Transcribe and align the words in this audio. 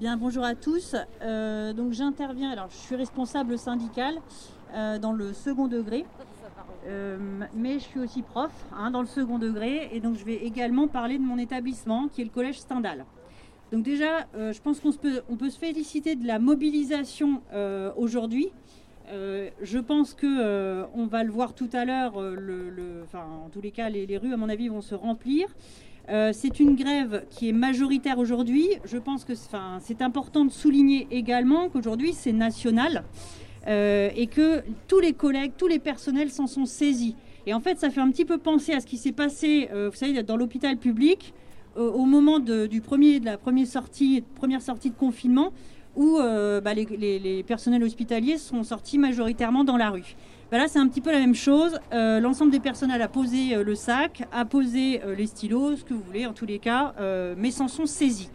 Bien, 0.00 0.16
bonjour 0.16 0.44
à 0.44 0.54
tous. 0.54 0.96
Euh, 1.20 1.74
donc 1.74 1.92
j'interviens, 1.92 2.52
alors 2.52 2.70
je 2.70 2.76
suis 2.76 2.96
responsable 2.96 3.58
syndical 3.58 4.14
euh, 4.72 4.98
dans 4.98 5.12
le 5.12 5.34
second 5.34 5.68
degré, 5.68 6.06
euh, 6.86 7.18
mais 7.54 7.74
je 7.74 7.84
suis 7.84 8.00
aussi 8.00 8.22
prof 8.22 8.50
hein, 8.74 8.90
dans 8.90 9.02
le 9.02 9.06
second 9.06 9.38
degré, 9.38 9.90
et 9.92 10.00
donc 10.00 10.16
je 10.16 10.24
vais 10.24 10.36
également 10.36 10.88
parler 10.88 11.18
de 11.18 11.22
mon 11.22 11.36
établissement 11.36 12.08
qui 12.08 12.22
est 12.22 12.24
le 12.24 12.30
collège 12.30 12.60
Stendhal. 12.60 13.04
Donc 13.72 13.82
déjà, 13.82 14.26
je 14.34 14.58
pense 14.62 14.80
qu'on 14.80 14.90
peut, 14.92 15.20
on 15.28 15.36
peut 15.36 15.50
se 15.50 15.58
féliciter 15.58 16.16
de 16.16 16.26
la 16.26 16.38
mobilisation 16.38 17.42
aujourd'hui. 17.94 18.50
je 19.12 19.78
pense 19.78 20.14
que 20.14 20.86
on 20.94 21.04
va 21.06 21.24
le 21.24 21.30
voir 21.30 21.52
tout 21.52 21.68
à 21.74 21.84
l'heure. 21.84 22.18
Le, 22.20 23.04
en 23.12 23.50
tous 23.50 23.60
les 23.60 23.70
cas, 23.70 23.90
les 23.90 24.16
rues, 24.16 24.32
à 24.32 24.38
mon 24.38 24.48
avis, 24.48 24.68
vont 24.68 24.80
se 24.80 24.94
remplir. 24.94 25.46
Euh, 26.10 26.30
c'est 26.32 26.58
une 26.58 26.74
grève 26.74 27.24
qui 27.30 27.48
est 27.48 27.52
majoritaire 27.52 28.18
aujourd'hui. 28.18 28.68
Je 28.84 28.98
pense 28.98 29.24
que 29.24 29.34
c'est 29.80 30.02
important 30.02 30.44
de 30.44 30.50
souligner 30.50 31.06
également 31.10 31.68
qu'aujourd'hui 31.68 32.12
c'est 32.14 32.32
national 32.32 33.04
euh, 33.68 34.10
et 34.16 34.26
que 34.26 34.62
tous 34.88 34.98
les 34.98 35.12
collègues, 35.12 35.52
tous 35.56 35.68
les 35.68 35.78
personnels 35.78 36.30
s'en 36.30 36.48
sont 36.48 36.66
saisis. 36.66 37.14
Et 37.46 37.54
en 37.54 37.60
fait, 37.60 37.78
ça 37.78 37.90
fait 37.90 38.00
un 38.00 38.10
petit 38.10 38.24
peu 38.24 38.38
penser 38.38 38.72
à 38.72 38.80
ce 38.80 38.86
qui 38.86 38.96
s'est 38.96 39.12
passé, 39.12 39.68
euh, 39.72 39.88
vous 39.90 39.96
savez, 39.96 40.22
dans 40.22 40.36
l'hôpital 40.36 40.76
public 40.76 41.32
au 41.76 42.04
moment 42.04 42.40
du 42.40 42.80
premier, 42.80 43.20
de 43.20 43.24
la 43.24 43.38
première 43.38 43.66
sortie, 43.66 44.24
première 44.34 44.60
sortie 44.60 44.90
de 44.90 44.96
confinement, 44.96 45.52
où 45.94 46.18
bah, 46.18 46.74
les 46.74 47.44
personnels 47.46 47.84
hospitaliers 47.84 48.38
sont 48.38 48.64
sortis 48.64 48.98
majoritairement 48.98 49.62
dans 49.62 49.76
la 49.76 49.90
rue. 49.90 50.16
Bah 50.50 50.58
là, 50.58 50.66
c'est 50.66 50.80
un 50.80 50.88
petit 50.88 51.00
peu 51.00 51.12
la 51.12 51.20
même 51.20 51.36
chose. 51.36 51.78
Euh, 51.92 52.18
l'ensemble 52.18 52.50
des 52.50 52.58
personnels 52.58 53.00
a 53.02 53.06
posé 53.06 53.54
euh, 53.54 53.62
le 53.62 53.76
sac, 53.76 54.24
a 54.32 54.44
posé 54.44 55.00
euh, 55.04 55.14
les 55.14 55.28
stylos, 55.28 55.76
ce 55.76 55.84
que 55.84 55.94
vous 55.94 56.02
voulez, 56.02 56.26
en 56.26 56.32
tous 56.32 56.46
les 56.46 56.58
cas, 56.58 56.92
mais 57.36 57.52
s'en 57.52 57.68
sont 57.68 57.86
saisis. 57.86 58.30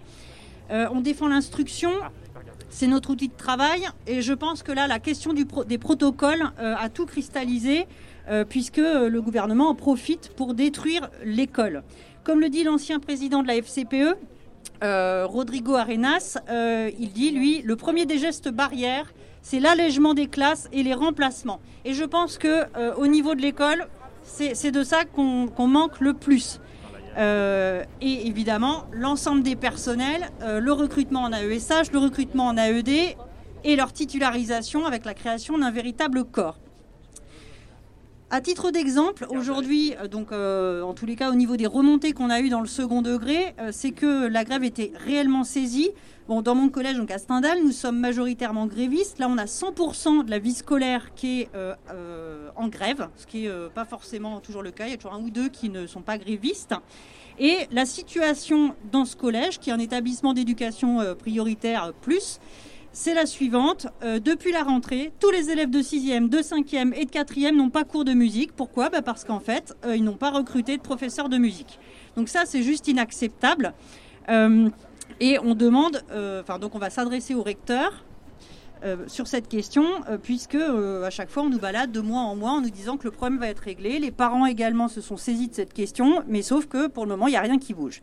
on 0.70 1.02
défend 1.02 1.28
l'instruction. 1.28 1.91
C'est 2.70 2.88
notre 2.88 3.12
outil 3.12 3.28
de 3.28 3.36
travail 3.36 3.88
et 4.08 4.22
je 4.22 4.34
pense 4.34 4.64
que 4.64 4.72
là, 4.72 4.88
la 4.88 5.00
question 5.00 5.34
des 5.34 5.77
protocoles 5.77 6.52
a 6.57 6.90
tout 6.90 7.05
cristallisé 7.05 7.85
puisque 8.50 8.77
le 8.77 9.20
gouvernement 9.22 9.70
en 9.70 9.76
profite 9.76 10.32
pour 10.35 10.54
détruire 10.54 11.10
l'école. 11.24 11.84
Comme 12.24 12.41
le 12.41 12.50
dit 12.50 12.63
l'ancien 12.63 13.00
président 13.00 13.44
de 13.44 13.48
la 13.48 13.55
FCPE, 13.55 14.18
Rodrigo 14.82 15.76
Arenas, 15.76 16.38
il 16.50 17.12
dit, 17.13 17.32
lui, 17.32 17.62
le 17.62 17.76
premier 17.76 18.05
des 18.05 18.18
gestes 18.18 18.50
barrières, 18.50 19.13
c'est 19.46 19.60
l'allègement 19.60 20.15
des 20.15 20.26
classes 20.26 20.68
et 20.74 20.82
les 20.82 20.96
remplacements. 20.96 21.60
Et 21.85 21.93
je 21.93 22.04
pense 22.04 22.40
que 22.40 22.63
euh, 22.77 22.96
au 22.96 23.05
niveau 23.05 23.35
de 23.35 23.41
l'école, 23.43 23.88
c'est 24.24 24.71
de 24.71 24.84
ça 24.84 25.05
qu'on 25.05 25.68
manque 25.68 25.99
le 25.99 26.15
plus. 26.15 26.60
Euh, 27.20 27.84
et 28.01 28.26
évidemment, 28.27 28.85
l'ensemble 28.91 29.43
des 29.43 29.55
personnels, 29.55 30.32
euh, 30.41 30.60
le 30.60 30.71
recrutement 30.73 31.21
en 31.21 31.32
AESH, 31.32 31.91
le 31.93 31.99
recrutement 31.99 32.48
en 32.48 32.57
AED 32.57 33.16
et 33.63 33.76
leur 33.76 33.93
titularisation 33.93 34.88
avec 34.88 35.05
la 35.05 35.13
création 35.13 35.60
d'un 35.60 35.70
véritable 35.70 36.26
corps. 36.26 36.57
À 38.31 38.41
titre 38.41 38.71
d'exemple, 38.71 39.27
aujourd'hui, 39.29 39.93
donc 40.09 40.31
en 40.31 40.93
tous 40.93 41.05
les 41.05 41.15
cas 41.15 41.29
au 41.29 41.35
niveau 41.35 41.57
des 41.57 41.68
remontées 41.68 42.12
qu'on 42.12 42.32
a 42.32 42.40
eues 42.41 42.49
dans 42.49 42.62
le 42.62 42.67
second 42.67 43.04
degré, 43.04 43.55
c'est 43.71 43.91
que 43.91 44.27
la 44.27 44.43
grève 44.43 44.63
était 44.63 44.91
réellement 44.95 45.43
saisie. 45.43 45.91
Bon, 46.27 46.41
dans 46.41 46.55
mon 46.55 46.70
collège, 46.70 46.98
donc 46.98 47.12
à 47.12 47.20
Stendhal, 47.20 47.59
nous 47.63 47.71
sommes 47.71 47.99
majoritairement 47.99 48.65
grévistes. 48.65 49.20
Là, 49.20 49.27
on 49.29 49.37
a 49.37 49.45
100% 49.45 50.26
de 50.26 50.32
la 50.32 50.40
vie 50.40 50.55
scolaire 50.55 51.13
qui 51.13 51.41
est 51.41 51.49
euh, 51.54 51.76
euh, 51.91 52.49
en 52.55 52.67
grève, 52.67 53.09
ce 53.15 53.27
qui 53.27 53.43
n'est 53.43 53.49
euh, 53.49 53.70
pas 53.70 53.85
forcément 53.85 54.39
toujours 54.39 54.63
le 54.63 54.71
cas. 54.71 54.87
Il 54.87 54.89
y 54.89 54.93
a 54.95 54.98
toujours 54.98 55.13
un 55.13 55.21
ou 55.21 55.29
deux 55.29 55.49
qui 55.49 55.70
ne 55.70 55.85
sont 55.85 56.01
pas 56.01 56.17
grévistes. 56.17 56.73
Et 57.37 57.67
la 57.71 57.85
situation 57.85 58.73
dans 58.91 59.05
ce 59.05 59.15
collège, 59.15 59.60
qui 59.60 59.70
est 59.70 59.73
un 59.73 59.77
établissement 59.77 60.34
d'éducation 60.34 61.15
prioritaire 61.20 61.93
plus, 62.01 62.39
c'est 62.96 63.13
la 63.13 63.26
suivante. 63.26 63.88
depuis 64.01 64.51
la 64.51 64.63
rentrée, 64.63 65.12
tous 65.19 65.29
les 65.29 65.50
élèves 65.50 65.69
de 65.69 65.79
6e, 65.79 66.29
de 66.29 66.40
5e 66.40 66.94
et 66.96 67.06
de 67.06 67.12
4e 67.12 67.56
n'ont 67.56 67.69
pas 67.69 67.84
cours 67.84 68.06
de 68.06 68.13
musique. 68.13 68.53
Pourquoi? 68.56 68.90
Bah 68.90 69.01
Parce 69.01 69.24
qu'en 69.24 69.40
fait, 69.40 69.75
ils 69.85 70.03
n'ont 70.03 70.17
pas 70.17 70.31
recruté 70.31 70.78
de 70.78 70.81
professeurs 70.81 71.29
de 71.29 71.38
musique. 71.38 71.79
Donc 72.16 72.29
ça, 72.29 72.45
c'est 72.45 72.63
juste 72.63 72.88
inacceptable. 72.88 73.73
Et 75.19 75.39
on 75.39 75.56
demande, 75.56 76.03
euh, 76.11 76.41
enfin 76.41 76.59
donc 76.59 76.75
on 76.75 76.79
va 76.79 76.89
s'adresser 76.89 77.35
au 77.35 77.44
recteur 77.44 78.03
euh, 78.83 78.97
sur 79.07 79.27
cette 79.27 79.47
question, 79.47 79.85
euh, 80.09 80.17
puisque 80.17 80.56
à 80.56 81.09
chaque 81.09 81.29
fois 81.29 81.44
on 81.44 81.50
nous 81.50 81.59
balade 81.59 81.91
de 81.91 82.01
mois 82.01 82.22
en 82.22 82.35
mois 82.35 82.51
en 82.51 82.62
nous 82.62 82.69
disant 82.69 82.97
que 82.97 83.06
le 83.06 83.12
problème 83.12 83.39
va 83.39 83.47
être 83.47 83.59
réglé. 83.59 84.00
Les 84.00 84.12
parents 84.12 84.45
également 84.45 84.88
se 84.88 85.00
sont 85.00 85.16
saisis 85.16 85.47
de 85.47 85.56
cette 85.56 85.73
question, 85.73 86.23
mais 86.27 86.41
sauf 86.41 86.66
que 86.66 86.88
pour 86.88 87.06
le 87.06 87.12
moment 87.12 87.27
il 87.27 87.31
n'y 87.31 87.38
a 87.38 87.41
rien 87.41 87.59
qui 87.59 87.73
bouge. 87.73 88.01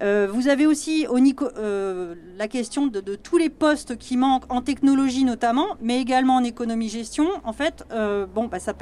Vous 0.00 0.48
avez 0.48 0.66
aussi 0.66 1.06
au 1.08 1.18
Nico, 1.18 1.46
la 1.56 2.48
question 2.48 2.86
de, 2.86 3.00
tous 3.16 3.36
les 3.36 3.50
postes 3.50 3.96
qui 3.98 4.16
manquent 4.16 4.50
en 4.52 4.62
technologie 4.62 5.24
notamment, 5.24 5.76
mais 5.80 6.00
également 6.00 6.36
en 6.36 6.44
économie-gestion. 6.44 7.26
En 7.44 7.52
fait, 7.52 7.84
bon, 8.34 8.46
bah, 8.46 8.58
ça 8.58 8.74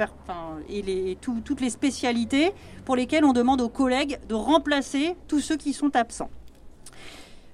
et 0.69 1.17
toutes 1.21 1.61
les 1.61 1.69
spécialités 1.69 2.51
pour 2.85 2.95
lesquelles 2.95 3.25
on 3.25 3.33
demande 3.33 3.61
aux 3.61 3.69
collègues 3.69 4.19
de 4.27 4.35
remplacer 4.35 5.15
tous 5.27 5.39
ceux 5.39 5.57
qui 5.57 5.73
sont 5.73 5.95
absents. 5.95 6.29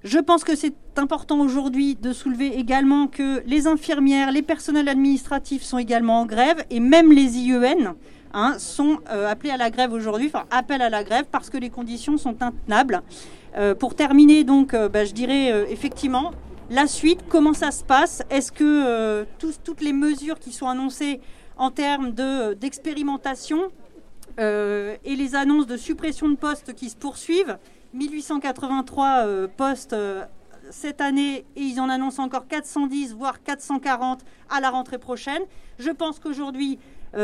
Je 0.05 0.19
pense 0.19 0.43
que 0.43 0.55
c'est 0.55 0.75
important 0.97 1.39
aujourd'hui 1.39 1.95
de 1.95 2.13
soulever 2.13 2.59
également 2.59 3.07
que 3.07 3.41
les 3.47 3.65
infirmières, 3.65 4.31
les 4.31 4.43
personnels 4.43 4.87
administratifs 4.87 5.63
sont 5.63 5.79
également 5.79 6.21
en 6.21 6.27
grève 6.27 6.63
et 6.69 6.79
même 6.79 7.11
les 7.11 7.39
IEN 7.39 7.95
hein, 8.35 8.59
sont 8.59 8.99
euh, 9.09 9.27
appelés 9.27 9.49
à 9.49 9.57
la 9.57 9.71
grève 9.71 9.91
aujourd'hui, 9.91 10.27
enfin 10.27 10.45
appellent 10.51 10.83
à 10.83 10.91
la 10.91 11.03
grève 11.03 11.25
parce 11.31 11.49
que 11.49 11.57
les 11.57 11.71
conditions 11.71 12.17
sont 12.17 12.43
intenables. 12.43 13.01
Euh, 13.57 13.73
pour 13.73 13.95
terminer, 13.95 14.43
donc, 14.43 14.73
euh, 14.73 14.89
bah, 14.89 15.05
je 15.05 15.13
dirais 15.13 15.71
effectivement 15.71 16.31
la 16.69 16.87
suite, 16.87 17.21
comment 17.29 17.53
ça 17.53 17.71
se 17.71 17.83
passe? 17.83 18.21
Est-ce 18.29 18.51
que 18.51 19.25
toutes 19.39 19.81
les 19.81 19.93
mesures 19.93 20.39
qui 20.39 20.51
sont 20.51 20.67
annoncées 20.67 21.21
en 21.57 21.71
termes 21.71 22.11
d'expérimentation 22.11 23.67
et 24.39 25.15
les 25.15 25.35
annonces 25.35 25.67
de 25.67 25.77
suppression 25.77 26.27
de 26.27 26.35
postes 26.35 26.73
qui 26.73 26.89
se 26.89 26.95
poursuivent, 26.97 27.57
1883 27.95 29.25
euh, 29.25 29.47
postes 29.47 29.95
cette 30.71 31.01
année 31.01 31.45
et 31.55 31.61
ils 31.61 31.79
en 31.79 31.89
annoncent 31.89 32.23
encore 32.23 32.47
410, 32.47 33.13
voire 33.13 33.41
440 33.43 34.21
à 34.49 34.59
la 34.59 34.69
rentrée 34.69 34.97
prochaine. 34.97 35.41
Je 35.79 35.91
pense 35.91 36.19
qu'aujourd'hui, 36.19 36.79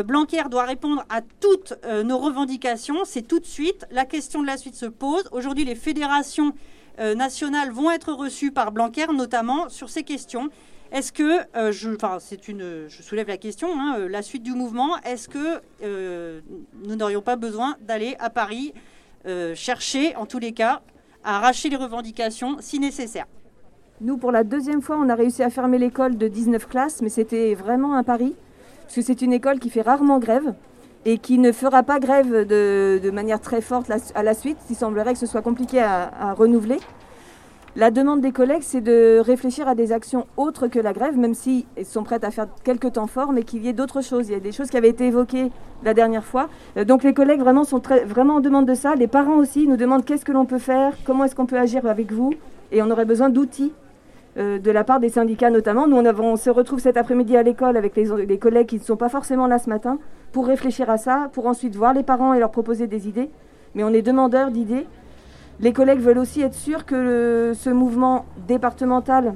Blanquer 0.05 0.43
doit 0.49 0.63
répondre 0.63 1.03
à 1.09 1.21
toutes 1.21 1.73
nos 2.05 2.17
revendications. 2.17 3.03
C'est 3.05 3.23
tout 3.23 3.39
de 3.39 3.45
suite. 3.45 3.85
La 3.91 4.05
question 4.05 4.41
de 4.41 4.47
la 4.47 4.57
suite 4.57 4.75
se 4.75 4.85
pose. 4.85 5.27
Aujourd'hui, 5.31 5.65
les 5.65 5.75
fédérations 5.75 6.53
nationales 6.97 7.71
vont 7.71 7.91
être 7.91 8.13
reçues 8.13 8.51
par 8.51 8.71
Blanquer, 8.71 9.07
notamment 9.07 9.69
sur 9.69 9.89
ces 9.89 10.03
questions. 10.03 10.49
Est-ce 10.91 11.11
que, 11.11 11.39
je, 11.71 13.01
soulève 13.01 13.27
la 13.27 13.37
question, 13.37 13.69
hein, 13.79 14.07
la 14.09 14.21
suite 14.21 14.43
du 14.43 14.53
mouvement, 14.53 14.97
est-ce 15.03 15.27
que 15.27 15.61
nous 16.85 16.95
n'aurions 16.95 17.21
pas 17.21 17.35
besoin 17.35 17.75
d'aller 17.81 18.15
à 18.19 18.29
Paris 18.29 18.73
euh, 19.27 19.53
chercher, 19.53 20.15
en 20.15 20.25
tous 20.25 20.39
les 20.39 20.51
cas, 20.51 20.81
à 21.23 21.37
arracher 21.37 21.69
les 21.69 21.75
revendications 21.75 22.57
si 22.59 22.79
nécessaire? 22.79 23.27
Nous, 23.99 24.17
pour 24.17 24.31
la 24.31 24.43
deuxième 24.43 24.81
fois, 24.81 24.97
on 24.97 25.09
a 25.09 25.15
réussi 25.15 25.43
à 25.43 25.51
fermer 25.51 25.77
l'école 25.77 26.17
de 26.17 26.27
19 26.27 26.67
classes, 26.67 27.03
mais 27.03 27.09
c'était 27.09 27.53
vraiment 27.53 27.93
un 27.93 28.03
pari, 28.03 28.33
parce 28.91 29.07
que 29.07 29.13
c'est 29.13 29.21
une 29.21 29.31
école 29.31 29.59
qui 29.59 29.69
fait 29.69 29.83
rarement 29.83 30.19
grève 30.19 30.53
et 31.05 31.17
qui 31.17 31.37
ne 31.37 31.53
fera 31.53 31.81
pas 31.81 32.01
grève 32.01 32.45
de, 32.45 33.09
manière 33.11 33.39
très 33.39 33.61
forte 33.61 33.89
à 34.15 34.21
la 34.21 34.33
suite. 34.33 34.57
Il 34.69 34.75
semblerait 34.75 35.13
que 35.13 35.19
ce 35.19 35.25
soit 35.25 35.41
compliqué 35.41 35.79
à 35.79 36.33
renouveler. 36.33 36.77
La 37.77 37.89
demande 37.89 38.19
des 38.19 38.33
collègues, 38.33 38.63
c'est 38.63 38.81
de 38.81 39.19
réfléchir 39.19 39.65
à 39.69 39.75
des 39.75 39.93
actions 39.93 40.27
autres 40.35 40.67
que 40.67 40.77
la 40.77 40.91
grève, 40.91 41.17
même 41.17 41.33
si 41.33 41.65
elles 41.77 41.85
sont 41.85 42.03
prêtes 42.03 42.25
à 42.25 42.31
faire 42.31 42.47
quelques 42.65 42.91
temps 42.91 43.07
forts, 43.07 43.31
mais 43.31 43.43
qu'il 43.43 43.63
y 43.63 43.69
ait 43.69 43.73
d'autres 43.73 44.01
choses. 44.01 44.27
Il 44.27 44.33
y 44.33 44.35
a 44.35 44.41
des 44.41 44.51
choses 44.51 44.69
qui 44.69 44.75
avaient 44.75 44.89
été 44.89 45.07
évoquées 45.07 45.53
la 45.85 45.93
dernière 45.93 46.25
fois. 46.25 46.49
Euh, 46.75 46.83
donc 46.83 47.03
les 47.03 47.13
collègues 47.13 47.39
vraiment 47.39 47.63
sont 47.63 47.81
vraiment 48.05 48.35
en 48.35 48.39
demande 48.41 48.65
de 48.65 48.73
ça. 48.73 48.95
Les 48.95 49.07
parents 49.07 49.37
aussi 49.37 49.67
nous 49.67 49.77
demandent 49.77 50.03
qu'est-ce 50.03 50.25
que 50.25 50.33
l'on 50.33 50.45
peut 50.45 50.59
faire, 50.59 50.97
comment 51.05 51.23
est-ce 51.23 51.33
qu'on 51.33 51.45
peut 51.45 51.57
agir 51.57 51.85
avec 51.85 52.11
vous, 52.11 52.33
et 52.73 52.81
on 52.81 52.91
aurait 52.91 53.05
besoin 53.05 53.29
d'outils 53.29 53.71
euh, 54.37 54.59
de 54.59 54.71
la 54.71 54.83
part 54.83 54.99
des 54.99 55.09
syndicats 55.09 55.49
notamment. 55.49 55.87
Nous, 55.87 55.97
on, 55.97 56.35
se 56.35 56.49
retrouve 56.49 56.79
cet 56.79 56.97
après-midi 56.97 57.35
à 57.35 57.43
l'école 57.43 57.77
avec 57.77 57.95
les, 57.95 58.37
collègues 58.37 58.67
qui 58.67 58.77
ne 58.77 58.83
sont 58.83 58.97
pas 58.97 59.09
forcément 59.09 59.47
là 59.47 59.59
ce 59.59 59.69
matin 59.69 59.99
pour 60.31 60.47
réfléchir 60.47 60.89
à 60.89 60.97
ça, 60.97 61.29
pour 61.33 61.47
ensuite 61.47 61.75
voir 61.75 61.93
les 61.93 62.03
parents 62.03 62.33
et 62.33 62.39
leur 62.39 62.51
proposer 62.51 62.87
des 62.87 63.07
idées. 63.07 63.29
Mais 63.75 63.83
on 63.83 63.89
est 63.89 64.01
demandeurs 64.01 64.51
d'idées 64.51 64.85
les 65.61 65.73
collègues 65.73 65.99
veulent 65.99 66.17
aussi 66.17 66.41
être 66.41 66.55
sûrs 66.55 66.85
que 66.85 67.53
ce 67.55 67.69
mouvement 67.69 68.25
départemental 68.47 69.35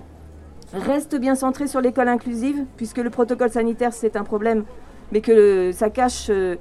reste 0.73 1.15
bien 1.19 1.35
centré 1.35 1.67
sur 1.67 1.81
l'école 1.81 2.07
inclusive, 2.07 2.65
puisque 2.77 2.97
le 2.97 3.11
protocole 3.11 3.51
sanitaire, 3.51 3.93
c'est 3.93 4.15
un 4.15 4.23
problème, 4.23 4.63
mais 5.11 5.21
que 5.21 5.71
ça 5.71 5.91
cache 5.91 6.27
euh, 6.31 6.55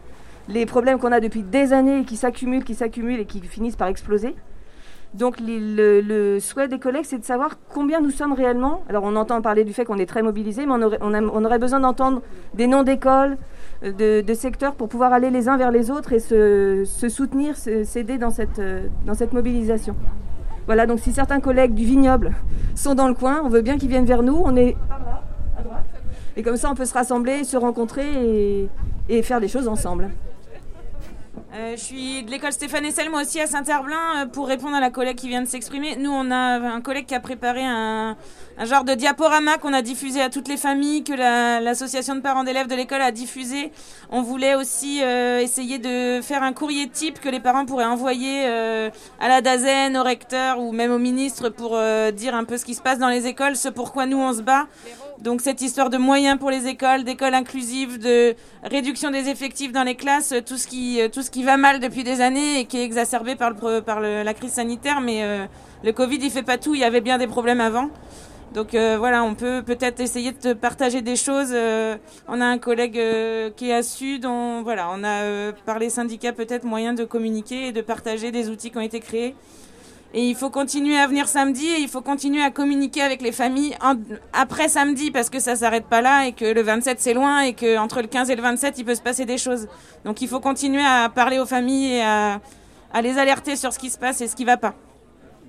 les 0.48 0.66
problèmes 0.66 0.98
qu'on 0.98 1.12
a 1.12 1.20
depuis 1.20 1.42
des 1.42 1.72
années 1.72 2.00
et 2.00 2.04
qui 2.04 2.16
s'accumulent, 2.16 2.64
qui 2.64 2.74
s'accumulent 2.74 3.20
et 3.20 3.24
qui 3.24 3.40
finissent 3.40 3.76
par 3.76 3.88
exploser. 3.88 4.34
Donc 5.14 5.36
le, 5.40 6.38
souhait 6.40 6.68
des 6.68 6.78
collègues, 6.80 7.04
c'est 7.04 7.18
de 7.18 7.24
savoir 7.24 7.56
combien 7.72 8.00
nous 8.00 8.10
sommes 8.10 8.32
réellement. 8.32 8.82
Alors 8.88 9.04
on 9.04 9.14
entend 9.14 9.40
parler 9.40 9.64
du 9.64 9.72
fait 9.72 9.84
qu'on 9.84 9.98
est 9.98 10.06
très 10.06 10.22
mobilisés, 10.22 10.66
mais 10.66 10.74
on 11.00 11.44
aurait 11.44 11.58
besoin 11.58 11.80
d'entendre 11.80 12.20
des 12.54 12.66
noms 12.66 12.82
d'écoles, 12.82 13.36
de, 13.82 14.34
secteurs 14.34 14.74
pour 14.74 14.88
pouvoir 14.88 15.12
aller 15.12 15.30
les 15.30 15.48
uns 15.48 15.56
vers 15.56 15.70
les 15.70 15.90
autres 15.90 16.12
et 16.12 16.18
se, 16.18 16.84
soutenir, 17.08 17.56
s'aider 17.56 18.18
dans 18.18 18.30
cette, 18.30 18.60
dans 19.06 19.14
cette 19.14 19.32
mobilisation. 19.32 19.94
Voilà, 20.66 20.86
donc 20.86 20.98
si 20.98 21.12
certains 21.12 21.40
collègues 21.40 21.74
du 21.74 21.84
vignoble 21.84 22.32
sont 22.74 22.94
dans 22.94 23.08
le 23.08 23.14
coin, 23.14 23.42
on 23.44 23.48
veut 23.48 23.60
bien 23.60 23.76
qu'ils 23.76 23.90
viennent 23.90 24.06
vers 24.06 24.22
nous. 24.22 24.40
On 24.44 24.56
est. 24.56 24.76
Et 26.36 26.42
comme 26.42 26.56
ça, 26.56 26.70
on 26.70 26.74
peut 26.74 26.86
se 26.86 26.94
rassembler, 26.94 27.44
se 27.44 27.56
rencontrer 27.56 28.68
et, 29.08 29.22
faire 29.22 29.40
des 29.40 29.48
choses 29.48 29.68
ensemble. 29.68 30.10
Euh, 31.56 31.76
je 31.76 31.80
suis 31.80 32.22
de 32.24 32.32
l'école 32.32 32.50
Stéphane 32.50 32.84
Essel, 32.84 33.10
moi 33.10 33.22
aussi 33.22 33.40
à 33.40 33.46
Saint-Herblain, 33.46 34.22
euh, 34.22 34.26
pour 34.26 34.48
répondre 34.48 34.74
à 34.74 34.80
la 34.80 34.90
collègue 34.90 35.16
qui 35.16 35.28
vient 35.28 35.40
de 35.40 35.46
s'exprimer. 35.46 35.94
Nous, 35.94 36.10
on 36.10 36.32
a 36.32 36.58
un 36.58 36.80
collègue 36.80 37.06
qui 37.06 37.14
a 37.14 37.20
préparé 37.20 37.62
un, 37.64 38.16
genre 38.64 38.82
de 38.82 38.94
diaporama 38.94 39.56
qu'on 39.58 39.72
a 39.72 39.80
diffusé 39.80 40.20
à 40.20 40.30
toutes 40.30 40.48
les 40.48 40.56
familles, 40.56 41.04
que 41.04 41.12
l'association 41.12 42.16
de 42.16 42.20
parents 42.20 42.42
d'élèves 42.42 42.66
de 42.66 42.74
l'école 42.74 43.02
a 43.02 43.12
diffusé. 43.12 43.70
On 44.10 44.22
voulait 44.22 44.56
aussi 44.56 45.00
euh, 45.04 45.38
essayer 45.38 45.78
de 45.78 46.20
faire 46.22 46.42
un 46.42 46.52
courrier 46.52 46.88
type 46.88 47.20
que 47.20 47.28
les 47.28 47.40
parents 47.40 47.66
pourraient 47.66 47.84
envoyer 47.84 48.46
à 48.46 49.28
la 49.28 49.40
DAZEN, 49.40 49.96
au 49.96 50.02
recteur 50.02 50.58
ou 50.58 50.72
même 50.72 50.90
au 50.90 50.98
ministre 50.98 51.50
pour 51.50 51.78
dire 52.12 52.34
un 52.34 52.44
peu 52.44 52.58
ce 52.58 52.64
qui 52.64 52.74
se 52.74 52.82
passe 52.82 52.98
dans 52.98 53.08
les 53.08 53.28
écoles, 53.28 53.54
ce 53.54 53.68
pourquoi 53.68 54.06
nous 54.06 54.18
on 54.18 54.32
se 54.32 54.42
bat. 54.42 54.66
Donc 55.20 55.40
cette 55.40 55.62
histoire 55.62 55.90
de 55.90 55.96
moyens 55.96 56.38
pour 56.38 56.50
les 56.50 56.66
écoles, 56.66 57.04
d'écoles 57.04 57.34
inclusives, 57.34 57.98
de 57.98 58.34
réduction 58.62 59.10
des 59.10 59.28
effectifs 59.28 59.72
dans 59.72 59.84
les 59.84 59.94
classes, 59.94 60.34
tout 60.44 60.56
ce 60.56 60.66
qui, 60.66 61.00
tout 61.12 61.22
ce 61.22 61.30
qui 61.30 61.44
va 61.44 61.56
mal 61.56 61.80
depuis 61.80 62.02
des 62.02 62.20
années 62.20 62.60
et 62.60 62.64
qui 62.64 62.78
est 62.78 62.84
exacerbé 62.84 63.36
par, 63.36 63.50
le, 63.50 63.80
par 63.80 64.00
la 64.00 64.34
crise 64.34 64.52
sanitaire. 64.52 65.00
Mais 65.00 65.22
euh, 65.22 65.46
le 65.84 65.92
Covid, 65.92 66.18
il 66.20 66.30
fait 66.30 66.42
pas 66.42 66.58
tout. 66.58 66.74
Il 66.74 66.80
y 66.80 66.84
avait 66.84 67.00
bien 67.00 67.18
des 67.18 67.28
problèmes 67.28 67.60
avant. 67.60 67.90
Donc 68.54 68.74
euh, 68.74 68.96
voilà, 68.98 69.24
on 69.24 69.34
peut 69.34 69.62
peut-être 69.64 70.00
essayer 70.00 70.32
de 70.32 70.52
partager 70.52 71.00
des 71.00 71.16
choses. 71.16 71.52
Euh, 71.52 71.96
on 72.28 72.40
a 72.40 72.44
un 72.44 72.58
collègue 72.58 73.00
qui 73.56 73.70
est 73.70 73.74
à 73.74 73.82
Sud. 73.82 74.26
On, 74.26 74.62
voilà, 74.62 74.90
on 74.92 75.04
a 75.04 75.52
par 75.64 75.78
les 75.78 75.90
syndicats 75.90 76.32
peut-être 76.32 76.64
moyen 76.64 76.92
de 76.92 77.04
communiquer 77.04 77.68
et 77.68 77.72
de 77.72 77.80
partager 77.80 78.32
des 78.32 78.50
outils 78.50 78.70
qui 78.70 78.78
ont 78.78 78.82
été 78.82 79.00
créés. 79.00 79.34
Et 80.16 80.28
il 80.28 80.36
faut 80.36 80.48
continuer 80.48 80.96
à 80.96 81.08
venir 81.08 81.26
samedi 81.26 81.66
et 81.66 81.80
il 81.80 81.88
faut 81.88 82.00
continuer 82.00 82.40
à 82.40 82.52
communiquer 82.52 83.02
avec 83.02 83.20
les 83.20 83.32
familles 83.32 83.76
après 84.32 84.68
samedi 84.68 85.10
parce 85.10 85.28
que 85.28 85.40
ça 85.40 85.56
s'arrête 85.56 85.86
pas 85.86 86.00
là 86.02 86.28
et 86.28 86.32
que 86.32 86.44
le 86.44 86.62
27 86.62 87.00
c'est 87.00 87.14
loin 87.14 87.40
et 87.40 87.52
que 87.52 87.76
entre 87.78 88.00
le 88.00 88.06
15 88.06 88.30
et 88.30 88.36
le 88.36 88.42
27 88.42 88.78
il 88.78 88.84
peut 88.84 88.94
se 88.94 89.02
passer 89.02 89.24
des 89.24 89.38
choses. 89.38 89.66
Donc 90.04 90.22
il 90.22 90.28
faut 90.28 90.38
continuer 90.38 90.84
à 90.86 91.08
parler 91.08 91.40
aux 91.40 91.46
familles 91.46 91.94
et 91.94 92.02
à, 92.02 92.40
les 93.02 93.18
alerter 93.18 93.56
sur 93.56 93.72
ce 93.72 93.78
qui 93.80 93.90
se 93.90 93.98
passe 93.98 94.20
et 94.20 94.28
ce 94.28 94.36
qui 94.36 94.44
va 94.44 94.56
pas. 94.56 94.74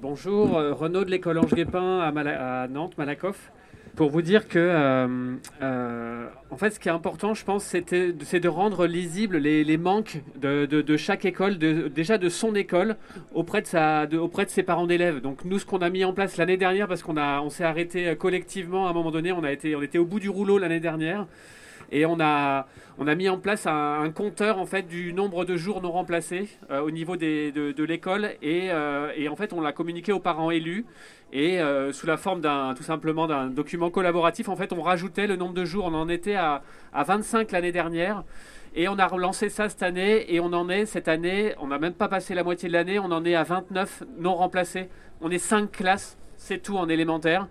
Bonjour, 0.01 0.57
euh, 0.57 0.73
Renaud 0.73 1.05
de 1.05 1.11
l'école 1.11 1.37
Ange 1.37 1.53
Guépin 1.53 1.99
à 1.99 2.67
Nantes, 2.67 2.97
Malakoff 2.97 3.51
pour 3.95 4.09
vous 4.09 4.21
dire 4.21 4.47
que, 4.47 4.59
euh, 4.59 5.35
euh, 5.61 6.27
en 6.49 6.57
fait, 6.57 6.71
ce 6.71 6.79
qui 6.79 6.89
est 6.89 6.91
important, 6.91 7.33
je 7.33 7.43
pense, 7.45 7.63
c'est 7.63 8.39
de 8.39 8.47
rendre 8.47 8.85
lisibles 8.85 9.37
les, 9.37 9.77
manques 9.77 10.21
de, 10.35 10.97
chaque 10.97 11.25
école, 11.25 11.57
déjà 11.57 12.17
de 12.17 12.29
son 12.29 12.55
école, 12.55 12.97
auprès 13.33 13.61
de, 13.61 14.45
ses 14.47 14.63
parents 14.63 14.87
d'élèves. 14.87 15.21
Donc 15.21 15.45
nous, 15.45 15.59
ce 15.59 15.65
qu'on 15.65 15.79
a 15.79 15.89
mis 15.89 16.03
en 16.03 16.13
place 16.13 16.37
l'année 16.37 16.57
dernière, 16.57 16.87
parce 16.87 17.03
qu'on 17.03 17.17
on 17.17 17.49
s'est 17.49 17.63
arrêté 17.63 18.15
collectivement 18.15 18.87
à 18.87 18.89
un 18.91 18.93
moment 18.93 19.11
donné, 19.11 19.31
on, 19.31 19.43
a 19.43 19.51
été, 19.51 19.75
on 19.75 19.81
était 19.81 19.97
au 19.97 20.05
bout 20.05 20.19
du 20.19 20.29
rouleau 20.29 20.57
l'année 20.57 20.79
dernière, 20.79 21.27
et 21.91 22.05
on 22.05 22.19
a, 22.19 22.67
on 22.97 23.07
a 23.07 23.15
mis 23.15 23.29
en 23.29 23.37
place 23.37 23.67
un, 23.67 24.09
compteur 24.11 24.59
en 24.59 24.65
fait 24.65 24.83
du 24.83 25.13
nombre 25.13 25.45
de 25.45 25.55
jours 25.57 25.81
non 25.81 25.91
remplacés 25.91 26.49
euh, 26.71 26.81
au 26.81 26.91
niveau 26.91 27.17
des, 27.17 27.51
de, 27.51 27.83
l'école 27.83 28.31
et, 28.41 28.69
et, 29.17 29.27
en 29.27 29.35
fait 29.35 29.53
on 29.53 29.61
l'a 29.61 29.71
communiqué 29.71 30.11
aux 30.11 30.19
parents 30.19 30.51
élus 30.51 30.85
et 31.33 31.59
euh, 31.59 31.91
sous 31.91 32.07
la 32.07 32.15
forme 32.15 32.39
d'un 32.39 32.73
tout 32.75 32.83
simplement 32.83 33.27
d'un 33.27 33.47
document 33.47 33.89
collaboratif, 33.89 34.47
en 34.47 34.55
fait, 34.55 34.71
on 34.71 34.81
rajoutait 34.81 35.27
le 35.27 35.35
nombre 35.35 35.53
de 35.53 35.65
jours. 35.65 35.85
On 35.85 35.93
en 35.93 36.07
était 36.07 36.35
à, 36.35 36.61
à 36.93 37.03
25 37.03 37.51
l'année 37.51 37.73
dernière. 37.73 38.23
Et 38.73 38.87
on 38.87 38.97
a 38.97 39.05
relancé 39.05 39.49
ça 39.49 39.67
cette 39.67 39.83
année. 39.83 40.33
Et 40.33 40.39
on 40.39 40.53
en 40.53 40.69
est, 40.69 40.85
cette 40.85 41.09
année, 41.09 41.53
on 41.59 41.67
n'a 41.67 41.79
même 41.79 41.93
pas 41.93 42.07
passé 42.07 42.35
la 42.35 42.43
moitié 42.43 42.69
de 42.69 42.73
l'année, 42.73 42.99
on 42.99 43.11
en 43.11 43.25
est 43.25 43.35
à 43.35 43.43
29 43.43 44.03
non 44.17 44.35
remplacés. 44.35 44.89
On 45.19 45.29
est 45.29 45.37
5 45.37 45.71
classes, 45.71 46.17
c'est 46.37 46.61
tout 46.61 46.77
en 46.77 46.87
élémentaire. 46.87 47.47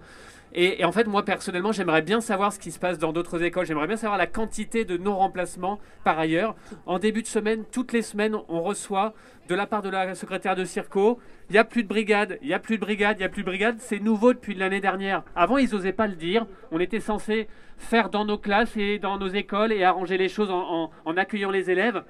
Et, 0.56 0.84
en 0.84 0.92
fait, 0.92 1.06
moi 1.06 1.24
personnellement, 1.24 1.72
j'aimerais 1.72 2.02
bien 2.02 2.20
savoir 2.20 2.52
ce 2.52 2.60
qui 2.60 2.70
se 2.70 2.78
passe 2.78 2.98
dans 2.98 3.12
d'autres 3.12 3.42
écoles. 3.42 3.66
J'aimerais 3.66 3.88
bien 3.88 3.96
savoir 3.96 4.18
la 4.18 4.28
quantité 4.28 4.84
de 4.84 4.96
non-remplacements 4.96 5.80
par 6.04 6.18
ailleurs. 6.18 6.54
En 6.86 6.98
début 7.00 7.22
de 7.22 7.26
semaine, 7.26 7.64
toutes 7.72 7.92
les 7.92 8.02
semaines, 8.02 8.36
on 8.48 8.62
reçoit 8.62 9.14
de 9.48 9.54
la 9.54 9.66
part 9.66 9.82
de 9.82 9.90
la 9.90 10.14
secrétaire 10.14 10.54
de 10.54 10.64
Circo, 10.64 11.18
il 11.50 11.52
n'y 11.52 11.58
a 11.58 11.64
plus 11.64 11.82
de 11.82 11.88
brigade, 11.88 12.38
il 12.40 12.48
n'y 12.48 12.54
a 12.54 12.58
plus 12.58 12.76
de 12.76 12.80
brigade, 12.80 13.16
il 13.18 13.20
n'y 13.20 13.26
a 13.26 13.28
plus 13.28 13.42
de 13.42 13.46
brigade. 13.46 13.76
C'est 13.78 13.98
nouveau 13.98 14.32
depuis 14.32 14.54
l'année 14.54 14.80
dernière. 14.80 15.22
Avant, 15.34 15.58
ils 15.58 15.70
n'osaient 15.70 15.92
pas 15.92 16.06
le 16.06 16.14
dire. 16.14 16.46
On 16.70 16.80
était 16.80 17.00
censé 17.00 17.48
faire 17.76 18.08
dans 18.08 18.24
nos 18.24 18.38
classes 18.38 18.76
et 18.76 18.98
dans 18.98 19.18
nos 19.18 19.28
écoles 19.28 19.72
et 19.72 19.84
arranger 19.84 20.16
les 20.16 20.28
choses 20.28 20.50
en, 20.50 20.90
accueillant 21.16 21.50
les 21.50 21.70
élèves. 21.70 22.04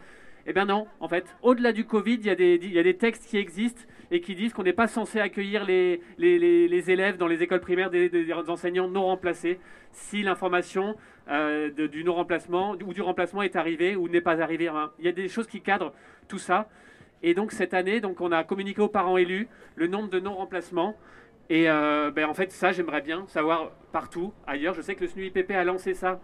Eh 0.46 0.52
bien 0.52 0.66
non, 0.66 0.86
en 1.00 1.08
fait, 1.08 1.24
au-delà 1.42 1.72
du 1.72 1.86
Covid, 1.86 2.14
il 2.16 2.26
y, 2.26 2.78
a 2.78 2.82
des, 2.82 2.96
textes 2.96 3.26
qui 3.26 3.38
existent 3.38 3.80
et 4.10 4.20
qui 4.20 4.34
disent 4.34 4.52
qu'on 4.52 4.62
n'est 4.62 4.74
pas 4.74 4.88
censé 4.88 5.18
accueillir 5.18 5.64
les, 5.64 6.00
élèves 6.18 7.16
dans 7.16 7.26
les 7.26 7.42
écoles 7.42 7.60
primaires 7.60 7.90
des, 7.90 8.32
enseignants 8.48 8.88
non 8.88 9.06
remplacés 9.06 9.58
si 9.92 10.22
l'information 10.22 10.96
euh, 11.30 11.70
du 11.70 12.04
non-remplacement 12.04 12.76
ou 12.84 12.92
du 12.92 13.00
remplacement 13.00 13.42
est 13.42 13.56
arrivée 13.56 13.96
ou 13.96 14.08
n'est 14.08 14.20
pas 14.20 14.42
arrivée. 14.42 14.70
Il 14.98 15.06
y 15.06 15.08
a 15.08 15.12
des 15.12 15.28
choses 15.28 15.46
qui 15.46 15.62
cadrent 15.62 15.94
tout 16.28 16.38
ça. 16.38 16.68
Et 17.22 17.32
donc 17.32 17.52
cette 17.52 17.72
année, 17.72 18.02
on 18.20 18.32
a 18.32 18.44
communiqué 18.44 18.82
aux 18.82 18.88
parents 18.88 19.16
élus 19.16 19.48
le 19.76 19.86
nombre 19.86 20.10
de 20.10 20.20
non-remplacements. 20.20 20.94
Et 21.50 21.68
euh, 21.68 22.10
ben, 22.10 22.26
en 22.26 22.34
fait, 22.34 22.52
ça, 22.52 22.72
j'aimerais 22.72 23.02
bien 23.02 23.24
savoir 23.28 23.70
partout 23.92 24.32
ailleurs. 24.46 24.74
Je 24.74 24.82
sais 24.82 24.94
que 24.94 25.02
le 25.02 25.08
SNUIPP 25.08 25.50
a 25.50 25.64
lancé 25.64 25.94
ça, 25.94 26.20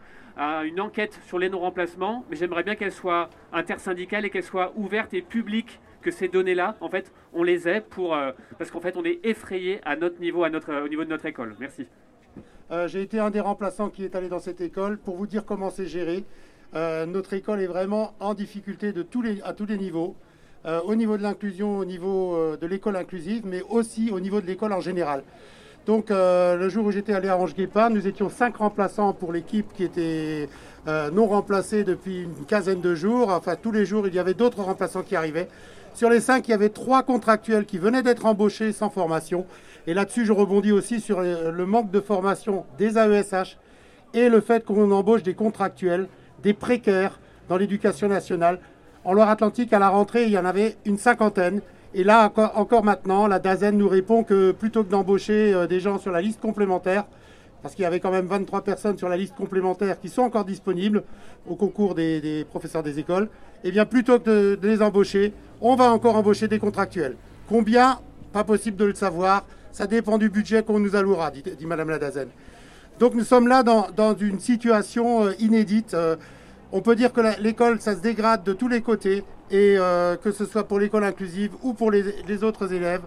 une 0.64 0.80
enquête 0.80 1.20
sur 1.26 1.38
les 1.38 1.50
non-remplacements, 1.50 2.24
mais 2.30 2.36
j'aimerais 2.36 2.62
bien 2.62 2.74
qu'elle 2.74 2.92
soit 2.92 3.28
intersyndicale 3.52 4.24
et 4.24 4.30
qu'elle 4.30 4.42
soit 4.44 4.72
ouverte 4.76 5.12
et 5.12 5.20
publique 5.20 5.80
que 6.00 6.10
ces 6.10 6.28
données-là, 6.28 6.76
en 6.80 6.88
fait, 6.88 7.12
on 7.32 7.42
les 7.42 7.68
ait 7.68 7.80
pour, 7.80 8.14
euh, 8.14 8.32
parce 8.58 8.70
qu'en 8.70 8.80
fait, 8.80 8.96
on 8.96 9.04
est 9.04 9.20
effrayé 9.24 9.80
à 9.84 9.96
notre 9.96 10.20
niveau, 10.20 10.44
à 10.44 10.50
notre, 10.50 10.74
au 10.82 10.88
niveau 10.88 11.04
de 11.04 11.10
notre 11.10 11.26
école. 11.26 11.54
Merci. 11.58 11.86
Euh, 12.70 12.88
j'ai 12.88 13.02
été 13.02 13.18
un 13.18 13.30
des 13.30 13.40
remplaçants 13.40 13.90
qui 13.90 14.04
est 14.04 14.14
allé 14.14 14.28
dans 14.28 14.38
cette 14.38 14.60
école 14.60 14.98
pour 14.98 15.16
vous 15.16 15.26
dire 15.26 15.44
comment 15.44 15.70
c'est 15.70 15.86
géré. 15.86 16.24
Euh, 16.74 17.04
notre 17.04 17.32
école 17.34 17.60
est 17.60 17.66
vraiment 17.66 18.14
en 18.20 18.34
difficulté 18.34 18.92
de 18.92 19.02
tous 19.02 19.22
les, 19.22 19.42
à 19.42 19.52
tous 19.52 19.66
les 19.66 19.76
niveaux. 19.76 20.16
Au 20.64 20.94
niveau 20.94 21.16
de 21.16 21.22
l'inclusion, 21.22 21.78
au 21.78 21.84
niveau 21.84 22.56
de 22.60 22.66
l'école 22.66 22.96
inclusive, 22.96 23.42
mais 23.44 23.62
aussi 23.68 24.10
au 24.12 24.20
niveau 24.20 24.40
de 24.40 24.46
l'école 24.46 24.72
en 24.72 24.80
général. 24.80 25.22
Donc 25.86 26.10
le 26.10 26.68
jour 26.68 26.84
où 26.84 26.90
j'étais 26.90 27.14
allé 27.14 27.28
à 27.28 27.38
Ange-Guépin, 27.38 27.90
nous 27.90 28.06
étions 28.06 28.28
cinq 28.28 28.56
remplaçants 28.56 29.12
pour 29.12 29.32
l'équipe 29.32 29.72
qui 29.74 29.84
était 29.84 30.48
non 30.86 31.26
remplacée 31.26 31.84
depuis 31.84 32.22
une 32.22 32.44
quinzaine 32.46 32.80
de 32.80 32.94
jours. 32.94 33.30
Enfin, 33.30 33.56
tous 33.56 33.72
les 33.72 33.86
jours, 33.86 34.06
il 34.06 34.14
y 34.14 34.18
avait 34.18 34.34
d'autres 34.34 34.62
remplaçants 34.62 35.02
qui 35.02 35.16
arrivaient. 35.16 35.48
Sur 35.94 36.10
les 36.10 36.20
cinq, 36.20 36.46
il 36.48 36.50
y 36.52 36.54
avait 36.54 36.68
trois 36.68 37.02
contractuels 37.02 37.64
qui 37.64 37.78
venaient 37.78 38.02
d'être 38.02 38.26
embauchés 38.26 38.72
sans 38.72 38.90
formation. 38.90 39.46
Et 39.86 39.94
là-dessus, 39.94 40.26
je 40.26 40.32
rebondis 40.32 40.72
aussi 40.72 41.00
sur 41.00 41.20
le 41.22 41.66
manque 41.66 41.90
de 41.90 42.00
formation 42.00 42.64
des 42.78 42.98
AESH 42.98 43.56
et 44.12 44.28
le 44.28 44.40
fait 44.40 44.64
qu'on 44.64 44.90
embauche 44.90 45.22
des 45.22 45.34
contractuels, 45.34 46.06
des 46.42 46.52
précaires 46.52 47.18
dans 47.48 47.56
l'éducation 47.56 48.06
nationale. 48.08 48.60
En 49.04 49.14
Loire-Atlantique, 49.14 49.72
à 49.72 49.78
la 49.78 49.88
rentrée, 49.88 50.24
il 50.24 50.30
y 50.30 50.38
en 50.38 50.44
avait 50.44 50.76
une 50.84 50.98
cinquantaine. 50.98 51.62
Et 51.94 52.04
là, 52.04 52.30
encore, 52.54 52.84
maintenant, 52.84 53.26
la 53.26 53.38
DAZEN 53.38 53.76
nous 53.76 53.88
répond 53.88 54.24
que 54.24 54.52
plutôt 54.52 54.84
que 54.84 54.90
d'embaucher 54.90 55.54
euh, 55.54 55.66
des 55.66 55.80
gens 55.80 55.98
sur 55.98 56.12
la 56.12 56.20
liste 56.20 56.40
complémentaire, 56.40 57.04
parce 57.62 57.74
qu'il 57.74 57.82
y 57.82 57.86
avait 57.86 58.00
quand 58.00 58.10
même 58.10 58.26
23 58.26 58.62
personnes 58.62 58.98
sur 58.98 59.08
la 59.08 59.16
liste 59.16 59.34
complémentaire 59.34 59.98
qui 60.00 60.08
sont 60.08 60.22
encore 60.22 60.44
disponibles 60.44 61.02
au 61.48 61.56
concours 61.56 61.94
des, 61.94 62.46
professeurs 62.48 62.82
des 62.82 62.98
écoles, 62.98 63.28
eh 63.64 63.70
bien 63.70 63.86
plutôt 63.86 64.18
que 64.18 64.54
de 64.54 64.68
les 64.68 64.82
embaucher, 64.82 65.32
on 65.60 65.76
va 65.76 65.92
encore 65.92 66.16
embaucher 66.16 66.46
des 66.48 66.58
contractuels. 66.58 67.16
Combien? 67.48 67.98
Pas 68.32 68.44
possible 68.44 68.76
de 68.76 68.84
le 68.84 68.94
savoir. 68.94 69.44
Ça 69.72 69.86
dépend 69.86 70.18
du 70.18 70.28
budget 70.30 70.62
qu'on 70.62 70.78
nous 70.78 70.94
allouera, 70.94 71.30
dit, 71.30 71.42
dit 71.42 71.66
Madame 71.66 71.90
Ladazen. 71.90 72.28
Donc 72.98 73.14
nous 73.14 73.24
sommes 73.24 73.48
là 73.48 73.62
dans, 73.62 74.14
une 74.14 74.40
situation 74.40 75.24
euh, 75.26 75.32
inédite. 75.38 75.96
Euh, 76.72 76.76
on 76.76 76.80
peut 76.80 76.96
dire 76.96 77.12
que 77.12 77.20
l'école, 77.40 77.80
ça 77.80 77.94
se 77.94 78.00
dégrade 78.00 78.44
de 78.44 78.52
tous 78.52 78.68
les 78.68 78.80
côtés, 78.80 79.24
et 79.50 79.76
euh, 79.78 80.16
que 80.16 80.32
ce 80.32 80.44
soit 80.44 80.64
pour 80.64 80.78
l'école 80.78 81.04
inclusive 81.04 81.52
ou 81.62 81.72
pour 81.74 81.90
les, 81.90 82.44
autres 82.44 82.72
élèves, 82.72 83.02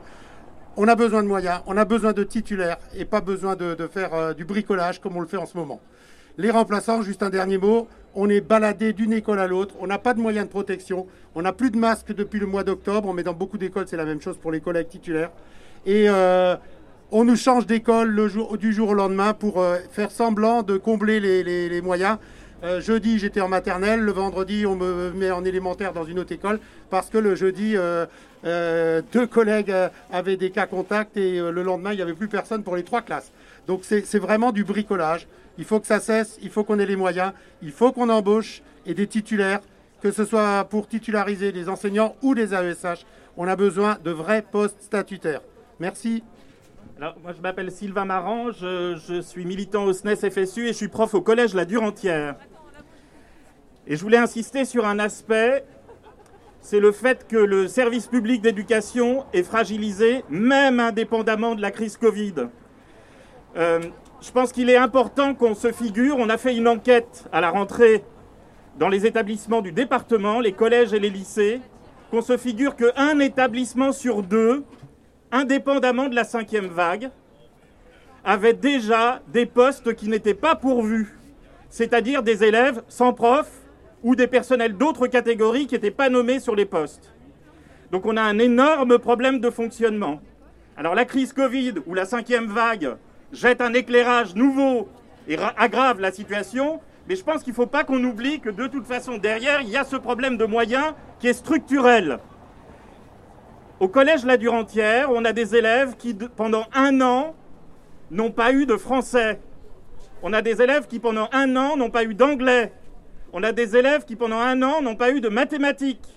on 0.76 0.88
a 0.88 0.96
besoin 0.96 1.24
de 1.24 1.28
moyens, 1.28 1.62
on 1.68 1.78
a 1.78 1.86
besoin 1.86 2.14
de 2.14 2.24
titulaires, 2.24 2.78
et 2.96 3.06
pas 3.06 3.22
besoin 3.22 3.56
de, 3.56 3.76
faire 3.92 4.36
du 4.36 4.44
bricolage 4.46 5.00
comme 5.00 5.16
on 5.16 5.22
le 5.22 5.28
fait 5.28 5.38
en 5.38 5.46
ce 5.46 5.58
moment. 5.58 5.80
Les 6.38 6.50
remplaçants, 6.50 7.04
juste 7.04 7.22
un 7.22 7.30
dernier 7.30 7.60
mot, 7.60 7.88
on 8.16 8.28
est 8.28 8.42
baladé 8.42 8.92
d'une 8.92 9.14
école 9.14 9.40
à 9.40 9.48
l'autre, 9.48 9.76
on 9.80 9.88
n'a 9.88 10.00
pas 10.00 10.14
de 10.14 10.20
moyens 10.20 10.48
de 10.48 10.52
protection, 10.52 11.06
on 11.36 11.44
n'a 11.44 11.54
plus 11.54 11.70
de 11.70 11.78
masques 11.78 12.14
depuis 12.14 12.40
le 12.40 12.48
mois 12.48 12.64
d'octobre, 12.64 13.14
mais 13.14 13.24
dans 13.24 13.34
beaucoup 13.34 13.58
d'écoles 13.58 13.86
c'est 13.88 13.98
la 13.98 14.06
même 14.06 14.22
chose 14.22 14.38
pour 14.38 14.52
les 14.52 14.60
collègues 14.60 14.90
titulaires. 14.90 15.32
Et 15.86 16.10
euh, 16.10 16.56
on 17.12 17.24
nous 17.26 17.36
change 17.36 17.68
d'école 17.68 18.30
du 18.58 18.74
jour 18.74 18.90
au 18.90 18.94
lendemain 18.96 19.34
pour 19.34 19.62
euh, 19.62 19.78
faire 19.92 20.10
semblant 20.10 20.64
de 20.64 20.78
combler 20.78 21.20
les, 21.20 21.82
moyens. 21.82 22.18
Euh, 22.64 22.80
jeudi, 22.80 23.20
j'étais 23.20 23.42
en 23.42 23.50
maternelle. 23.50 24.00
Le 24.00 24.12
vendredi, 24.12 24.66
on 24.66 24.76
me 24.76 25.12
met 25.12 25.32
en 25.32 25.44
élémentaire 25.44 25.94
dans 25.94 26.06
une 26.06 26.20
autre 26.20 26.32
école 26.32 26.60
parce 26.90 27.10
que 27.10 27.18
le 27.18 27.36
jeudi, 27.36 27.76
deux 28.44 29.28
collègues 29.28 29.74
avaient 30.12 30.38
des 30.38 30.52
cas 30.52 30.66
contacts 30.66 31.18
et 31.18 31.40
le 31.40 31.64
lendemain, 31.64 31.92
il 31.92 31.98
n'y 31.98 32.02
avait 32.02 32.14
plus 32.14 32.28
personne 32.28 32.64
pour 32.64 32.76
les 32.76 32.84
trois 32.84 33.02
classes. 33.02 33.32
Donc 33.68 33.82
c'est 33.84 34.20
vraiment 34.20 34.52
du 34.52 34.64
bricolage. 34.64 35.28
Il 35.58 35.66
faut 35.66 35.80
que 35.80 35.88
ça 35.88 36.00
cesse, 36.00 36.40
il 36.42 36.50
faut 36.50 36.64
qu'on 36.64 36.80
ait 36.80 36.86
les 36.86 36.96
moyens, 36.96 37.34
il 37.62 37.72
faut 37.72 37.92
qu'on 37.92 38.10
embauche 38.10 38.62
et 38.86 38.94
des 38.94 39.08
titulaires, 39.08 39.62
que 40.02 40.12
ce 40.12 40.26
soit 40.26 40.66
pour 40.70 40.88
titulariser 40.88 41.52
les 41.52 41.70
enseignants 41.70 42.16
ou 42.22 42.34
les 42.34 42.54
AESH. 42.54 43.06
On 43.38 43.48
a 43.48 43.56
besoin 43.56 43.98
de 44.04 44.12
vrais 44.12 44.42
postes 44.42 44.82
statutaires. 44.82 45.42
Merci. 45.80 46.24
Alors, 46.98 47.16
moi, 47.22 47.34
je 47.36 47.42
m'appelle 47.42 47.72
Sylvain 47.72 48.06
Marant, 48.06 48.52
je, 48.52 49.22
suis 49.22 49.46
militant 49.46 49.86
au 49.86 49.94
SNES 49.94 50.30
FSU 50.30 50.66
et 50.66 50.68
je 50.68 50.74
suis 50.74 50.88
prof 50.88 51.14
au 51.14 51.22
collège 51.22 51.54
La 51.54 51.66
Durantière. 51.66 52.36
Et 53.86 53.98
je 53.98 54.02
voulais 54.02 54.18
insister 54.18 54.64
sur 54.64 54.86
un 54.86 54.98
aspect, 54.98 55.66
c'est 56.62 56.80
le 56.80 56.94
fait 56.94 57.28
que 57.28 57.36
le 57.36 57.68
service 57.68 58.08
public 58.08 58.42
d'éducation 58.42 59.26
est 59.34 59.44
fragilisé, 59.44 60.24
même 60.30 60.80
indépendamment 60.80 61.54
de 61.54 61.62
la 61.62 61.70
crise 61.70 61.98
Covid. 61.98 62.48
Euh, 63.58 63.82
je 64.22 64.32
pense 64.32 64.54
qu'il 64.54 64.70
est 64.70 64.78
important 64.78 65.36
qu'on 65.36 65.54
se 65.54 65.74
figure, 65.74 66.16
on 66.18 66.30
a 66.30 66.38
fait 66.38 66.56
une 66.56 66.70
enquête 66.70 67.26
à 67.34 67.42
la 67.42 67.50
rentrée 67.50 68.06
dans 68.80 68.88
les 68.88 69.06
établissements 69.06 69.62
du 69.62 69.74
département, 69.74 70.40
les 70.40 70.54
collèges 70.54 70.94
et 70.94 71.00
les 71.00 71.10
lycées, 71.10 71.60
qu'on 72.10 72.22
se 72.22 72.38
figure 72.38 72.78
qu'un 72.78 73.20
établissement 73.20 73.92
sur 73.92 74.24
deux, 74.24 74.64
indépendamment 75.34 76.08
de 76.08 76.16
la 76.16 76.24
cinquième 76.24 76.68
vague, 76.68 77.10
avait 78.24 78.54
déjà 78.54 79.22
des 79.28 79.46
postes 79.46 79.94
qui 79.94 80.08
n'étaient 80.08 80.34
pas 80.34 80.56
pourvus, 80.56 81.20
c'est-à-dire 81.70 82.24
des 82.24 82.46
élèves 82.46 82.82
sans 82.88 83.12
prof 83.12 83.63
ou 84.04 84.16
des 84.16 84.28
personnels 84.28 84.78
d'autres 84.78 85.08
catégories 85.08 85.66
qui 85.66 85.76
n'étaient 85.76 85.92
pas 85.92 86.10
nommés 86.10 86.40
sur 86.40 86.56
les 86.56 86.66
postes. 86.66 87.14
Donc 87.92 88.06
on 88.06 88.18
a 88.18 88.22
un 88.22 88.38
énorme 88.40 89.00
problème 89.00 89.40
de 89.40 89.50
fonctionnement. 89.50 90.20
Alors 90.78 90.96
la 90.96 91.06
crise 91.06 91.34
Covid 91.34 91.76
ou 91.86 91.94
la 91.94 92.06
cinquième 92.06 92.48
vague 92.48 92.98
jette 93.32 93.62
un 93.62 93.74
éclairage 93.74 94.36
nouveau 94.36 94.90
et 95.28 95.38
aggrave 95.58 96.00
la 96.00 96.12
situation, 96.12 96.82
mais 97.08 97.16
je 97.16 97.24
pense 97.24 97.44
qu'il 97.44 97.52
ne 97.52 97.56
faut 97.56 97.68
pas 97.68 97.84
qu'on 97.84 98.04
oublie 98.04 98.40
que 98.40 98.50
de 98.50 98.68
toute 98.68 98.86
façon, 98.86 99.18
derrière, 99.18 99.62
il 99.62 99.70
y 99.70 99.78
a 99.78 99.84
ce 99.84 99.96
problème 99.96 100.38
de 100.38 100.46
moyens 100.46 100.94
qui 101.20 101.28
est 101.28 101.34
structurel. 101.34 102.20
Au 103.80 103.88
collège 103.88 104.26
La 104.26 104.38
Durantière, 104.38 105.10
on 105.12 105.26
a 105.26 105.34
des 105.34 105.56
élèves 105.56 105.96
qui, 105.98 106.14
pendant 106.14 106.66
un 106.74 107.02
an, 107.02 107.36
n'ont 108.12 108.32
pas 108.32 108.54
eu 108.54 108.66
de 108.66 108.78
français. 108.78 109.40
On 110.22 110.32
a 110.32 110.42
des 110.42 110.62
élèves 110.62 110.88
qui, 110.88 111.00
pendant 111.00 111.28
un 111.34 111.56
an, 111.58 111.76
n'ont 111.76 111.90
pas 111.90 112.06
eu 112.06 112.14
d'anglais. 112.14 112.72
On 113.36 113.42
a 113.42 113.52
des 113.52 113.76
élèves 113.76 114.06
qui, 114.06 114.16
pendant 114.16 114.38
un 114.38 114.62
an, 114.62 114.84
n'ont 114.84 114.96
pas 114.96 115.10
eu 115.10 115.20
de 115.20 115.28
mathématiques. 115.28 116.08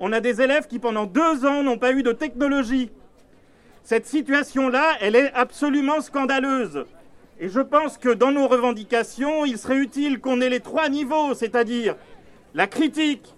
On 0.00 0.12
a 0.12 0.20
des 0.20 0.40
élèves 0.40 0.66
qui, 0.66 0.78
pendant 0.78 1.04
deux 1.04 1.44
ans, 1.44 1.62
n'ont 1.62 1.76
pas 1.76 1.92
eu 1.92 2.02
de 2.02 2.12
technologie. 2.12 2.90
Cette 3.82 4.06
situation-là, 4.06 4.94
elle 5.02 5.14
est 5.14 5.30
absolument 5.34 6.00
scandaleuse. 6.00 6.86
Et 7.38 7.50
je 7.50 7.60
pense 7.60 7.98
que 7.98 8.08
dans 8.08 8.32
nos 8.32 8.48
revendications, 8.48 9.44
il 9.44 9.58
serait 9.58 9.76
utile 9.76 10.20
qu'on 10.20 10.40
ait 10.40 10.48
les 10.48 10.60
trois 10.60 10.88
niveaux, 10.88 11.34
c'est-à-dire 11.34 11.96
la 12.54 12.66
critique 12.66 13.34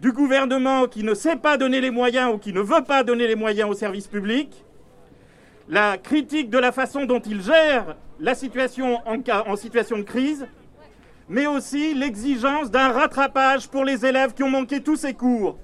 du 0.00 0.12
gouvernement 0.12 0.86
qui 0.86 1.02
ne 1.02 1.14
sait 1.14 1.36
pas 1.36 1.56
donner 1.56 1.80
les 1.80 1.90
moyens 1.90 2.32
ou 2.34 2.38
qui 2.38 2.52
ne 2.52 2.60
veut 2.60 2.84
pas 2.84 3.02
donner 3.02 3.26
les 3.26 3.34
moyens 3.34 3.68
aux 3.68 3.74
services 3.74 4.06
publics, 4.06 4.64
la 5.68 5.98
critique 5.98 6.50
de 6.50 6.58
la 6.58 6.70
façon 6.70 7.04
dont 7.04 7.20
il 7.20 7.42
gère 7.42 7.96
la 8.20 8.36
situation 8.36 9.00
en, 9.06 9.16
en 9.46 9.56
situation 9.56 9.98
de 9.98 10.02
crise, 10.02 10.46
mais 11.28 11.46
aussi 11.46 11.94
l'exigence 11.94 12.70
d'un 12.70 12.92
rattrapage 12.92 13.68
pour 13.68 13.84
les 13.84 14.04
élèves 14.04 14.34
qui 14.34 14.42
ont 14.42 14.50
manqué 14.50 14.80
tous 14.80 14.96
ces 14.96 15.14
cours. 15.14 15.58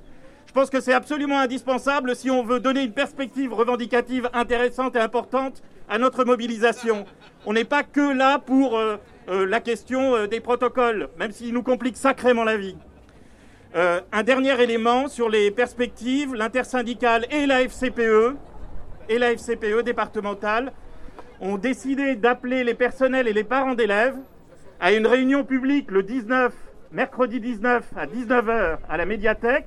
Je 0.46 0.52
pense 0.52 0.70
que 0.70 0.80
c'est 0.80 0.92
absolument 0.92 1.38
indispensable 1.38 2.16
si 2.16 2.30
on 2.30 2.42
veut 2.42 2.58
donner 2.58 2.82
une 2.82 2.92
perspective 2.92 3.52
revendicative 3.52 4.28
intéressante 4.32 4.96
et 4.96 4.98
importante 4.98 5.62
à 5.88 5.98
notre 5.98 6.24
mobilisation. 6.24 7.04
On 7.46 7.52
n'est 7.52 7.64
pas 7.64 7.82
que 7.82 8.12
là 8.12 8.38
pour 8.38 8.76
euh, 8.76 8.96
euh, 9.28 9.46
la 9.46 9.60
question 9.60 10.16
euh, 10.16 10.26
des 10.26 10.40
protocoles, 10.40 11.08
même 11.18 11.30
s'ils 11.30 11.52
nous 11.52 11.62
compliquent 11.62 11.96
sacrément 11.96 12.44
la 12.44 12.56
vie. 12.56 12.76
un 13.74 14.22
dernier 14.24 14.60
élément 14.60 15.06
sur 15.06 15.28
les 15.28 15.52
perspectives, 15.52 16.34
l'intersyndicale 16.34 17.26
et 17.30 17.46
la 17.46 17.62
FCPE, 17.62 18.34
et 19.08 19.18
la 19.18 19.30
FCPE 19.30 19.84
départementale, 19.84 20.72
ont 21.40 21.58
décidé 21.58 22.16
d'appeler 22.16 22.64
les 22.64 22.74
personnels 22.74 23.28
et 23.28 23.32
les 23.32 23.44
parents 23.44 23.76
d'élèves 23.76 24.16
à 24.80 24.92
une 24.92 25.06
réunion 25.06 25.44
publique 25.44 25.90
le 25.90 26.02
19, 26.02 26.54
mercredi 26.92 27.38
19 27.38 27.84
à 27.96 28.06
19h 28.06 28.78
à 28.88 28.96
la 28.96 29.04
médiathèque 29.04 29.66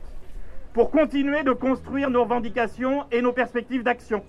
pour 0.74 0.90
continuer 0.90 1.44
de 1.44 1.52
construire 1.52 2.10
nos 2.10 2.24
revendications 2.24 3.06
et 3.12 3.22
nos 3.22 3.32
perspectives 3.32 3.84
d'action. 3.84 4.24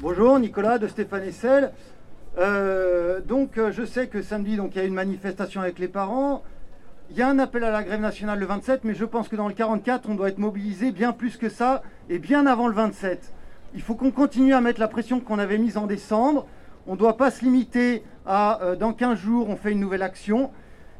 Bonjour, 0.00 0.36
Nicolas 0.40 0.78
de 0.78 0.88
Stéphane 0.88 1.22
Essel. 1.22 1.72
Euh, 2.38 3.20
donc, 3.20 3.56
euh, 3.56 3.70
je 3.70 3.84
sais 3.84 4.08
que 4.08 4.20
samedi, 4.20 4.56
donc, 4.56 4.74
il 4.74 4.78
y 4.78 4.80
a 4.80 4.84
une 4.84 4.92
manifestation 4.92 5.60
avec 5.60 5.78
les 5.78 5.88
parents. 5.88 6.42
Il 7.10 7.16
y 7.16 7.22
a 7.22 7.28
un 7.28 7.38
appel 7.38 7.62
à 7.62 7.70
la 7.70 7.84
grève 7.84 8.00
nationale 8.00 8.40
le 8.40 8.46
27, 8.46 8.82
mais 8.82 8.94
je 8.94 9.04
pense 9.04 9.28
que 9.28 9.36
dans 9.36 9.46
le 9.46 9.54
44, 9.54 10.08
on 10.10 10.16
doit 10.16 10.28
être 10.28 10.38
mobilisé 10.38 10.90
bien 10.90 11.12
plus 11.12 11.36
que 11.36 11.48
ça 11.48 11.82
et 12.10 12.18
bien 12.18 12.46
avant 12.46 12.66
le 12.66 12.74
27. 12.74 13.32
Il 13.74 13.80
faut 13.80 13.94
qu'on 13.94 14.10
continue 14.10 14.54
à 14.54 14.60
mettre 14.60 14.80
la 14.80 14.88
pression 14.88 15.20
qu'on 15.20 15.38
avait 15.38 15.58
mise 15.58 15.76
en 15.76 15.86
décembre. 15.86 16.46
On 16.88 16.92
ne 16.92 16.98
doit 16.98 17.16
pas 17.16 17.32
se 17.32 17.44
limiter 17.44 18.04
à 18.24 18.62
euh, 18.62 18.76
dans 18.76 18.92
15 18.92 19.18
jours, 19.18 19.48
on 19.48 19.56
fait 19.56 19.72
une 19.72 19.80
nouvelle 19.80 20.02
action. 20.02 20.52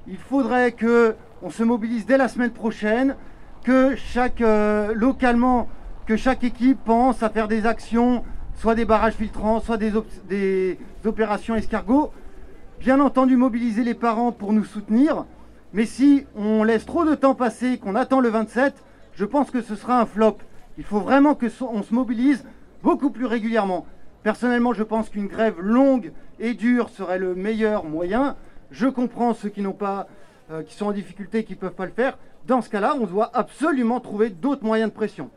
Il 0.09 0.17
faudrait 0.17 0.73
que 0.73 1.15
on 1.43 1.51
se 1.51 1.63
mobilise 1.63 2.07
dès 2.07 2.17
la 2.17 2.27
semaine 2.27 2.51
prochaine, 2.51 3.15
que 3.63 3.95
chaque 3.95 4.41
euh, 4.41 4.93
localement, 4.95 5.69
que 6.07 6.17
chaque 6.17 6.43
équipe 6.43 6.79
pense 6.85 7.23
à 7.23 7.31
faire 7.31 7.47
des 7.47 7.67
actions, 7.67 8.25
soit 8.57 8.75
des 8.75 8.85
barrages 8.85 9.15
filtrants, 9.15 9.61
soit 9.61 9.77
des, 9.77 10.79
opérations 11.05 11.55
escargots. 11.55 12.11
Bien 12.81 12.99
entendu, 12.99 13.37
mobiliser 13.37 13.85
les 13.85 13.95
parents 13.95 14.33
pour 14.33 14.53
nous 14.53 14.65
soutenir. 14.65 15.25
Mais 15.73 15.87
si 15.87 16.27
on 16.35 16.65
laisse 16.65 16.85
trop 16.85 17.05
de 17.05 17.15
temps 17.15 17.37
passer, 17.37 17.79
qu'on 17.79 17.95
attend 17.95 18.19
le 18.19 18.29
27, 18.29 18.75
je 19.15 19.25
pense 19.25 19.53
que 19.53 19.63
ce 19.63 19.77
sera 19.77 20.01
un 20.01 20.07
flop. 20.07 20.39
Il 20.79 20.85
faut 20.85 21.01
vraiment 21.01 21.37
que 21.37 21.47
on 21.63 21.85
se 21.85 21.95
mobilise 21.95 22.45
beaucoup 22.83 23.11
plus 23.11 23.27
régulièrement. 23.27 23.87
Personnellement, 24.27 24.73
je 24.73 24.83
pense 24.83 25.09
qu'une 25.09 25.29
grève 25.29 25.61
longue 25.61 26.11
et 26.41 26.55
dure 26.55 26.89
serait 26.89 27.21
le 27.21 27.37
meilleur 27.37 27.85
moyen. 27.85 28.35
Je 28.73 28.89
comprends 28.89 29.35
ceux 29.35 29.51
qui 29.51 29.63
pas 29.63 30.09
euh, 30.51 30.65
qui 30.65 30.75
sont 30.75 30.87
en 30.87 30.93
difficulté 30.93 31.39
et 31.39 31.45
qui 31.45 31.53
ne 31.53 31.59
peuvent 31.59 31.77
pas 31.77 31.87
le 31.87 31.93
faire, 31.93 32.19
dans 32.45 32.61
ce 32.61 32.69
cas-là, 32.69 32.97
on 33.01 33.07
doit 33.07 33.31
absolument 33.35 34.01
trouver 34.01 34.31
d'autres 34.31 34.65
moyens 34.65 34.91
de 34.91 34.97
pression. 34.97 35.31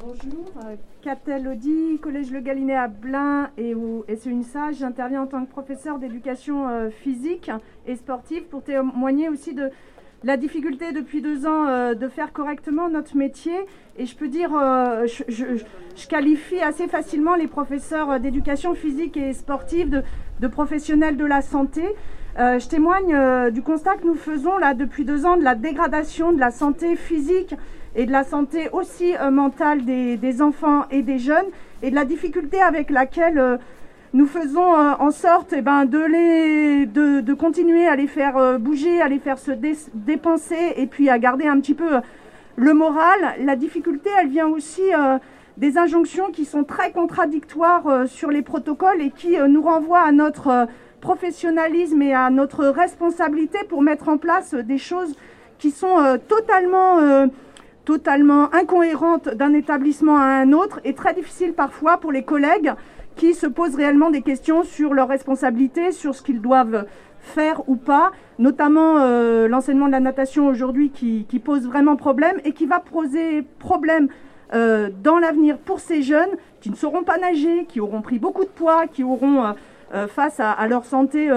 Bonjour, 0.00 0.50
euh, 0.64 0.76
Catel 1.02 1.46
Audi, 1.46 1.98
Collège 2.00 2.30
Le 2.32 2.40
Galinet 2.40 2.76
à 2.76 2.88
Blain 2.88 3.50
et 3.58 3.74
au 3.74 4.06
SEUNSA. 4.08 4.72
J'interviens 4.72 5.22
en 5.22 5.26
tant 5.26 5.44
que 5.44 5.50
professeur 5.50 5.98
d'éducation 5.98 6.66
euh, 6.66 6.88
physique 6.88 7.50
et 7.86 7.96
sportive 7.96 8.44
pour 8.44 8.62
témoigner 8.62 9.28
aussi 9.28 9.52
de 9.52 9.70
la 10.24 10.36
difficulté 10.36 10.92
depuis 10.92 11.20
deux 11.20 11.46
ans 11.46 11.66
euh, 11.66 11.94
de 11.94 12.08
faire 12.08 12.32
correctement 12.32 12.88
notre 12.88 13.16
métier. 13.16 13.54
Et 13.98 14.06
je 14.06 14.16
peux 14.16 14.28
dire, 14.28 14.50
euh, 14.54 15.06
je, 15.28 15.44
qualifie 16.08 16.60
assez 16.60 16.88
facilement 16.88 17.34
les 17.34 17.46
professeurs 17.46 18.20
d'éducation 18.20 18.74
physique 18.74 19.16
et 19.16 19.32
sportive 19.32 20.02
de, 20.40 20.48
professionnels 20.48 21.16
de 21.16 21.24
la 21.24 21.42
santé. 21.42 21.82
Euh, 22.38 22.58
je 22.58 22.68
témoigne 22.68 23.50
du 23.50 23.62
constat 23.62 23.96
que 23.96 24.06
nous 24.06 24.14
faisons 24.14 24.56
là 24.58 24.74
depuis 24.74 25.04
deux 25.04 25.26
ans 25.26 25.36
de 25.36 25.44
la 25.44 25.54
dégradation 25.54 26.32
de 26.32 26.40
la 26.40 26.50
santé 26.50 26.96
physique 26.96 27.54
et 27.94 28.06
de 28.06 28.12
la 28.12 28.24
santé 28.24 28.70
aussi 28.72 29.12
mentale 29.30 29.84
des, 29.84 30.16
des, 30.16 30.40
enfants 30.40 30.86
et 30.90 31.02
des 31.02 31.18
jeunes 31.18 31.44
et 31.82 31.90
de 31.90 31.94
la 31.94 32.06
difficulté 32.06 32.62
avec 32.62 32.88
laquelle 32.88 33.58
nous 34.14 34.26
faisons 34.26 34.74
euh, 34.74 34.92
en 34.98 35.10
sorte 35.10 35.54
eh 35.56 35.62
ben, 35.62 35.86
de, 35.86 35.98
les, 35.98 36.86
de, 36.86 37.32
continuer 37.34 37.86
à 37.86 37.96
les 37.96 38.06
faire 38.06 38.36
euh, 38.36 38.58
bouger, 38.58 39.00
à 39.00 39.08
les 39.08 39.18
faire 39.18 39.38
se 39.38 39.52
dépenser 39.94 40.74
et 40.76 40.86
puis 40.86 41.08
à 41.08 41.18
garder 41.18 41.46
un 41.46 41.58
petit 41.60 41.74
peu 41.74 41.96
euh, 41.96 42.00
le 42.56 42.74
moral. 42.74 43.18
La 43.40 43.56
difficulté, 43.56 44.10
elle 44.20 44.28
vient 44.28 44.48
aussi 44.48 44.82
des 45.56 45.78
injonctions 45.78 46.30
qui 46.30 46.44
sont 46.44 46.64
très 46.64 46.92
contradictoires 46.92 48.06
sur 48.06 48.30
les 48.30 48.42
protocoles 48.42 49.00
et 49.00 49.10
qui 49.10 49.38
nous 49.48 49.62
renvoient 49.62 50.02
à 50.02 50.12
notre 50.12 50.66
professionnalisme 51.00 52.02
et 52.02 52.12
à 52.12 52.28
notre 52.28 52.66
responsabilité 52.66 53.58
pour 53.70 53.80
mettre 53.80 54.10
en 54.10 54.18
place 54.18 54.52
des 54.52 54.76
choses 54.76 55.16
qui 55.58 55.70
sont 55.70 56.18
totalement 56.28 57.26
totalement 57.86 58.54
incohérentes 58.54 59.30
d'un 59.30 59.54
établissement 59.54 60.18
à 60.18 60.24
un 60.24 60.52
autre 60.52 60.80
et 60.84 60.94
très 60.94 61.14
difficiles 61.14 61.54
parfois 61.54 61.96
pour 61.96 62.12
les 62.12 62.22
collègues 62.22 62.74
qui 63.16 63.34
se 63.34 63.46
posent 63.46 63.74
réellement 63.74 64.10
des 64.10 64.22
questions 64.22 64.62
sur 64.64 64.94
leurs 64.94 65.08
responsabilités, 65.08 65.92
sur 65.92 66.14
ce 66.14 66.22
qu'ils 66.22 66.40
doivent 66.40 66.86
faire 67.22 67.68
ou 67.68 67.76
pas, 67.76 68.10
notamment 68.38 68.98
euh, 68.98 69.48
l'enseignement 69.48 69.86
de 69.86 69.92
la 69.92 70.00
natation 70.00 70.48
aujourd'hui 70.48 70.90
qui, 70.90 71.24
pose 71.44 71.66
vraiment 71.66 71.96
problème 71.96 72.40
et 72.44 72.52
qui 72.52 72.66
va 72.66 72.80
poser 72.80 73.42
problème 73.42 74.08
euh, 74.52 74.90
dans 75.02 75.18
l'avenir 75.18 75.58
pour 75.58 75.80
ces 75.80 76.02
jeunes 76.02 76.30
qui 76.60 76.70
ne 76.70 76.76
sauront 76.76 77.04
pas 77.04 77.18
nager, 77.18 77.64
qui 77.66 77.80
auront 77.80 78.02
pris 78.02 78.18
beaucoup 78.18 78.44
de 78.44 78.50
poids, 78.50 78.86
qui 78.86 79.04
auront 79.04 79.54
euh, 79.94 80.06
face 80.08 80.40
à, 80.40 80.66
leur 80.66 80.84
santé 80.84 81.30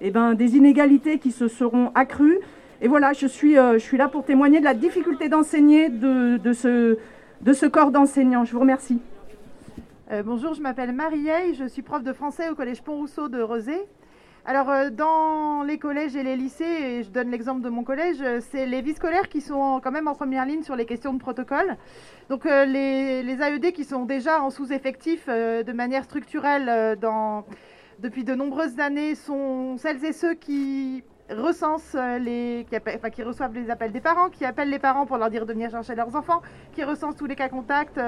eh 0.00 0.10
ben, 0.10 0.34
des 0.34 0.56
inégalités 0.56 1.18
qui 1.18 1.30
se 1.30 1.48
seront 1.48 1.90
accrues. 1.94 2.38
Et 2.82 2.88
voilà, 2.88 3.12
je 3.12 3.26
suis, 3.26 3.54
je 3.54 3.78
suis 3.78 3.98
là 3.98 4.08
pour 4.08 4.24
témoigner 4.24 4.58
de 4.58 4.64
la 4.64 4.74
difficulté 4.74 5.28
d'enseigner 5.28 5.90
de, 5.90 6.38
de, 6.38 6.52
ce, 6.52 6.98
de 7.40 7.52
ce 7.52 7.66
corps 7.66 7.90
d'enseignants. 7.90 8.44
Je 8.44 8.52
vous 8.52 8.60
remercie. 8.60 9.00
Euh, 10.12 10.24
bonjour, 10.24 10.54
je 10.54 10.60
m'appelle 10.60 10.90
Marie 10.90 11.28
je 11.54 11.68
suis 11.68 11.82
prof 11.82 12.02
de 12.02 12.12
français 12.12 12.48
au 12.48 12.56
collège 12.56 12.82
Pont-Rousseau 12.82 13.28
de 13.28 13.40
Rezé. 13.40 13.78
Alors, 14.44 14.68
euh, 14.68 14.90
dans 14.90 15.62
les 15.62 15.78
collèges 15.78 16.16
et 16.16 16.24
les 16.24 16.34
lycées, 16.34 16.64
et 16.64 17.02
je 17.04 17.10
donne 17.10 17.30
l'exemple 17.30 17.60
de 17.60 17.68
mon 17.68 17.84
collège, 17.84 18.16
euh, 18.20 18.40
c'est 18.40 18.66
les 18.66 18.82
vies 18.82 18.94
scolaires 18.94 19.28
qui 19.28 19.40
sont 19.40 19.80
quand 19.80 19.92
même 19.92 20.08
en 20.08 20.16
première 20.16 20.46
ligne 20.46 20.64
sur 20.64 20.74
les 20.74 20.84
questions 20.84 21.14
de 21.14 21.20
protocole. 21.20 21.76
Donc, 22.28 22.44
les, 22.44 23.22
AED 23.40 23.72
qui 23.72 23.84
sont 23.84 24.04
déjà 24.04 24.42
en 24.42 24.50
sous-effectif 24.50 25.28
de 25.28 25.72
manière 25.72 26.02
structurelle 26.02 26.98
depuis 28.00 28.24
de 28.24 28.34
nombreuses 28.34 28.80
années 28.80 29.14
sont 29.14 29.76
celles 29.78 30.04
et 30.04 30.12
ceux 30.12 30.34
qui 30.34 31.04
recensent 31.30 31.96
les, 32.20 32.66
enfin, 32.96 33.10
qui, 33.10 33.22
reçoivent 33.22 33.54
les 33.54 33.70
appels 33.70 33.92
des 33.92 34.00
parents, 34.00 34.28
qui 34.28 34.44
appellent 34.44 34.70
les 34.70 34.80
parents 34.80 35.06
pour 35.06 35.18
leur 35.18 35.30
dire 35.30 35.46
de 35.46 35.52
venir 35.52 35.70
chercher 35.70 35.94
leurs 35.94 36.16
enfants, 36.16 36.42
qui 36.72 36.82
recensent 36.82 37.16
tous 37.16 37.26
les 37.26 37.36
cas 37.36 37.48
contacts 37.48 38.00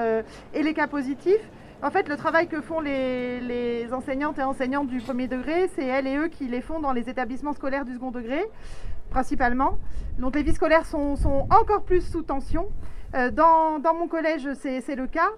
et 0.53 0.63
les 0.63 0.73
cas 0.73 0.87
positifs. 0.87 1.49
En 1.83 1.91
fait, 1.91 2.07
le 2.07 2.15
travail 2.15 2.47
que 2.47 2.61
font 2.61 2.79
les, 2.79 3.89
enseignantes 3.91 4.39
et 4.39 4.43
enseignantes 4.43 4.87
du 4.87 4.99
premier 4.99 5.27
degré, 5.27 5.69
c'est 5.75 5.85
elles 5.85 6.07
et 6.07 6.15
eux 6.15 6.29
qui 6.29 6.47
les 6.47 6.61
font 6.61 6.79
dans 6.79 6.93
les 6.93 7.09
établissements 7.09 7.51
scolaires 7.51 7.83
du 7.83 7.93
second 7.93 8.09
degré, 8.09 8.41
principalement. 9.09 9.77
Donc 10.17 10.33
les 10.37 10.43
vies 10.43 10.53
scolaires 10.53 10.85
sont, 10.85 11.17
encore 11.49 11.83
plus 11.83 11.99
sous 11.99 12.21
tension. 12.21 12.69
Euh, 13.15 13.31
dans, 13.31 13.81
mon 13.93 14.07
collège, 14.07 14.47
c'est 14.53 14.95
le 14.95 15.07
cas. 15.07 15.29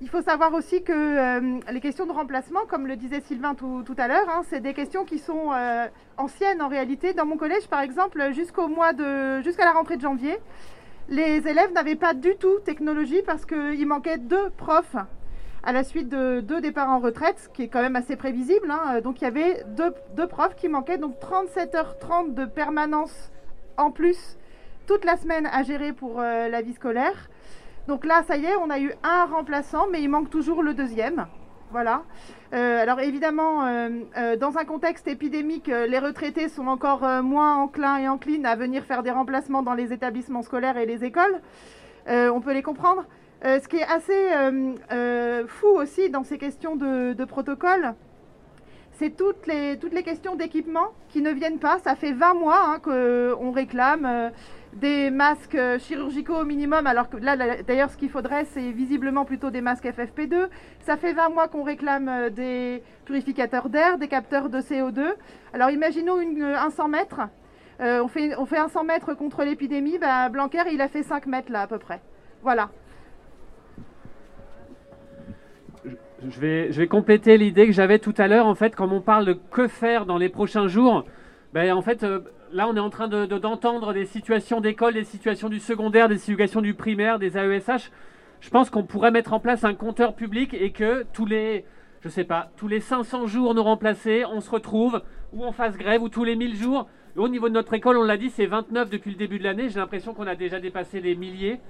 Il 0.00 0.08
faut 0.08 0.22
savoir 0.22 0.52
aussi 0.54 0.82
que 0.82 0.92
euh, 0.92 1.60
les 1.70 1.80
questions 1.80 2.04
de 2.04 2.10
remplacement, 2.10 2.66
comme 2.68 2.88
le 2.88 2.96
disait 2.96 3.20
Sylvain 3.20 3.54
tout, 3.54 3.84
à 3.96 4.08
l'heure, 4.08 4.28
hein, 4.28 4.42
c'est 4.50 4.60
des 4.60 4.74
questions 4.74 5.04
qui 5.04 5.20
sont 5.20 5.52
euh, 5.52 5.86
anciennes 6.16 6.62
en 6.62 6.68
réalité. 6.68 7.12
Dans 7.12 7.26
mon 7.26 7.36
collège, 7.36 7.68
par 7.68 7.80
exemple, 7.80 8.32
jusqu'au 8.32 8.66
mois 8.66 8.92
de, 8.92 9.40
jusqu'à 9.42 9.64
la 9.64 9.72
rentrée 9.72 9.98
de 9.98 10.02
janvier, 10.02 10.36
les 11.08 11.46
élèves 11.46 11.72
n'avaient 11.72 11.94
pas 11.94 12.12
du 12.12 12.34
tout 12.34 12.58
technologie 12.64 13.22
parce 13.24 13.46
qu'il 13.46 13.86
manquait 13.86 14.18
deux 14.18 14.50
profs 14.56 14.96
à 15.64 15.72
la 15.72 15.84
suite 15.84 16.08
de 16.08 16.40
deux 16.40 16.60
départs 16.60 16.90
en 16.90 16.98
retraite, 16.98 17.38
ce 17.38 17.48
qui 17.48 17.62
est 17.62 17.68
quand 17.68 17.82
même 17.82 17.96
assez 17.96 18.16
prévisible. 18.16 18.70
Hein. 18.70 19.00
Donc 19.00 19.20
il 19.20 19.24
y 19.24 19.26
avait 19.26 19.64
deux, 19.76 20.26
profs 20.26 20.56
qui 20.56 20.68
manquaient, 20.68 20.98
donc 20.98 21.16
37h30 21.20 22.34
de 22.34 22.44
permanence 22.44 23.30
en 23.76 23.90
plus 23.90 24.36
toute 24.86 25.04
la 25.04 25.16
semaine 25.16 25.46
à 25.46 25.62
gérer 25.62 25.92
pour 25.92 26.20
euh, 26.20 26.48
la 26.48 26.62
vie 26.62 26.74
scolaire. 26.74 27.30
Donc 27.86 28.04
là, 28.04 28.22
ça 28.26 28.36
y 28.36 28.44
est, 28.44 28.56
on 28.56 28.70
a 28.70 28.78
eu 28.78 28.92
un 29.02 29.24
remplaçant, 29.26 29.86
mais 29.90 30.02
il 30.02 30.08
manque 30.08 30.30
toujours 30.30 30.62
le 30.62 30.74
deuxième. 30.74 31.26
Voilà. 31.70 32.02
Euh, 32.52 32.82
alors 32.82 33.00
évidemment, 33.00 33.64
euh, 33.64 34.36
dans 34.36 34.58
un 34.58 34.64
contexte 34.64 35.08
épidémique, 35.08 35.68
les 35.68 35.98
retraités 35.98 36.48
sont 36.48 36.66
encore 36.66 37.02
moins 37.22 37.56
enclins 37.56 37.98
et 37.98 38.08
enclines 38.08 38.44
à 38.46 38.56
venir 38.56 38.84
faire 38.84 39.02
des 39.02 39.10
remplacements 39.10 39.62
dans 39.62 39.74
les 39.74 39.92
établissements 39.92 40.42
scolaires 40.42 40.76
et 40.76 40.86
les 40.86 41.04
écoles. 41.04 41.40
on 42.08 42.40
peut 42.40 42.52
les 42.52 42.62
comprendre. 42.62 43.06
Euh, 43.44 43.58
ce 43.58 43.66
qui 43.66 43.76
est 43.76 43.84
assez 43.84 44.12
euh, 44.12 44.74
euh, 44.92 45.44
fou 45.48 45.66
aussi 45.66 46.10
dans 46.10 46.22
ces 46.22 46.38
questions 46.38 46.76
de, 46.76 47.24
protocole, 47.24 47.94
c'est 48.92 49.16
toutes 49.16 49.48
les, 49.48 49.78
toutes 49.78 49.92
les 49.92 50.04
questions 50.04 50.36
d'équipement 50.36 50.88
qui 51.08 51.22
ne 51.22 51.30
viennent 51.30 51.58
pas. 51.58 51.80
Ça 51.80 51.96
fait 51.96 52.12
20 52.12 52.34
mois 52.34 52.62
hein, 52.64 52.78
qu'on 52.78 53.50
réclame 53.50 54.30
des 54.74 55.10
masques 55.10 55.58
chirurgicaux 55.78 56.36
au 56.36 56.44
minimum, 56.44 56.86
alors 56.86 57.08
que 57.10 57.16
là, 57.16 57.36
d'ailleurs, 57.62 57.90
ce 57.90 57.96
qu'il 57.96 58.10
faudrait, 58.10 58.44
c'est 58.44 58.70
visiblement 58.70 59.24
plutôt 59.24 59.50
des 59.50 59.60
masques 59.60 59.86
FFP2. 59.86 60.48
Ça 60.80 60.96
fait 60.96 61.12
20 61.12 61.30
mois 61.30 61.48
qu'on 61.48 61.64
réclame 61.64 62.30
des 62.30 62.82
purificateurs 63.06 63.70
d'air, 63.70 63.98
des 63.98 64.08
capteurs 64.08 64.50
de 64.50 64.60
CO2. 64.60 65.14
Alors 65.52 65.70
imaginons 65.70 66.18
un 66.18 66.70
100 66.70 66.88
mètres. 66.88 67.22
on, 67.80 68.08
fait, 68.08 68.36
on 68.36 68.46
fait 68.46 68.58
un 68.58 68.68
100 68.68 68.84
mètres 68.84 69.14
contre 69.14 69.42
l'épidémie. 69.42 69.98
Ben, 69.98 70.28
Blanquer, 70.28 70.62
il 70.72 70.80
a 70.80 70.88
fait 70.88 71.02
5 71.02 71.26
mètres 71.26 71.50
là 71.50 71.62
à 71.62 71.66
peu 71.66 71.78
près. 71.78 72.00
Voilà. 72.42 72.70
Je 76.30 76.40
vais, 76.40 76.86
compléter 76.86 77.36
l'idée 77.36 77.66
que 77.66 77.72
j'avais 77.72 77.98
tout 77.98 78.14
à 78.18 78.28
l'heure. 78.28 78.46
En 78.46 78.54
fait, 78.54 78.74
quand 78.76 78.90
on 78.90 79.00
parle 79.00 79.24
de 79.24 79.32
que 79.32 79.68
faire 79.68 80.06
dans 80.06 80.18
les 80.18 80.28
prochains 80.28 80.68
jours, 80.68 81.04
ben, 81.52 81.72
en 81.72 81.82
fait, 81.82 82.02
euh, 82.02 82.20
là, 82.52 82.68
on 82.68 82.76
est 82.76 82.80
en 82.80 82.90
train 82.90 83.08
d'entendre 83.08 83.88
de, 83.88 83.92
des 83.94 84.06
situations 84.06 84.60
d'école, 84.60 84.94
des 84.94 85.04
situations 85.04 85.48
du 85.48 85.58
secondaire, 85.58 86.08
des 86.08 86.18
situations 86.18 86.60
du 86.60 86.74
primaire, 86.74 87.18
des 87.18 87.36
AESH. 87.36 87.90
Je 88.40 88.50
pense 88.50 88.70
qu'on 88.70 88.84
pourrait 88.84 89.10
mettre 89.10 89.32
en 89.32 89.40
place 89.40 89.64
un 89.64 89.74
compteur 89.74 90.14
public 90.14 90.54
et 90.54 90.70
que 90.70 91.04
tous 91.12 91.26
les, 91.26 91.64
je 92.00 92.08
sais 92.08 92.24
pas, 92.24 92.50
tous 92.56 92.68
les 92.68 92.80
500 92.80 93.26
jours 93.26 93.54
nous 93.54 93.62
remplacer, 93.62 94.24
on 94.24 94.40
se 94.40 94.50
retrouve, 94.50 95.02
ou 95.32 95.44
on 95.44 95.52
fasse 95.52 95.76
grève, 95.76 96.02
ou 96.02 96.08
tous 96.08 96.24
les 96.24 96.36
1000 96.36 96.56
jours. 96.56 96.88
Au 97.16 97.28
niveau 97.28 97.48
de 97.48 97.54
notre 97.54 97.74
école, 97.74 97.98
on 97.98 98.02
l'a 98.02 98.16
dit, 98.16 98.30
c'est 98.30 98.46
29 98.46 98.88
depuis 98.90 99.10
le 99.10 99.16
début 99.16 99.38
de 99.38 99.44
l'année. 99.44 99.68
J'ai 99.68 99.78
l'impression 99.78 100.14
qu'on 100.14 100.26
a 100.26 100.34
déjà 100.34 100.60
dépassé 100.60 101.00
les 101.00 101.14
milliers 101.14 101.60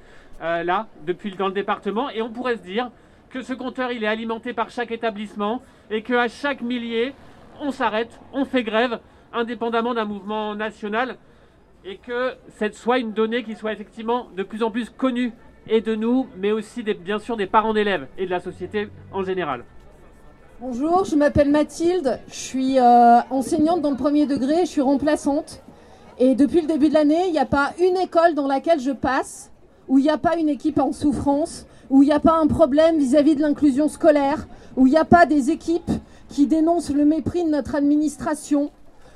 euh, 0.40 0.62
là, 0.62 0.86
depuis 1.04 1.34
dans 1.34 1.48
le 1.48 1.52
département. 1.52 2.10
Et 2.10 2.22
on 2.22 2.30
pourrait 2.30 2.56
se 2.56 2.62
dire, 2.62 2.90
que 3.32 3.42
ce 3.42 3.54
compteur 3.54 3.90
il 3.90 4.04
est 4.04 4.08
alimenté 4.08 4.52
par 4.52 4.70
chaque 4.70 4.92
établissement 4.92 5.62
et 5.90 6.02
qu'à 6.02 6.28
chaque 6.28 6.60
millier, 6.60 7.14
on 7.60 7.70
s'arrête, 7.70 8.20
on 8.32 8.44
fait 8.44 8.62
grève, 8.62 9.00
indépendamment 9.32 9.94
d'un 9.94 10.04
mouvement 10.04 10.54
national, 10.54 11.16
et 11.84 11.96
que 11.96 12.34
cette 12.48 12.74
soit 12.74 12.98
une 12.98 13.12
donnée 13.12 13.42
qui 13.42 13.54
soit 13.54 13.72
effectivement 13.72 14.28
de 14.36 14.42
plus 14.42 14.62
en 14.62 14.70
plus 14.70 14.90
connue 14.90 15.32
et 15.66 15.80
de 15.80 15.94
nous, 15.94 16.26
mais 16.36 16.52
aussi 16.52 16.82
des, 16.82 16.94
bien 16.94 17.18
sûr 17.18 17.36
des 17.36 17.46
parents 17.46 17.72
d'élèves 17.72 18.06
et 18.18 18.26
de 18.26 18.30
la 18.30 18.40
société 18.40 18.88
en 19.12 19.22
général. 19.22 19.64
Bonjour, 20.60 21.04
je 21.04 21.16
m'appelle 21.16 21.50
Mathilde, 21.50 22.20
je 22.28 22.34
suis 22.34 22.78
euh, 22.78 23.20
enseignante 23.30 23.80
dans 23.80 23.90
le 23.90 23.96
premier 23.96 24.26
degré, 24.26 24.60
je 24.60 24.70
suis 24.70 24.80
remplaçante. 24.80 25.62
Et 26.18 26.34
depuis 26.34 26.60
le 26.60 26.66
début 26.66 26.88
de 26.88 26.94
l'année, 26.94 27.26
il 27.26 27.32
n'y 27.32 27.38
a 27.38 27.46
pas 27.46 27.72
une 27.80 27.96
école 27.96 28.34
dans 28.34 28.46
laquelle 28.46 28.78
je 28.78 28.92
passe 28.92 29.50
où 29.88 29.98
il 29.98 30.02
n'y 30.02 30.10
a 30.10 30.18
pas 30.18 30.36
une 30.36 30.48
équipe 30.48 30.78
en 30.78 30.92
souffrance, 30.92 31.66
où 31.90 32.02
il 32.02 32.06
n'y 32.06 32.12
a 32.12 32.20
pas 32.20 32.38
un 32.38 32.46
problème 32.46 32.98
vis-à-vis 32.98 33.36
de 33.36 33.42
l'inclusion 33.42 33.88
scolaire, 33.88 34.46
où 34.76 34.86
il 34.86 34.90
n'y 34.90 34.96
a 34.96 35.04
pas 35.04 35.26
des 35.26 35.50
équipes 35.50 35.90
qui 36.28 36.46
dénoncent 36.46 36.90
le 36.90 37.04
mépris 37.04 37.44
de 37.44 37.50
notre 37.50 37.74
administration, 37.74 38.70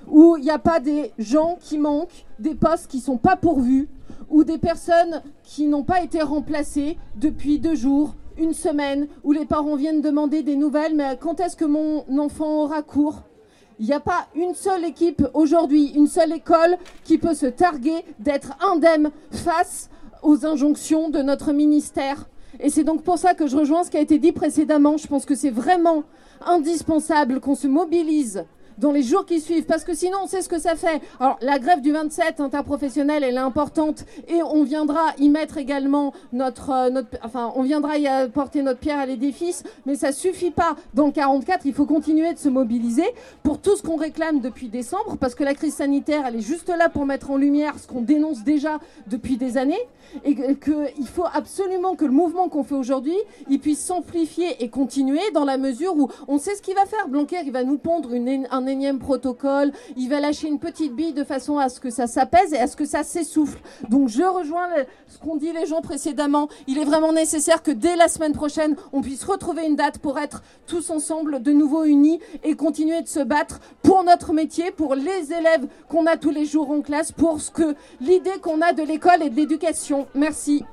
où 0.09 0.37
il 0.37 0.45
n'y 0.45 0.51
a 0.51 0.59
pas 0.59 0.81
des 0.81 1.13
gens 1.19 1.57
qui 1.61 1.79
manquent, 1.79 2.27
des 2.39 2.55
postes 2.55 2.89
qui 2.89 2.99
ne 2.99 3.03
sont 3.03 3.19
pas 3.19 3.37
pourvus, 3.37 3.89
ou 4.29 4.45
des 4.45 4.59
personnes 4.59 5.23
qui 5.43 5.67
n'ont 5.67 5.85
pas 5.85 6.03
été 6.03 6.21
remplacées 6.21 6.99
depuis 7.17 7.59
deux 7.59 7.75
jours, 7.75 8.15
une 8.39 8.53
semaine, 8.53 9.07
où 9.25 9.33
les 9.33 9.47
parents 9.47 9.77
viennent 9.77 10.03
demander 10.03 10.43
des 10.43 10.57
nouvelles, 10.57 10.95
mais 10.95 11.17
quand 11.19 11.41
est-ce 11.41 11.57
que 11.57 11.65
mon 11.65 12.05
enfant 12.19 12.65
aura 12.65 12.83
cours? 12.83 13.23
Il 13.79 13.87
n'y 13.87 13.93
a 13.93 14.01
pas 14.01 14.27
une 14.35 14.55
seule 14.55 14.85
équipe 14.85 15.27
aujourd'hui, 15.35 15.93
une 15.95 16.07
seule 16.07 16.33
école 16.33 16.77
qui 17.05 17.19
peut 17.19 17.35
se 17.35 17.47
targuer 17.47 18.05
d'être 18.19 18.57
indemne 18.73 19.11
face 19.31 19.91
aux 20.23 20.47
injonctions 20.47 21.11
de 21.11 21.21
notre 21.21 21.53
ministère 21.53 22.27
et 22.61 22.71
c'est 22.71 22.85
donc 22.85 23.03
pour 23.03 23.19
ça 23.19 23.35
que 23.35 23.47
je 23.47 23.57
rejoins 23.57 23.85
ce 23.85 23.91
qui 23.91 23.97
a 23.97 24.01
été 24.01 24.19
dit 24.19 24.33
précédemment. 24.33 24.97
Je 24.97 25.07
pense 25.07 25.25
que 25.25 25.35
c'est 25.35 25.51
vraiment 25.51 26.05
indispensable 26.45 27.41
qu'on 27.41 27.55
se 27.55 27.67
mobilise 27.67 28.45
dans 28.79 28.93
les 28.93 29.03
jours 29.03 29.27
qui 29.27 29.41
suivent, 29.41 29.65
parce 29.65 29.85
que 29.85 29.95
sinon 29.95 30.19
on 30.25 30.27
sait 30.27 30.43
ce 30.43 30.49
que 30.49 30.59
ça 30.59 30.77
fait. 30.77 31.01
Alors 31.21 31.39
la 31.41 31.59
grève 31.59 31.81
du 31.81 31.93
27 31.93 32.41
interprofessionnelle, 32.41 33.25
elle 33.25 33.37
est 33.37 33.39
importante, 33.39 34.05
et 34.29 34.43
on 34.43 34.65
viendra 34.65 35.13
y 35.19 35.29
mettre 35.29 35.59
également 35.59 36.13
notre, 36.33 36.71
euh, 36.71 36.91
notre 36.91 37.09
enfin 37.23 37.53
on 37.57 37.63
viendra 37.63 37.99
y 37.99 38.07
apporter 38.07 38.63
notre 38.63 38.81
pierre 38.81 38.99
à 38.99 39.07
l'édifice, 39.07 39.63
mais 39.87 39.95
ça 39.95 40.13
suffit 40.13 40.51
pas. 40.51 40.77
Dans 40.95 41.07
le 41.07 41.13
44, 41.13 41.67
il 41.67 41.75
faut 41.75 41.87
continuer 41.87 42.33
de 42.33 42.39
se 42.39 42.49
mobiliser 42.49 43.07
pour 43.43 43.61
tout 43.61 43.77
ce 43.77 43.83
qu'on 43.83 43.97
réclame 43.97 44.41
depuis 44.41 44.69
décembre, 44.69 45.17
parce 45.19 45.35
que 45.35 45.45
la 45.45 45.55
crise 45.55 45.75
sanitaire, 45.75 46.25
elle 46.27 46.37
est 46.37 46.41
juste 46.41 46.69
là 46.69 46.89
pour 46.89 47.07
mettre 47.07 47.31
en 47.31 47.37
lumière 47.37 47.75
ce 47.79 47.87
qu'on 47.87 48.03
dénonce 48.03 48.45
déjà 48.45 48.79
depuis 49.07 49.37
des 49.37 49.57
années, 49.57 49.81
et 50.25 50.35
qu'il 50.35 51.09
faut 51.09 51.27
absolument 51.33 51.97
que 51.97 52.05
le 52.05 52.13
mouvement 52.13 52.49
qu'on 52.49 52.65
fait 52.65 52.75
aujourd'hui, 52.75 53.17
il 53.49 53.59
puisse 53.59 53.85
s'amplifier 53.85 54.63
et 54.63 54.69
continuer 54.69 55.21
dans 55.35 55.45
la 55.45 55.59
mesure 55.59 55.97
où 55.97 56.09
on 56.29 56.39
sait 56.39 56.55
ce 56.55 56.63
qu'il 56.63 56.75
va 56.75 56.87
faire. 56.87 57.09
Blanquer, 57.09 57.39
il 57.45 57.53
va 57.53 57.65
nous 57.65 57.79
pondre 57.79 58.13
une, 58.13 58.47
un 58.51 58.66
énième 58.67 58.99
protocole, 58.99 59.73
il 59.97 60.09
va 60.09 60.21
lâcher 60.21 60.49
une 60.49 60.59
petite 60.59 60.95
bille 60.95 61.13
de 61.13 61.25
façon 61.25 61.59
à 61.59 61.69
ce 61.69 61.81
que 61.81 61.91
ça 61.91 62.07
s'apaise 62.07 62.53
et 62.53 62.59
à 62.59 62.67
ce 62.67 62.77
que 62.77 62.85
ça 62.85 63.03
s'essouffle. 63.03 63.59
Donc 63.89 64.09
je 64.09 64.23
rejoins 64.23 64.69
ce 65.07 65.19
qu'ont 65.19 65.37
dit 65.37 65.53
les 65.53 65.67
gens 65.67 65.81
précédemment. 65.81 66.49
Il 66.67 66.79
est 66.79 66.85
vraiment 66.85 67.13
nécessaire 67.13 67.63
que 67.63 67.71
dès 67.71 67.97
la 67.97 68.09
semaine 68.09 68.33
prochaine, 68.33 68.77
on 68.93 69.01
puisse 69.01 69.25
retrouver 69.25 69.67
une 69.67 69.77
date 69.77 69.99
pour 69.99 70.19
être 70.19 70.43
tous 70.67 70.91
ensemble 70.91 71.43
de 71.43 71.53
nouveau 71.53 71.85
unis 71.85 72.21
et 72.45 72.55
continuer 72.55 73.03
de 73.03 73.09
se 73.09 73.21
battre 73.21 73.61
pour 73.83 74.05
notre 74.05 74.33
métier, 74.33 74.71
pour 74.71 74.95
les 74.95 75.33
élèves 75.33 75.67
qu'on 75.89 76.07
a 76.07 76.17
tous 76.17 76.31
les 76.31 76.45
jours 76.45 76.71
en 76.71 76.81
classe, 76.81 77.13
pour 77.13 77.41
ce 77.41 77.51
que 77.51 77.75
l'idée 78.01 78.39
qu'on 78.41 78.61
a 78.61 78.73
de 78.73 78.83
l'école 78.83 79.23
et 79.23 79.31
de 79.31 79.37
l'éducation. 79.37 80.07
Merci. 80.15 80.65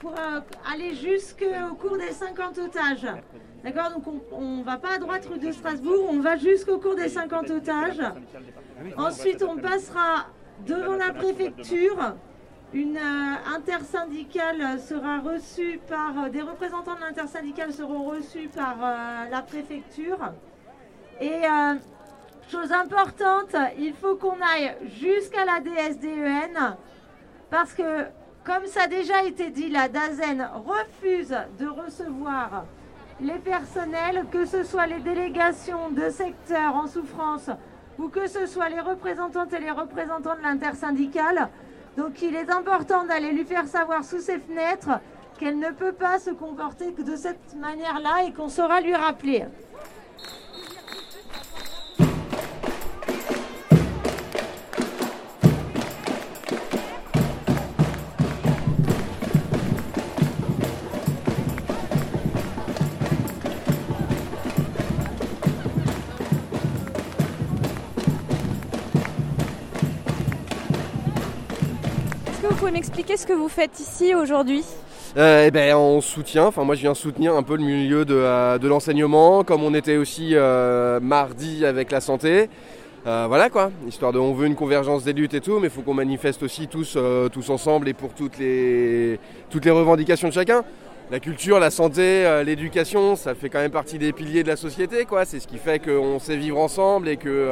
Pour 0.00 0.12
euh, 0.12 0.40
aller 0.72 0.94
jusqu'au 0.94 1.74
cours 1.80 1.96
des 1.96 2.12
50 2.12 2.58
otages. 2.58 3.06
D'accord 3.64 3.90
Donc 3.90 4.04
on 4.32 4.56
ne 4.58 4.64
va 4.64 4.76
pas 4.76 4.94
à 4.94 4.98
droite 4.98 5.24
rue 5.26 5.38
de 5.38 5.52
Strasbourg, 5.52 6.08
on 6.10 6.20
va 6.20 6.36
jusqu'au 6.36 6.78
cours 6.78 6.96
des 6.96 7.08
50 7.08 7.50
otages. 7.50 8.02
Ensuite, 8.96 9.42
on 9.42 9.56
passera 9.56 10.26
devant 10.66 10.96
la 10.96 11.12
préfecture. 11.12 12.14
Une 12.74 12.96
euh, 12.96 13.54
intersyndicale 13.54 14.80
sera 14.80 15.20
reçue 15.20 15.78
par. 15.88 16.24
Euh, 16.24 16.28
des 16.30 16.40
représentants 16.40 16.94
de 16.94 17.00
l'intersyndicale 17.00 17.72
seront 17.72 18.04
reçus 18.04 18.48
par 18.48 18.76
euh, 18.82 19.28
la 19.30 19.42
préfecture. 19.42 20.18
Et 21.20 21.42
chose 22.50 22.72
importante, 22.72 23.54
il 23.78 23.92
faut 23.94 24.16
qu'on 24.16 24.40
aille 24.40 24.74
jusqu'à 24.98 25.44
la 25.44 25.60
DSDEN 25.60 26.76
parce 27.48 27.74
que, 27.74 28.06
comme 28.44 28.66
ça 28.66 28.84
a 28.84 28.86
déjà 28.88 29.22
été 29.24 29.50
dit, 29.50 29.68
la 29.68 29.88
DAZEN 29.88 30.48
refuse 30.66 31.36
de 31.60 31.68
recevoir 31.68 32.64
les 33.20 33.38
personnels, 33.38 34.24
que 34.30 34.44
ce 34.44 34.64
soit 34.64 34.86
les 34.86 35.00
délégations 35.00 35.90
de 35.90 36.10
secteurs 36.10 36.74
en 36.74 36.86
souffrance 36.86 37.50
ou 37.98 38.08
que 38.08 38.26
ce 38.26 38.46
soit 38.46 38.68
les 38.68 38.80
représentantes 38.80 39.52
et 39.52 39.60
les 39.60 39.70
représentants 39.70 40.36
de 40.36 40.42
l'intersyndicale. 40.42 41.48
Donc 41.96 42.22
il 42.22 42.34
est 42.34 42.50
important 42.50 43.04
d'aller 43.04 43.32
lui 43.32 43.44
faire 43.44 43.66
savoir 43.66 44.04
sous 44.04 44.20
ses 44.20 44.38
fenêtres 44.38 45.00
qu'elle 45.38 45.58
ne 45.58 45.70
peut 45.70 45.92
pas 45.92 46.18
se 46.18 46.30
comporter 46.30 46.92
de 46.92 47.16
cette 47.16 47.54
manière-là 47.56 48.24
et 48.26 48.32
qu'on 48.32 48.48
saura 48.48 48.80
lui 48.80 48.94
rappeler. 48.94 49.44
M'expliquer 72.72 73.16
ce 73.16 73.26
que 73.26 73.32
vous 73.32 73.48
faites 73.48 73.78
ici 73.78 74.14
aujourd'hui 74.14 74.64
euh, 75.18 75.44
eh 75.46 75.50
ben, 75.50 75.76
on 75.76 76.00
soutient, 76.00 76.46
enfin 76.46 76.64
moi 76.64 76.74
je 76.74 76.80
viens 76.80 76.94
soutenir 76.94 77.36
un 77.36 77.42
peu 77.42 77.58
le 77.58 77.62
milieu 77.62 78.06
de, 78.06 78.14
euh, 78.16 78.58
l'enseignement, 78.62 79.44
comme 79.44 79.62
on 79.62 79.74
était 79.74 79.98
aussi 79.98 80.30
euh, 80.32 81.00
mardi 81.00 81.66
avec 81.66 81.90
la 81.90 82.00
santé. 82.00 82.48
voilà 83.04 83.50
quoi, 83.50 83.70
histoire 83.86 84.12
de, 84.12 84.18
on 84.18 84.32
veut 84.32 84.46
une 84.46 84.54
convergence 84.54 85.04
des 85.04 85.12
luttes 85.12 85.34
et 85.34 85.42
tout, 85.42 85.58
mais 85.58 85.66
il 85.66 85.70
faut 85.70 85.82
qu'on 85.82 85.92
manifeste 85.92 86.42
aussi 86.42 86.66
tous, 86.66 86.96
tous 87.30 87.50
ensemble 87.50 87.90
et 87.90 87.92
pour 87.92 88.14
toutes 88.14 88.38
les, 88.38 89.20
toutes 89.50 89.66
les 89.66 89.70
revendications 89.70 90.28
de 90.28 90.32
chacun. 90.32 90.64
La 91.10 91.20
culture, 91.20 91.60
la 91.60 91.70
santé, 91.70 92.42
l'éducation, 92.46 93.14
ça 93.14 93.34
fait 93.34 93.50
quand 93.50 93.58
même 93.58 93.70
partie 93.70 93.98
des 93.98 94.14
piliers 94.14 94.44
de 94.44 94.48
la 94.48 94.56
société, 94.56 95.04
quoi. 95.04 95.26
C'est 95.26 95.40
ce 95.40 95.46
qui 95.46 95.58
fait 95.58 95.78
qu'on 95.78 96.18
sait 96.20 96.38
vivre 96.38 96.58
ensemble 96.58 97.10
et 97.10 97.18
que 97.18 97.48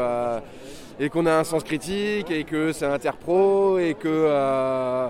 et 1.01 1.09
qu'on 1.09 1.25
a 1.25 1.33
un 1.33 1.45
sens 1.45 1.65
critique 1.65 2.31
et 2.31 2.45
que 2.45 2.73
c'est 2.73 2.85
interpro 2.85 3.79
et 3.79 3.95
que, 3.95 4.07
euh, 4.07 5.09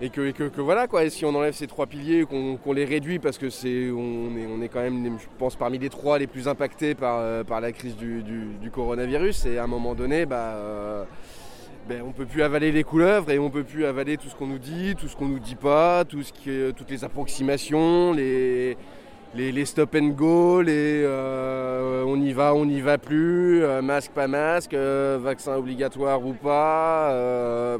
et 0.00 0.10
que, 0.10 0.32
que, 0.32 0.60
voilà 0.60 0.88
quoi. 0.88 1.04
Et 1.04 1.10
si 1.10 1.24
on 1.24 1.34
enlève 1.34 1.54
ces 1.54 1.68
trois 1.68 1.86
piliers, 1.86 2.24
qu'on 2.24 2.72
les 2.72 2.84
réduit 2.84 3.20
parce 3.20 3.38
que 3.38 3.48
c'est 3.48 3.90
on 3.92 4.36
est, 4.36 4.46
on 4.46 4.60
est 4.60 4.68
quand 4.68 4.82
même, 4.82 5.18
je 5.20 5.26
pense, 5.38 5.54
parmi 5.54 5.78
les 5.78 5.88
trois 5.88 6.18
les 6.18 6.26
plus 6.26 6.48
impactés 6.48 6.96
par, 6.96 7.20
euh, 7.20 7.44
par 7.44 7.60
la 7.60 7.70
crise 7.70 7.96
du, 7.96 8.70
coronavirus. 8.72 9.46
Et 9.46 9.58
à 9.58 9.64
un 9.64 9.68
moment 9.68 9.94
donné, 9.94 10.26
bah, 10.26 10.54
euh, 10.56 11.04
ben, 11.88 12.02
on 12.04 12.10
peut 12.10 12.26
plus 12.26 12.42
avaler 12.42 12.72
les 12.72 12.82
couleuvres 12.82 13.30
et 13.30 13.38
on 13.38 13.50
peut 13.50 13.62
plus 13.62 13.86
avaler 13.86 14.16
tout 14.16 14.28
ce 14.28 14.34
qu'on 14.34 14.48
nous 14.48 14.58
dit, 14.58 14.96
tout 14.98 15.06
ce 15.06 15.14
qu'on 15.14 15.28
nous 15.28 15.38
dit 15.38 15.54
pas, 15.54 16.04
tout 16.04 16.24
ce 16.24 16.72
toutes 16.72 16.90
les 16.90 17.04
approximations, 17.04 18.12
les 18.12 18.76
les, 19.36 19.64
stop 19.64 19.94
and 19.94 20.08
go, 20.16 20.62
les 20.62 21.02
euh, 21.04 22.04
on 22.06 22.20
y 22.20 22.32
va, 22.32 22.54
on 22.54 22.64
n'y 22.64 22.80
va 22.80 22.98
plus, 22.98 23.62
euh, 23.62 23.82
masque, 23.82 24.12
pas 24.12 24.26
masque, 24.28 24.74
euh, 24.74 25.18
vaccin 25.20 25.56
obligatoire 25.56 26.24
ou 26.24 26.32
pas, 26.32 27.78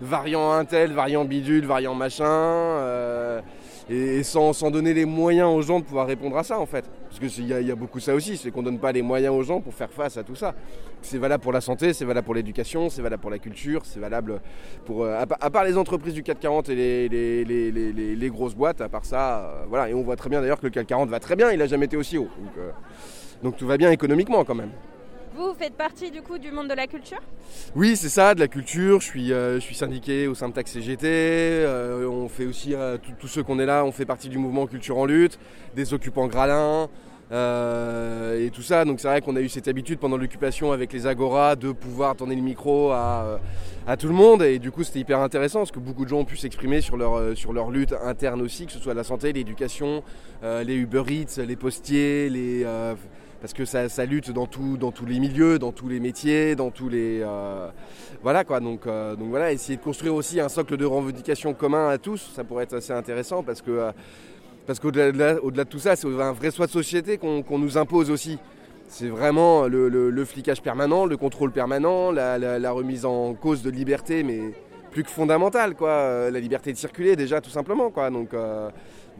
variant 0.00 0.52
Intel, 0.52 0.92
variant 0.92 1.24
bidule, 1.24 1.64
variant 1.64 1.94
machin 1.94 3.42
et, 3.90 4.22
sans, 4.22 4.70
donner 4.70 4.94
les 4.94 5.04
moyens 5.04 5.50
aux 5.50 5.62
gens 5.62 5.80
de 5.80 5.84
pouvoir 5.84 6.06
répondre 6.06 6.36
à 6.36 6.44
ça 6.44 6.60
en 6.60 6.66
fait. 6.66 6.88
Parce 7.08 7.18
qu'il 7.18 7.44
y, 7.44 7.48
y, 7.48 7.70
a 7.70 7.74
beaucoup 7.74 7.98
ça 7.98 8.14
aussi, 8.14 8.36
c'est 8.36 8.50
qu'on 8.50 8.60
ne 8.60 8.66
donne 8.66 8.78
pas 8.78 8.92
les 8.92 9.02
moyens 9.02 9.34
aux 9.34 9.42
gens 9.42 9.60
pour 9.60 9.74
faire 9.74 9.90
face 9.90 10.16
à 10.16 10.22
tout 10.22 10.36
ça. 10.36 10.54
C'est 11.02 11.18
valable 11.18 11.42
pour 11.42 11.52
la 11.52 11.60
santé, 11.60 11.92
c'est 11.92 12.04
valable 12.04 12.24
pour 12.24 12.34
l'éducation, 12.34 12.88
c'est 12.88 13.02
valable 13.02 13.20
pour 13.20 13.30
la 13.30 13.38
culture, 13.38 13.84
c'est 13.84 13.98
valable 13.98 14.40
pour... 14.84 15.04
Euh, 15.04 15.24
à, 15.40 15.50
part 15.50 15.64
les 15.64 15.76
entreprises 15.76 16.14
du 16.14 16.22
CAC 16.22 16.38
40 16.38 16.68
et 16.68 17.08
les, 17.08 18.30
grosses 18.30 18.54
boîtes, 18.54 18.80
à 18.80 18.88
part 18.88 19.04
ça, 19.04 19.40
euh, 19.40 19.64
voilà. 19.68 19.88
Et 19.88 19.94
on 19.94 20.02
voit 20.02 20.16
très 20.16 20.30
bien 20.30 20.40
d'ailleurs 20.40 20.60
que 20.60 20.66
le 20.66 20.70
CAC 20.70 20.86
40 20.86 21.08
va 21.08 21.18
très 21.18 21.34
bien, 21.34 21.50
il 21.50 21.58
n'a 21.58 21.66
jamais 21.66 21.86
été 21.86 21.96
aussi 21.96 22.16
haut. 22.16 22.28
Donc, 22.38 22.52
euh, 22.58 22.70
donc 23.42 23.56
tout 23.56 23.66
va 23.66 23.76
bien 23.76 23.90
économiquement 23.90 24.44
quand 24.44 24.54
même. 24.54 24.70
Vous, 25.36 25.54
faites 25.54 25.74
partie 25.74 26.10
du 26.10 26.22
coup 26.22 26.38
du 26.38 26.50
monde 26.50 26.68
de 26.68 26.74
la 26.74 26.88
culture? 26.88 27.20
Oui, 27.76 27.96
c'est 27.96 28.08
ça, 28.08 28.34
de 28.34 28.40
la 28.40 28.48
culture. 28.48 29.00
Je 29.00 29.06
suis, 29.06 29.32
euh, 29.32 29.54
je 29.54 29.60
suis 29.60 29.76
syndiqué 29.76 30.26
au 30.26 30.34
sein 30.34 30.48
de 30.48 30.54
TAC 30.54 30.66
CGT. 30.66 31.06
Euh, 31.06 32.04
on 32.08 32.28
fait 32.28 32.46
aussi, 32.46 32.74
euh, 32.74 32.98
tous 33.18 33.28
ceux 33.28 33.44
qu'on 33.44 33.60
est 33.60 33.66
là, 33.66 33.84
on 33.84 33.92
fait 33.92 34.04
partie 34.04 34.28
du 34.28 34.38
mouvement 34.38 34.66
Culture 34.66 34.98
en 34.98 35.06
lutte, 35.06 35.38
des 35.76 35.94
occupants 35.94 36.26
Gralin. 36.26 36.88
et 37.30 38.50
tout 38.50 38.62
ça, 38.62 38.84
donc 38.84 38.98
c'est 38.98 39.06
vrai 39.06 39.20
qu'on 39.20 39.36
a 39.36 39.40
eu 39.40 39.48
cette 39.48 39.68
habitude 39.68 40.00
pendant 40.00 40.16
l'occupation 40.16 40.72
avec 40.72 40.92
les 40.92 41.06
Agora 41.06 41.54
de 41.54 41.70
pouvoir 41.70 42.16
tourner 42.16 42.34
le 42.34 42.42
micro 42.42 42.90
à, 42.90 43.38
à 43.86 43.96
tout 43.96 44.08
le 44.08 44.14
monde 44.14 44.42
et 44.42 44.58
du 44.58 44.72
coup 44.72 44.82
c'était 44.82 44.98
hyper 44.98 45.20
intéressant 45.20 45.60
parce 45.60 45.70
que 45.70 45.78
beaucoup 45.78 46.04
de 46.04 46.08
gens 46.08 46.18
ont 46.18 46.24
pu 46.24 46.36
s'exprimer 46.36 46.80
sur 46.80 46.96
leur, 46.96 47.36
sur 47.36 47.52
leur 47.52 47.70
lutte 47.70 47.94
interne 48.04 48.42
aussi, 48.42 48.66
que 48.66 48.72
ce 48.72 48.80
soit 48.80 48.94
la 48.94 49.04
santé, 49.04 49.32
l'éducation, 49.32 50.02
les 50.42 50.74
Uber 50.74 51.04
Eats, 51.08 51.40
les 51.46 51.56
postiers, 51.56 52.28
les 52.30 52.66
parce 53.40 53.54
que 53.54 53.64
ça, 53.64 54.04
lutte 54.04 54.30
dans, 54.30 54.48
dans 54.78 54.92
tous 54.92 55.06
les 55.06 55.18
milieux, 55.18 55.58
dans 55.58 55.72
tous 55.72 55.88
les 55.88 55.98
métiers, 55.98 56.54
dans 56.56 56.70
tous 56.70 56.88
les... 56.88 57.20
Euh, 57.22 57.68
voilà 58.22 58.44
quoi, 58.44 58.60
donc, 58.60 58.86
euh, 58.86 59.16
donc 59.16 59.30
voilà, 59.30 59.50
essayer 59.52 59.76
de 59.76 59.82
construire 59.82 60.14
aussi 60.14 60.40
un 60.40 60.50
socle 60.50 60.76
de 60.76 60.84
revendication 60.84 61.54
commun 61.54 61.88
à 61.88 61.96
tous, 61.96 62.32
ça 62.34 62.44
pourrait 62.44 62.64
être 62.64 62.76
assez 62.76 62.92
intéressant 62.92 63.42
parce 63.42 63.62
que... 63.62 63.70
Euh, 63.70 63.92
parce 64.66 64.78
qu'au-delà 64.78 65.34
de, 65.34 65.62
tout 65.64 65.80
ça, 65.80 65.96
c'est 65.96 66.06
un 66.06 66.32
vrai 66.32 66.52
choix 66.52 66.66
de 66.66 66.70
société 66.70 67.18
qu'on 67.18 67.58
nous 67.58 67.76
impose 67.76 68.08
aussi. 68.08 68.38
C'est 68.86 69.08
vraiment 69.08 69.66
le, 69.66 70.24
flicage 70.24 70.62
permanent, 70.62 71.06
le 71.06 71.16
contrôle 71.16 71.50
permanent, 71.50 72.12
la, 72.12 72.70
remise 72.70 73.04
en 73.04 73.34
cause 73.34 73.62
de 73.62 73.70
liberté, 73.70 74.22
mais 74.22 74.52
plus 74.92 75.02
que 75.02 75.10
fondamentale, 75.10 75.74
quoi. 75.74 76.30
La 76.30 76.38
liberté 76.38 76.72
de 76.72 76.76
circuler, 76.76 77.16
déjà, 77.16 77.40
tout 77.40 77.50
simplement, 77.50 77.90
quoi. 77.90 78.10
Donc, 78.10 78.28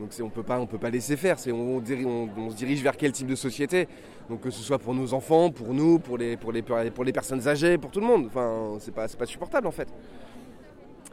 donc 0.01 0.11
on 0.23 0.31
peut 0.31 0.43
pas, 0.43 0.59
on 0.59 0.67
peut 0.67 0.79
pas 0.79 0.91
laisser 0.91 1.17
faire. 1.17 1.39
C'est 1.39 1.53
on, 1.53 1.79
se 1.79 2.57
dirige 2.57 2.83
vers 2.83 2.97
quel 2.97 3.13
type 3.13 3.27
de 3.27 3.35
société? 3.35 3.87
Donc 4.29 4.41
que 4.41 4.51
ce 4.51 4.63
soit 4.63 4.79
pour 4.79 4.95
nos 4.95 5.13
enfants, 5.13 5.51
pour 5.51 5.75
nous, 5.75 5.99
pour 5.99 6.17
les, 6.17 6.37
pour 6.37 6.53
pour 6.95 7.05
les 7.05 7.13
personnes 7.13 7.47
âgées, 7.47 7.77
pour 7.77 7.91
tout 7.91 8.01
le 8.01 8.07
monde. 8.07 8.27
Enfin, 8.27 8.79
c'est 8.81 8.95
pas, 8.95 9.07
pas 9.07 9.27
supportable 9.27 9.67
en 9.67 9.73
fait. 9.73 9.89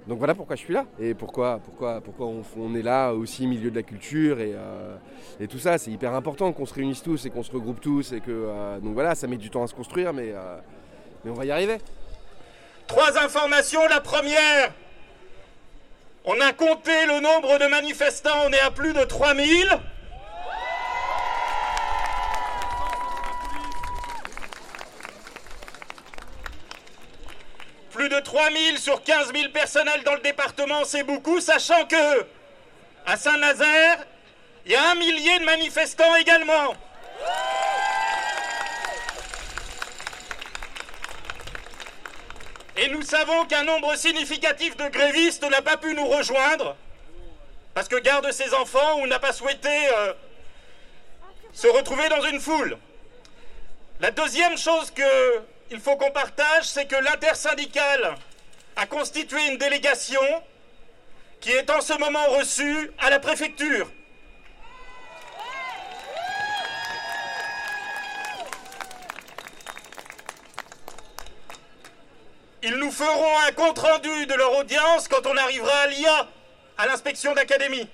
Donc 0.08 0.20
voilà 0.20 0.34
pourquoi 0.34 0.56
je 0.56 0.62
suis 0.62 0.74
là 0.74 0.86
et 1.00 1.14
pourquoi, 1.14 1.60
pourquoi, 1.66 2.00
pourquoi 2.00 2.28
on, 2.28 2.76
est 2.76 2.82
là 2.82 3.12
aussi 3.12 3.46
au 3.46 3.50
milieu 3.50 3.70
de 3.70 3.76
la 3.76 3.84
culture 3.84 4.40
et, 4.40 4.54
euh, 4.56 4.96
et 5.38 5.48
tout 5.48 5.60
ça. 5.60 5.78
C'est 5.78 5.92
hyper 5.92 6.14
important 6.14 6.54
qu'on 6.54 6.66
se 6.66 6.74
réunisse 6.74 7.04
tous 7.04 7.26
et 7.26 7.30
qu'on 7.30 7.44
se 7.44 7.52
regroupe 7.52 7.82
tous 7.82 8.14
et 8.14 8.22
que 8.22 8.32
euh, 8.32 8.80
donc 8.80 8.94
voilà, 8.94 9.16
ça 9.16 9.28
met 9.28 9.36
du 9.36 9.50
temps 9.50 9.64
à 9.64 9.68
se 9.68 9.76
construire, 9.76 10.14
mais, 10.14 10.32
euh, 10.34 10.58
mais 11.26 11.32
on 11.32 11.34
va 11.34 11.44
y 11.44 11.52
arriver. 11.52 11.80
Trois 12.88 13.22
informations. 13.22 13.82
La 13.90 14.00
première, 14.00 14.74
on 16.28 16.42
a 16.42 16.52
compté 16.52 17.06
le 17.06 17.22
nombre 17.22 17.58
de 17.58 17.68
manifestants, 17.68 18.44
on 18.46 18.52
est 18.52 18.60
à 18.60 18.70
plus 18.70 18.92
de 18.92 19.04
3000. 19.04 19.80
Plus 27.92 28.10
de 28.10 28.20
3000 28.20 28.78
sur 28.78 29.02
15 29.04 29.32
000 29.34 29.52
personnels 29.54 30.04
dans 30.04 30.16
le 30.16 30.20
département, 30.20 30.84
c'est 30.84 31.04
beaucoup, 31.04 31.40
sachant 31.40 31.86
que 31.86 32.26
à 33.06 33.16
Saint-Nazaire, 33.16 34.06
il 34.66 34.74
y 34.74 34.76
a 34.76 34.92
un 34.92 34.96
millier 34.96 35.40
de 35.40 35.46
manifestants 35.46 36.14
également. 36.16 36.76
Et 42.78 42.90
nous 42.90 43.02
savons 43.02 43.46
qu'un 43.46 43.64
nombre 43.64 43.96
significatif 43.96 44.78
de 44.78 44.88
grévistes 44.90 45.50
n'a 45.50 45.64
pas 45.64 45.78
pu 45.78 45.96
nous 45.96 46.08
rejoindre 46.08 46.76
parce 47.74 47.88
que 47.88 47.96
garde 47.96 48.32
ses 48.32 48.54
enfants 48.54 49.00
ou 49.02 49.08
n'a 49.08 49.20
pas 49.20 49.34
souhaité 49.34 49.70
euh, 49.70 50.14
se 51.54 51.68
retrouver 51.68 52.08
dans 52.10 52.22
une 52.22 52.40
foule. 52.40 52.78
La 54.00 54.12
deuxième 54.12 54.58
chose 54.58 54.92
qu'il 54.92 55.80
faut 55.80 55.96
qu'on 55.96 56.12
partage, 56.12 56.66
c'est 56.66 56.86
que 56.86 56.96
l'intersyndicale 56.96 58.16
a 58.76 58.86
constitué 58.86 59.44
une 59.48 59.58
délégation 59.58 60.22
qui 61.40 61.52
est 61.52 61.70
en 61.72 61.82
ce 61.82 61.94
moment 61.94 62.26
reçue 62.30 62.92
à 63.00 63.10
la 63.10 63.20
préfecture. 63.20 63.90
Ils 72.68 72.76
nous 72.76 72.92
feront 72.92 73.40
un 73.48 73.54
compte-rendu 73.54 74.26
de 74.26 74.34
leur 74.34 74.58
audience 74.58 75.08
quand 75.08 75.26
on 75.26 75.38
arrivera 75.38 75.74
à 75.84 75.88
l'IA, 75.88 76.28
à 76.78 76.86
l'inspection 76.86 77.34
d'académie. 77.34 77.88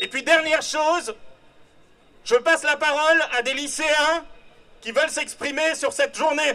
Et 0.00 0.08
puis 0.08 0.24
dernière 0.24 0.62
chose, 0.62 1.14
je 2.24 2.34
passe 2.34 2.64
la 2.64 2.76
parole 2.76 3.24
à 3.38 3.42
des 3.42 3.54
lycéens 3.54 4.24
qui 4.80 4.90
veulent 4.90 5.08
s'exprimer 5.08 5.76
sur 5.76 5.92
cette 5.92 6.16
journée. 6.16 6.54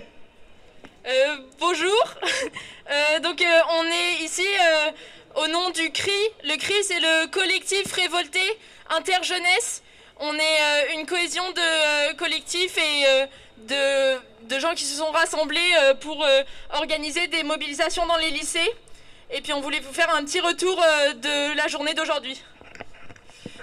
Euh, 1.06 1.38
bonjour. 1.58 2.04
Euh, 2.92 3.20
donc 3.20 3.42
euh, 3.42 3.60
on 3.70 3.86
est 3.86 4.24
ici 4.24 4.46
au 5.36 5.48
nom 5.48 5.70
du 5.70 5.94
CRI. 5.94 6.12
Le 6.44 6.58
CRI 6.58 6.84
c'est 6.84 7.00
le 7.00 7.28
collectif 7.28 7.90
révolté 7.94 8.42
interjeunesse. 8.90 9.82
On 10.20 10.36
est 10.36 10.94
une 10.96 11.06
cohésion 11.06 11.50
de 11.52 12.14
collectifs 12.16 12.78
et 12.78 13.28
de 13.60 14.20
de 14.52 14.60
gens 14.60 14.74
qui 14.76 14.84
se 14.84 14.98
sont 14.98 15.12
rassemblés 15.12 15.72
euh, 15.80 15.94
pour 15.96 16.24
euh, 16.24 16.44
organiser 16.74 17.28
des 17.28 17.44
mobilisations 17.44 18.06
dans 18.06 18.18
les 18.18 18.32
lycées. 18.32 18.72
Et 19.32 19.40
puis 19.42 19.54
on 19.54 19.62
voulait 19.62 19.80
vous 19.80 19.94
faire 19.94 20.14
un 20.14 20.24
petit 20.26 20.42
retour 20.42 20.78
euh, 20.84 21.14
de 21.14 21.56
la 21.56 21.68
journée 21.68 21.94
d'aujourd'hui. 21.94 22.42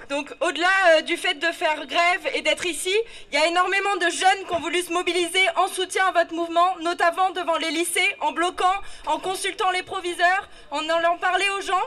Donc 0.08 0.34
au-delà 0.40 1.02
du 1.02 1.18
fait 1.18 1.34
de 1.34 1.48
faire 1.48 1.86
grève 1.86 2.30
et 2.34 2.40
d'être 2.40 2.64
ici, 2.64 2.94
il 3.30 3.38
y 3.38 3.42
a 3.42 3.46
énormément 3.46 3.96
de 3.96 4.08
jeunes 4.08 4.46
qui 4.46 4.54
ont 4.54 4.60
voulu 4.60 4.80
se 4.80 4.90
mobiliser 4.90 5.46
en 5.56 5.68
soutien 5.68 6.06
à 6.06 6.12
votre 6.12 6.32
mouvement, 6.32 6.78
notamment 6.80 7.28
devant 7.32 7.58
les 7.58 7.70
lycées, 7.70 8.16
en 8.22 8.32
bloquant, 8.32 8.72
en 9.04 9.18
consultant 9.18 9.70
les 9.70 9.82
proviseurs, 9.82 10.48
en 10.70 10.88
allant 10.88 11.18
parler 11.18 11.44
aux 11.58 11.60
gens. 11.60 11.84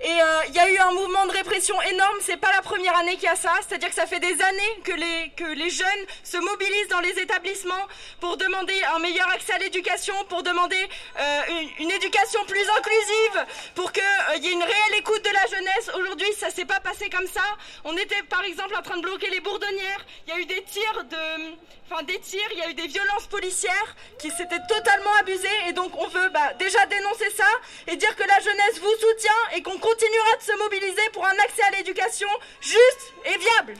Et 0.00 0.22
euh, 0.22 0.40
il 0.48 0.54
y 0.54 0.58
a 0.60 0.70
eu 0.70 0.78
un 0.78 0.92
mouvement 0.92 1.26
de 1.26 1.32
répression 1.32 1.80
énorme. 1.82 2.16
C'est 2.20 2.36
pas 2.36 2.52
la 2.52 2.62
première 2.62 2.96
année 2.96 3.14
qu'il 3.14 3.24
y 3.24 3.28
a 3.28 3.36
ça. 3.36 3.52
C'est-à-dire 3.66 3.88
que 3.88 3.94
ça 3.94 4.06
fait 4.06 4.20
des 4.20 4.40
années 4.40 4.80
que 4.84 4.92
les, 4.92 5.32
que 5.36 5.44
les 5.44 5.70
jeunes 5.70 6.04
se 6.22 6.36
mobilisent 6.36 6.88
dans 6.88 7.00
les 7.00 7.18
établissements 7.18 7.86
pour 8.20 8.36
demander 8.36 8.80
un 8.94 9.00
meilleur 9.00 9.28
accès 9.28 9.54
à 9.54 9.58
l'éducation, 9.58 10.14
pour 10.28 10.42
demander 10.44 10.88
euh, 11.18 11.40
une, 11.48 11.86
une 11.86 11.90
éducation 11.90 12.44
plus 12.46 12.64
inclusive, 12.78 13.46
pour 13.74 13.90
qu'il 13.90 14.02
y 14.42 14.48
ait 14.48 14.52
une 14.52 14.62
réelle 14.62 14.94
écoute 14.98 15.24
de 15.24 15.30
la 15.30 15.46
jeunesse. 15.46 15.90
Aujourd'hui, 15.98 16.32
ça 16.38 16.50
s'est 16.50 16.64
pas 16.64 16.80
passé 16.80 17.10
comme 17.10 17.26
ça. 17.26 17.42
On 17.84 17.96
était 17.96 18.22
par 18.24 18.44
exemple 18.44 18.76
en 18.76 18.82
train 18.82 18.98
de 18.98 19.02
bloquer 19.02 19.30
les 19.30 19.40
bourdonnières. 19.40 20.06
Il 20.26 20.34
y 20.34 20.36
a 20.36 20.40
eu 20.40 20.46
des 20.46 20.62
tirs 20.62 21.04
de, 21.04 21.56
enfin 21.90 22.02
des 22.04 22.18
tirs. 22.20 22.48
Il 22.52 22.58
y 22.58 22.62
a 22.62 22.70
eu 22.70 22.74
des 22.74 22.86
violences 22.86 23.26
policières 23.26 23.96
qui 24.18 24.30
s'étaient 24.30 24.62
totalement 24.68 25.14
abusées. 25.20 25.48
Et 25.68 25.72
donc 25.72 25.92
on 25.98 26.08
veut 26.08 26.28
bah, 26.32 26.52
déjà 26.58 26.84
dénoncer 26.86 27.30
ça 27.36 27.48
et 27.86 27.96
dire 27.96 28.14
que 28.16 28.24
la 28.24 28.40
jeunesse 28.40 28.80
vous 28.80 28.94
soutient 29.00 29.56
et 29.56 29.62
qu'on 29.62 29.78
continuera 29.78 30.36
de 30.38 30.42
se 30.42 30.58
mobiliser 30.58 31.08
pour 31.12 31.26
un 31.26 31.32
accès 31.32 31.62
à 31.62 31.76
l'éducation 31.76 32.28
juste 32.60 33.12
et 33.24 33.38
viable. 33.38 33.74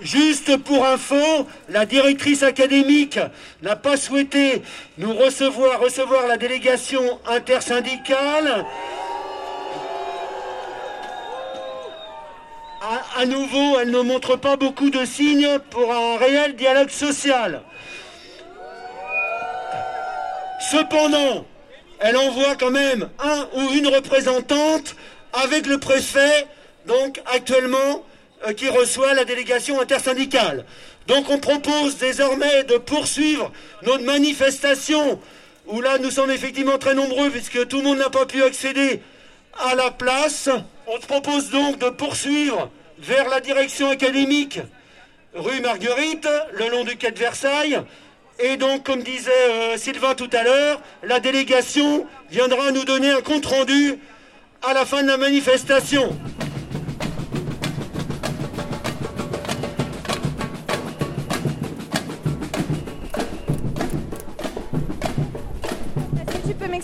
Juste 0.00 0.56
pour 0.58 0.84
info, 0.84 1.46
la 1.68 1.86
directrice 1.86 2.42
académique 2.42 3.18
n'a 3.62 3.76
pas 3.76 3.96
souhaité 3.96 4.62
nous 4.98 5.14
recevoir, 5.14 5.80
recevoir 5.80 6.26
la 6.26 6.36
délégation 6.36 7.20
intersyndicale. 7.26 8.66
À, 13.16 13.26
nouveau, 13.26 13.78
elle 13.80 13.90
ne 13.90 14.00
montre 14.00 14.36
pas 14.36 14.56
beaucoup 14.56 14.90
de 14.90 15.04
signes 15.04 15.58
pour 15.70 15.92
un 15.92 16.16
réel 16.16 16.56
dialogue 16.56 16.90
social. 16.90 17.62
Cependant, 20.70 21.46
elle 22.00 22.16
envoie 22.16 22.56
quand 22.56 22.70
même 22.70 23.08
un 23.18 23.48
ou 23.54 23.70
une 23.74 23.86
représentante 23.88 24.96
avec 25.32 25.66
le 25.66 25.78
préfet, 25.78 26.46
donc 26.86 27.20
actuellement, 27.26 28.04
euh, 28.46 28.52
qui 28.52 28.68
reçoit 28.68 29.14
la 29.14 29.24
délégation 29.24 29.80
intersyndicale. 29.80 30.64
Donc 31.06 31.30
on 31.30 31.38
propose 31.38 31.98
désormais 31.98 32.64
de 32.64 32.76
poursuivre 32.76 33.52
notre 33.82 34.04
manifestation, 34.04 35.20
où 35.66 35.80
là 35.80 35.98
nous 35.98 36.10
sommes 36.10 36.30
effectivement 36.30 36.78
très 36.78 36.94
nombreux, 36.94 37.30
puisque 37.30 37.68
tout 37.68 37.78
le 37.78 37.84
monde 37.84 37.98
n'a 37.98 38.10
pas 38.10 38.26
pu 38.26 38.42
accéder 38.42 39.00
à 39.68 39.74
la 39.74 39.90
place. 39.90 40.48
On 40.86 40.98
propose 40.98 41.50
donc 41.50 41.78
de 41.78 41.90
poursuivre 41.90 42.70
vers 43.04 43.28
la 43.28 43.40
direction 43.40 43.90
académique, 43.90 44.60
rue 45.34 45.60
Marguerite, 45.60 46.28
le 46.52 46.70
long 46.70 46.84
du 46.84 46.96
quai 46.96 47.10
de 47.10 47.18
Versailles, 47.18 47.80
et 48.38 48.56
donc, 48.56 48.82
comme 48.84 49.02
disait 49.02 49.30
euh, 49.50 49.76
Sylvain 49.76 50.14
tout 50.14 50.30
à 50.32 50.42
l'heure, 50.42 50.80
la 51.04 51.20
délégation 51.20 52.06
viendra 52.30 52.72
nous 52.72 52.84
donner 52.84 53.10
un 53.10 53.20
compte-rendu 53.20 53.98
à 54.62 54.72
la 54.72 54.84
fin 54.84 55.02
de 55.02 55.08
la 55.08 55.16
manifestation. 55.16 56.16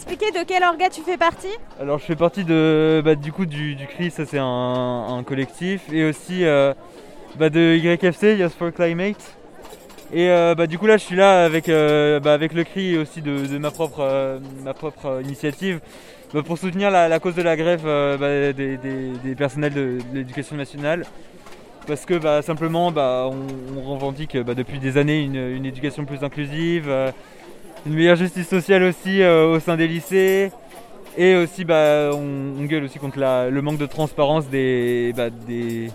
M'expliquer 0.00 0.32
de 0.32 0.46
quel 0.46 0.62
orga 0.62 0.88
tu 0.88 1.02
fais 1.02 1.18
partie 1.18 1.52
Alors 1.78 1.98
je 1.98 2.04
fais 2.04 2.16
partie 2.16 2.42
de, 2.42 3.02
bah, 3.04 3.16
du 3.16 3.32
coup 3.32 3.44
du, 3.44 3.74
du 3.74 3.86
CRI, 3.86 4.10
ça 4.10 4.24
c'est 4.24 4.38
un, 4.40 5.22
collectif, 5.26 5.82
et 5.92 6.04
aussi 6.04 6.42
euh, 6.42 6.72
bah, 7.38 7.50
de 7.50 7.76
YFC, 7.76 8.38
Yes 8.38 8.54
for 8.54 8.72
Climate. 8.72 9.36
Et 10.14 10.30
euh, 10.30 10.54
bah, 10.54 10.66
du 10.66 10.78
coup 10.78 10.86
là 10.86 10.96
je 10.96 11.04
suis 11.04 11.16
là 11.16 11.44
avec, 11.44 11.68
euh, 11.68 12.18
bah, 12.18 12.32
avec 12.32 12.54
le 12.54 12.64
CRI 12.64 12.94
et 12.94 12.98
aussi 12.98 13.20
de, 13.20 13.46
de 13.46 13.58
ma 13.58 13.70
propre, 13.70 14.40
ma 14.64 14.72
propre 14.72 15.20
initiative 15.22 15.80
pour 16.46 16.56
soutenir 16.56 16.90
la, 16.90 17.20
cause 17.20 17.34
de 17.34 17.42
la 17.42 17.56
grève 17.56 17.84
des, 18.56 18.78
des- 18.78 19.34
personnels 19.34 19.74
de, 19.74 19.98
l'éducation 20.14 20.56
nationale. 20.56 21.04
Parce 21.86 22.06
que 22.06 22.18
simplement 22.40 22.88
on, 22.88 23.34
on 23.76 23.82
revendique 23.82 24.34
depuis 24.34 24.78
des 24.78 24.96
années 24.96 25.20
une, 25.20 25.36
une 25.36 25.66
éducation 25.66 26.06
plus 26.06 26.24
inclusive, 26.24 26.90
une 27.86 27.94
meilleure 27.94 28.16
justice 28.16 28.48
sociale 28.48 28.82
aussi 28.82 29.22
euh, 29.22 29.46
au 29.56 29.60
sein 29.60 29.76
des 29.76 29.88
lycées. 29.88 30.50
Et 31.16 31.34
aussi, 31.34 31.64
bah, 31.64 32.10
on, 32.12 32.64
gueule 32.64 32.84
aussi 32.84 32.98
contre 32.98 33.18
la- 33.18 33.50
le 33.50 33.62
manque 33.62 33.78
de 33.78 33.86
transparence 33.86 34.46
des, 34.48 35.12
bah, 35.16 35.28
des, 35.30 35.90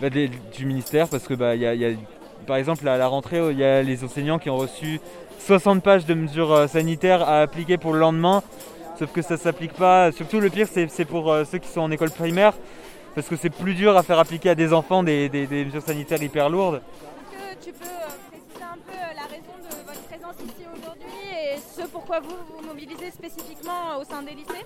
bah, 0.00 0.08
du 0.10 0.66
ministère 0.66 1.08
parce 1.08 1.24
que, 1.26 1.34
bah, 1.34 1.54
y 1.54 1.66
a, 1.66 1.90
par 2.46 2.56
exemple, 2.56 2.86
à 2.88 2.96
la 2.98 3.06
rentrée, 3.06 3.40
il 3.52 3.58
y 3.58 3.64
a 3.64 3.82
les 3.82 4.02
enseignants 4.02 4.38
qui 4.38 4.50
ont 4.50 4.56
reçu 4.56 5.00
60 5.38 5.82
pages 5.82 6.04
de 6.06 6.14
mesures 6.14 6.52
euh, 6.52 6.66
sanitaires 6.66 7.22
à 7.28 7.42
appliquer 7.42 7.76
pour 7.78 7.92
le 7.92 8.00
lendemain. 8.00 8.42
Sauf 8.98 9.12
que 9.12 9.22
ça 9.22 9.36
s'applique 9.36 9.72
pas. 9.74 10.10
Surtout, 10.12 10.40
le 10.40 10.50
pire, 10.50 10.66
c'est 10.72 11.04
pour 11.04 11.30
euh, 11.32 11.44
ceux 11.44 11.58
qui 11.58 11.68
sont 11.68 11.80
en 11.80 11.90
école 11.90 12.10
primaire 12.10 12.54
parce 13.14 13.28
que 13.28 13.36
c'est 13.36 13.50
plus 13.50 13.74
dur 13.74 13.96
à 13.96 14.02
faire 14.02 14.18
appliquer 14.18 14.50
à 14.50 14.54
des 14.56 14.72
enfants 14.72 15.04
des, 15.04 15.28
des- 15.28 15.46
mesures 15.46 15.82
sanitaires 15.82 16.20
hyper 16.22 16.48
lourdes. 16.50 16.80
Vous 22.20 22.36
vous 22.56 22.66
mobilisez 22.66 23.10
spécifiquement 23.10 23.98
au 24.00 24.04
sein 24.04 24.22
des 24.22 24.32
lycées? 24.32 24.64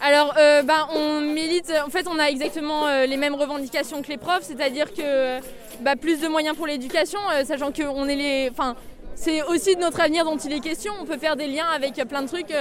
Alors, 0.00 0.34
euh, 0.36 0.62
bah, 0.62 0.88
on 0.94 1.20
milite. 1.20 1.72
En 1.86 1.90
fait, 1.90 2.06
on 2.06 2.18
a 2.18 2.26
exactement 2.26 2.86
euh, 2.86 3.06
les 3.06 3.16
mêmes 3.16 3.34
revendications 3.34 4.02
que 4.02 4.08
les 4.08 4.18
profs, 4.18 4.42
c'est-à-dire 4.42 4.92
que 4.92 5.00
euh, 5.00 5.40
bah, 5.80 5.96
plus 5.96 6.20
de 6.20 6.28
moyens 6.28 6.56
pour 6.56 6.66
l'éducation, 6.66 7.18
sachant 7.44 7.72
que 7.72 7.82
est 7.82 8.16
les. 8.16 8.48
Enfin, 8.50 8.76
c'est 9.14 9.42
aussi 9.44 9.74
de 9.74 9.80
notre 9.80 10.00
avenir 10.00 10.24
dont 10.24 10.36
il 10.36 10.52
est 10.52 10.60
question. 10.60 10.92
On 11.00 11.06
peut 11.06 11.16
faire 11.16 11.36
des 11.36 11.46
liens 11.46 11.68
avec 11.74 11.94
plein 12.06 12.22
de 12.22 12.28
trucs, 12.28 12.52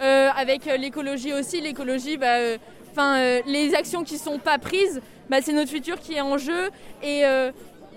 avec 0.00 0.64
l'écologie 0.64 1.34
aussi. 1.34 1.60
L'écologie, 1.60 2.16
bah, 2.16 2.38
les 3.46 3.74
actions 3.74 4.04
qui 4.04 4.16
sont 4.16 4.38
pas 4.38 4.56
prises, 4.56 5.02
bah, 5.28 5.38
c'est 5.42 5.52
notre 5.52 5.70
futur 5.70 6.00
qui 6.00 6.14
est 6.14 6.22
en 6.22 6.38
jeu. 6.38 6.70
Et, 7.02 7.24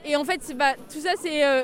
et 0.06 0.16
en 0.18 0.26
fait, 0.26 0.42
bah, 0.58 0.74
tout 0.92 1.00
ça, 1.00 1.12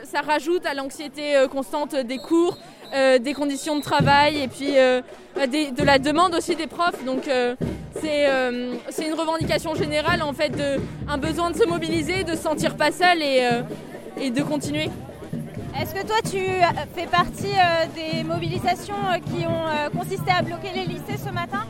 ça 0.06 0.22
rajoute 0.22 0.66
à 0.66 0.74
l'anxiété 0.74 1.46
constante 1.52 1.96
des 1.96 2.18
cours, 2.18 2.58
euh, 2.94 3.20
des 3.20 3.34
conditions 3.34 3.76
de 3.78 3.82
travail 3.82 4.42
et 4.44 4.48
puis 4.48 4.78
euh, 4.78 5.02
des- 5.50 5.72
de 5.72 5.84
la 5.84 6.00
demande 6.00 6.34
aussi 6.36 6.56
des 6.56 6.68
profs. 6.68 7.04
Donc 7.06 7.28
euh, 7.28 7.56
c'est, 8.02 8.28
euh, 8.30 8.74
c'est 8.90 9.08
une 9.08 9.14
revendication 9.14 9.76
générale 9.76 10.22
en 10.22 10.34
fait, 10.34 10.50
de, 10.50 10.80
un 11.08 11.18
besoin 11.18 11.52
de 11.52 11.58
se 11.58 11.66
mobiliser, 11.66 12.24
de 12.24 12.32
se 12.32 12.44
sentir 12.44 12.76
pas 12.76 12.92
seul 12.92 13.22
et, 13.22 13.48
et 14.20 14.30
de 14.30 14.42
continuer. 14.44 14.90
Est-ce 15.80 15.94
que 15.94 16.06
toi 16.06 16.18
tu 16.24 16.40
fais 16.96 17.06
partie 17.08 17.54
des 17.96 18.24
mobilisations 18.24 18.96
qui 19.26 19.46
ont 19.46 19.98
consisté 20.00 20.32
à 20.32 20.42
bloquer 20.42 20.70
les 20.74 20.86
lycées 20.86 21.20
ce 21.24 21.32
matin? 21.32 21.66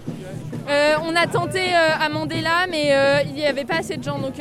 On 1.04 1.16
a 1.16 1.28
tenté 1.28 1.74
à 1.74 2.08
Mandela, 2.10 2.68
mais 2.70 2.94
il 3.26 3.34
n'y 3.34 3.46
avait 3.46 3.66
pas 3.66 3.78
assez 3.80 3.98
de 3.98 4.04
gens, 4.04 4.20
donc 4.20 4.36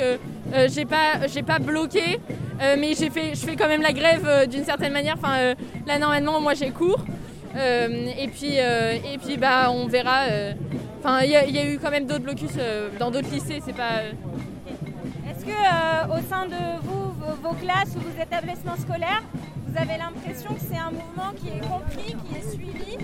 j'ai 0.69 0.85
pas, 0.85 1.27
j'ai 1.27 1.43
pas 1.43 1.59
bloqué, 1.59 2.21
euh, 2.63 2.77
mais 2.79 2.95
j'ai 2.95 3.11
fait, 3.11 3.31
je 3.35 3.45
fais 3.45 3.57
quand 3.57 3.69
même 3.69 3.83
la 3.83 3.93
grève 3.93 4.25
euh, 4.27 4.47
d'une 4.47 4.65
certaine 4.65 4.93
manière. 4.93 5.15
Enfin, 5.19 5.37
euh, 5.39 5.55
là 5.87 5.99
normalement, 5.99 6.41
moi 6.41 6.55
j'ai 6.55 6.71
cours, 6.71 7.05
et 7.55 8.29
puis, 8.29 8.57
et 8.57 9.19
puis 9.25 9.37
bah 9.39 9.71
on 9.71 9.87
verra. 9.87 10.25
Enfin, 10.99 11.21
il 11.23 11.31
y, 11.31 11.37
a- 11.37 11.65
eu 11.73 11.79
quand 11.79 11.91
même 11.91 12.07
d'autres 12.07 12.25
blocus 12.25 12.51
dans 12.99 13.11
d'autres 13.11 13.31
lycées, 13.31 13.63
c'est 13.65 13.73
pas. 13.75 14.03
Est-ce 15.31 15.45
que 15.45 15.53
au 16.11 16.21
sein 16.29 16.47
de 16.47 16.57
vous, 16.83 17.15
vos 17.43 17.55
classes 17.55 17.95
ou 17.97 18.01
vos 18.01 18.23
établissements 18.23 18.77
scolaires, 18.77 19.23
vous 19.77 19.83
avez 19.83 19.99
l'impression 19.99 20.55
que 20.55 20.61
c'est 20.61 20.79
un 20.79 20.91
mouvement 20.91 21.33
qui 21.37 21.49
est 21.49 21.61
compris, 21.61 22.15
qui 22.15 22.37
est 22.37 22.51
suivi 22.51 22.99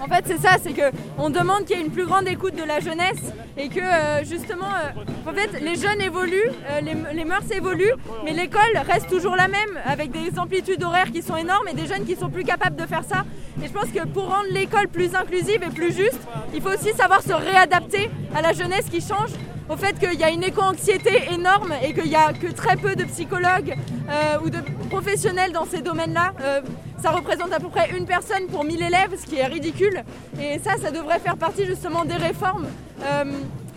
En 0.00 0.06
fait, 0.06 0.24
c'est 0.26 0.38
ça, 0.38 0.56
c'est 0.62 0.72
que 0.72 0.94
on 1.18 1.30
demande 1.30 1.64
qu'il 1.64 1.76
y 1.76 1.80
ait 1.80 1.84
une 1.84 1.90
plus 1.90 2.06
grande 2.06 2.28
écoute 2.28 2.54
de 2.54 2.62
la 2.62 2.80
jeunesse 2.80 3.32
et 3.56 3.68
que 3.68 3.80
euh, 3.80 4.24
justement, 4.24 4.66
euh, 4.66 5.28
en 5.28 5.32
fait, 5.32 5.60
les 5.60 5.74
jeunes 5.74 6.00
évoluent, 6.00 6.50
euh, 6.68 6.80
les, 6.80 6.94
les 7.14 7.24
mœurs 7.24 7.50
évoluent, 7.50 7.94
mais 8.24 8.32
l'école 8.32 8.76
reste 8.86 9.08
toujours 9.08 9.34
la 9.34 9.48
même, 9.48 9.78
avec 9.84 10.12
des 10.12 10.38
amplitudes 10.38 10.82
horaires 10.82 11.10
qui 11.10 11.22
sont 11.22 11.36
énormes 11.36 11.66
et 11.68 11.74
des 11.74 11.86
jeunes 11.86 12.04
qui 12.04 12.14
sont 12.14 12.30
plus 12.30 12.44
capables 12.44 12.76
de 12.76 12.86
faire 12.86 13.04
ça. 13.04 13.24
Et 13.62 13.66
je 13.66 13.72
pense 13.72 13.90
que 13.90 14.06
pour 14.06 14.28
rendre 14.28 14.48
l'école 14.50 14.88
plus 14.88 15.14
inclusive 15.14 15.62
et 15.62 15.74
plus 15.74 15.94
juste, 15.94 16.20
il 16.54 16.60
faut 16.62 16.70
aussi 16.70 16.92
savoir 16.92 17.22
se 17.22 17.32
réadapter 17.32 18.10
à 18.34 18.42
la 18.42 18.52
jeunesse 18.52 18.86
qui 18.90 19.00
change 19.00 19.30
au 19.70 19.76
fait 19.76 19.98
qu'il 19.98 20.18
y 20.18 20.24
a 20.24 20.30
une 20.30 20.42
éco-anxiété 20.42 21.32
énorme 21.32 21.72
et 21.82 21.94
qu'il 21.94 22.08
n'y 22.08 22.16
a 22.16 22.32
que 22.32 22.48
très 22.48 22.76
peu 22.76 22.96
de 22.96 23.04
psychologues 23.04 23.76
euh, 24.08 24.38
ou 24.44 24.50
de 24.50 24.58
professionnels 24.88 25.52
dans 25.52 25.64
ces 25.64 25.80
domaines-là. 25.80 26.32
Euh, 26.42 26.60
ça 27.00 27.10
représente 27.10 27.52
à 27.52 27.60
peu 27.60 27.68
près 27.68 27.90
une 27.96 28.04
personne 28.04 28.46
pour 28.48 28.64
1000 28.64 28.82
élèves, 28.82 29.14
ce 29.16 29.26
qui 29.26 29.36
est 29.36 29.46
ridicule. 29.46 30.02
Et 30.40 30.58
ça, 30.58 30.72
ça 30.82 30.90
devrait 30.90 31.20
faire 31.20 31.36
partie 31.36 31.64
justement 31.64 32.04
des 32.04 32.16
réformes. 32.16 32.66
Euh, 33.04 33.24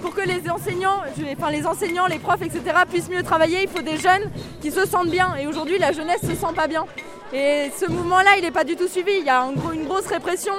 pour 0.01 0.13
que 0.13 0.21
les 0.21 0.49
enseignants, 0.49 0.99
enfin 1.31 1.49
les 1.49 1.65
enseignants, 1.65 2.07
les 2.07 2.19
profs, 2.19 2.41
etc. 2.41 2.61
puissent 2.89 3.09
mieux 3.09 3.23
travailler, 3.23 3.63
il 3.63 3.69
faut 3.69 3.81
des 3.81 3.95
jeunes 3.95 4.29
qui 4.61 4.69
se 4.69 4.85
sentent 4.85 5.09
bien. 5.09 5.35
Et 5.37 5.47
aujourd'hui, 5.47 5.79
la 5.79 5.93
jeunesse 5.93 6.19
se 6.21 6.35
sent 6.35 6.53
pas 6.53 6.67
bien. 6.67 6.83
Et 7.31 7.71
ce 7.79 7.89
mouvement-là, 7.89 8.31
il 8.37 8.41
n'est 8.41 8.51
pas 8.51 8.65
du 8.65 8.75
tout 8.75 8.89
suivi. 8.89 9.11
Il 9.19 9.25
y 9.25 9.29
a 9.29 9.47
une 9.73 9.85
grosse 9.85 10.07
répression. 10.07 10.53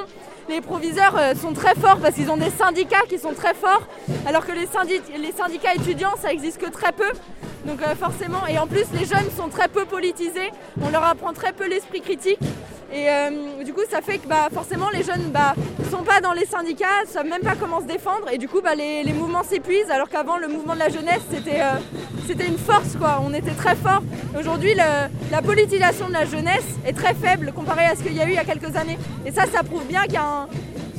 Les 0.48 0.60
proviseurs 0.60 1.16
euh, 1.16 1.34
sont 1.34 1.52
très 1.52 1.74
forts 1.74 1.98
parce 1.98 2.14
qu'ils 2.14 2.30
ont 2.30 2.36
des 2.36 2.50
syndicats 2.50 3.04
qui 3.08 3.18
sont 3.18 3.32
très 3.32 3.54
forts, 3.54 3.86
alors 4.26 4.46
que 4.46 4.52
les, 4.52 4.66
syndicats 4.66 5.74
étudiants, 5.74 6.14
ça 6.20 6.32
existe 6.32 6.58
que 6.58 6.70
très 6.70 6.92
peu. 6.92 7.10
Donc 7.66 7.82
euh, 7.82 7.94
forcément, 7.94 8.46
et 8.46 8.58
en 8.58 8.66
plus 8.66 8.84
les 8.92 9.06
jeunes 9.06 9.30
sont 9.36 9.48
très 9.48 9.68
peu 9.68 9.84
politisés, 9.84 10.50
on 10.82 10.90
leur 10.90 11.04
apprend 11.04 11.32
très 11.32 11.52
peu 11.52 11.68
l'esprit 11.68 12.00
critique. 12.00 12.38
Et 12.92 13.08
euh, 13.08 13.64
du 13.64 13.72
coup, 13.72 13.80
ça 13.90 14.00
fait 14.02 14.18
que 14.18 14.28
bah, 14.28 14.48
forcément 14.52 14.90
les 14.90 15.02
jeunes 15.02 15.24
ne 15.26 15.30
bah, 15.30 15.54
sont 15.90 16.02
pas 16.02 16.20
dans 16.20 16.32
les 16.32 16.46
syndicats, 16.46 17.02
ne 17.04 17.10
savent 17.10 17.26
même 17.26 17.42
pas 17.42 17.54
comment 17.58 17.80
se 17.80 17.86
défendre. 17.86 18.28
Et 18.32 18.38
du 18.38 18.48
coup, 18.48 18.60
bah, 18.62 18.74
les, 18.74 19.12
mouvements 19.12 19.42
s'épuisent, 19.42 19.90
alors 19.90 20.08
qu'avant, 20.08 20.38
le 20.38 20.48
mouvement 20.48 20.74
de 20.74 20.78
la 20.78 20.88
jeunesse, 20.88 21.22
c'était 21.30 21.60
c'était 22.26 22.46
une 22.46 22.58
force. 22.58 22.96
quoi. 22.98 23.20
On 23.24 23.34
était 23.34 23.52
très 23.52 23.74
fort. 23.74 24.02
Aujourd'hui, 24.38 24.74
la 24.74 25.42
politisation 25.42 26.08
de 26.08 26.12
la 26.12 26.24
jeunesse 26.24 26.64
est 26.86 26.92
très 26.92 27.14
faible 27.14 27.52
comparée 27.52 27.86
à 27.86 27.96
ce 27.96 28.02
qu'il 28.02 28.14
y 28.14 28.20
a 28.20 28.26
eu 28.26 28.30
il 28.30 28.34
y 28.34 28.38
a 28.38 28.44
quelques 28.44 28.76
années. 28.76 28.98
Et 29.26 29.32
ça, 29.32 29.44
ça 29.46 29.62
prouve 29.62 29.84
bien 29.86 30.02
qu'il 30.04 30.14
y 30.14 30.16
a 30.16 30.46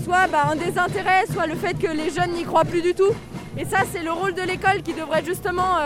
soit 0.04 0.28
un 0.50 0.56
désintérêt, 0.56 1.26
soit 1.32 1.48
le 1.48 1.56
fait 1.56 1.74
que 1.80 1.91
les 1.91 2.12
jeunes 2.12 2.32
n'y 2.34 2.43
croient 2.43 2.65
plus 2.65 2.82
du 2.82 2.93
tout. 2.93 3.12
Et 3.58 3.65
ça, 3.65 3.80
c'est 3.91 4.04
le 4.04 4.12
rôle 4.12 4.34
de 4.34 4.41
l'école 4.41 4.84
qui 4.84 4.93
devrait 4.93 5.24
justement 5.24 5.78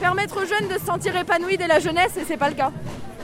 permettre 0.00 0.42
aux 0.42 0.46
jeunes 0.46 0.68
de 0.68 0.78
se 0.78 0.84
sentir 0.84 1.16
épanouis 1.16 1.56
dès 1.56 1.66
la 1.66 1.78
jeunesse 1.78 2.16
et 2.16 2.24
c'est 2.26 2.36
pas 2.36 2.48
le 2.48 2.54
cas. 2.54 2.70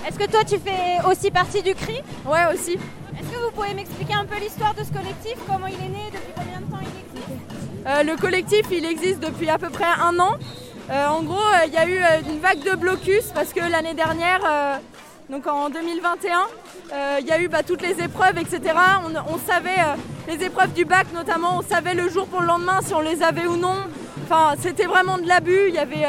Est-ce 0.06 0.18
que 0.18 0.30
toi 0.30 0.44
tu 0.44 0.58
fais 0.58 1.04
aussi 1.06 1.30
partie 1.30 1.62
du 1.62 1.74
CRI 1.74 2.02
Ouais 2.26 2.52
aussi. 2.52 2.72
Est-ce 2.72 3.28
que 3.28 3.36
vous 3.44 3.50
pouvez 3.50 3.74
m'expliquer 3.74 4.14
un 4.14 4.24
peu 4.24 4.38
l'histoire 4.40 4.74
de 4.74 4.82
ce 4.82 4.92
collectif 4.92 5.34
Comment 5.46 5.66
il 5.66 5.74
est 5.74 5.88
né 5.88 6.04
Depuis 6.12 6.32
combien 6.34 6.60
de 6.60 6.70
temps 6.70 6.78
il 6.80 7.18
existe 7.18 7.86
euh, 7.86 8.02
Le 8.02 8.16
collectif 8.16 8.66
il 8.72 8.84
existe 8.84 9.20
depuis 9.20 9.50
à 9.50 9.58
peu 9.58 9.68
près 9.68 9.84
un 9.84 10.18
an. 10.18 10.36
Euh, 10.90 11.06
en 11.06 11.22
gros 11.22 11.36
euh, 11.36 11.66
il 11.66 11.72
y 11.72 11.76
a 11.76 11.86
eu 11.86 12.00
une 12.28 12.40
vague 12.40 12.62
de 12.62 12.74
blocus 12.76 13.26
parce 13.34 13.52
que 13.52 13.60
l'année 13.60 13.94
dernière, 13.94 14.40
donc 15.28 15.46
en 15.46 15.68
2021, 15.68 16.46
il 17.20 17.26
y 17.26 17.30
a 17.30 17.40
eu 17.40 17.48
bah, 17.48 17.62
toutes 17.62 17.82
les 17.82 18.02
épreuves 18.02 18.38
etc. 18.38 18.60
On, 19.28 19.38
savait 19.38 19.76
les 20.26 20.44
épreuves 20.44 20.72
du 20.72 20.84
bac 20.84 21.06
notamment, 21.14 21.58
on 21.58 21.62
savait 21.62 21.94
le 21.94 22.08
jour 22.08 22.26
pour 22.26 22.40
le 22.40 22.46
lendemain 22.46 22.80
si 22.82 22.94
on 22.94 23.00
les 23.00 23.22
avait 23.22 23.46
ou 23.46 23.56
non. 23.56 23.76
Enfin 24.24 24.54
c'était 24.58 24.86
vraiment 24.86 25.18
de 25.18 25.28
l'abus. 25.28 25.68
Il 25.68 25.74
y 25.74 25.78
avait 25.78 26.06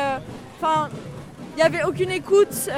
Enfin, 0.62 0.89
il 1.54 1.56
n'y 1.56 1.63
avait 1.63 1.84
aucune 1.84 2.12
écoute. 2.12 2.69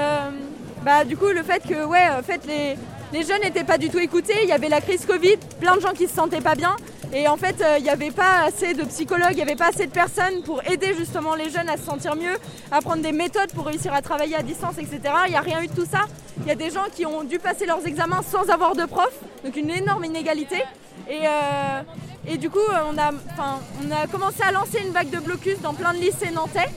Euh, 0.84 0.86
bah, 0.86 1.06
du 1.06 1.18
coup, 1.18 1.28
le 1.28 1.44
fait 1.44 1.62
que 1.68 1.86
ouais, 1.86 2.10
en 2.10 2.24
fait, 2.24 2.42
les, 2.46 2.76
les 3.12 3.26
jeunes 3.26 3.42
n'étaient 3.42 3.64
pas 3.64 3.78
du 3.78 3.90
tout 3.90 4.00
écoutés. 4.00 4.36
Il 4.44 4.50
y 4.50 4.52
avait 4.52 4.70
la 4.70 4.82
crise 4.82 5.06
Covid, 5.06 5.38
plein 5.60 5.76
de 5.76 5.82
gens 5.82 5.94
qui 5.94 6.08
se 6.08 6.16
sentaient 6.16 6.42
pas 6.42 6.56
bien. 6.56 6.76
Et 7.14 7.28
en 7.28 7.38
fait, 7.38 7.62
euh, 7.62 7.76
il 7.78 7.84
n'y 7.84 7.90
avait 7.90 8.12
pas 8.12 8.44
assez 8.46 8.74
de 8.74 8.84
psychologues, 8.86 9.32
il 9.32 9.36
n'y 9.36 9.44
avait 9.44 9.56
pas 9.56 9.68
assez 9.68 9.86
de 9.86 9.92
personnes 9.92 10.42
pour 10.44 10.64
aider 10.68 10.96
justement 10.98 11.36
les 11.36 11.50
jeunes 11.52 11.70
à 11.70 11.78
se 11.78 11.84
sentir 11.84 12.16
mieux, 12.16 12.36
à 12.72 12.82
prendre 12.82 13.04
des 13.04 13.12
méthodes 13.12 13.52
pour 13.54 13.68
réussir 13.68 13.94
à 13.94 14.02
travailler 14.02 14.36
à 14.36 14.42
distance, 14.42 14.78
etc. 14.80 15.00
Il 15.28 15.32
n'y 15.32 15.38
a 15.38 15.42
rien 15.42 15.62
eu 15.62 15.68
de 15.68 15.74
tout 15.74 15.86
ça. 15.86 16.06
Il 16.42 16.48
y 16.48 16.52
a 16.52 16.56
des 16.56 16.72
gens 16.72 16.86
qui 16.92 17.06
ont 17.06 17.24
dû 17.24 17.38
passer 17.38 17.68
leurs 17.68 17.86
examens 17.86 18.22
sans 18.24 18.50
avoir 18.50 18.76
de 18.76 18.86
prof, 18.86 19.14
donc 19.46 19.56
une 19.56 19.70
énorme 19.70 20.06
inégalité. 20.06 20.64
Et, 21.08 21.20
euh, 21.28 21.82
et 22.28 22.38
du 22.38 22.50
coup, 22.50 22.58
on 22.68 22.98
a, 22.98 23.12
on 23.12 23.92
a 23.92 24.08
commencé 24.08 24.42
à 24.42 24.52
lancer 24.52 24.80
une 24.84 24.92
vague 24.92 25.12
de 25.12 25.20
blocus 25.20 25.62
dans 25.62 25.76
plein 25.76 25.94
de 25.94 26.00
lycées 26.00 26.32
nantais. 26.32 26.70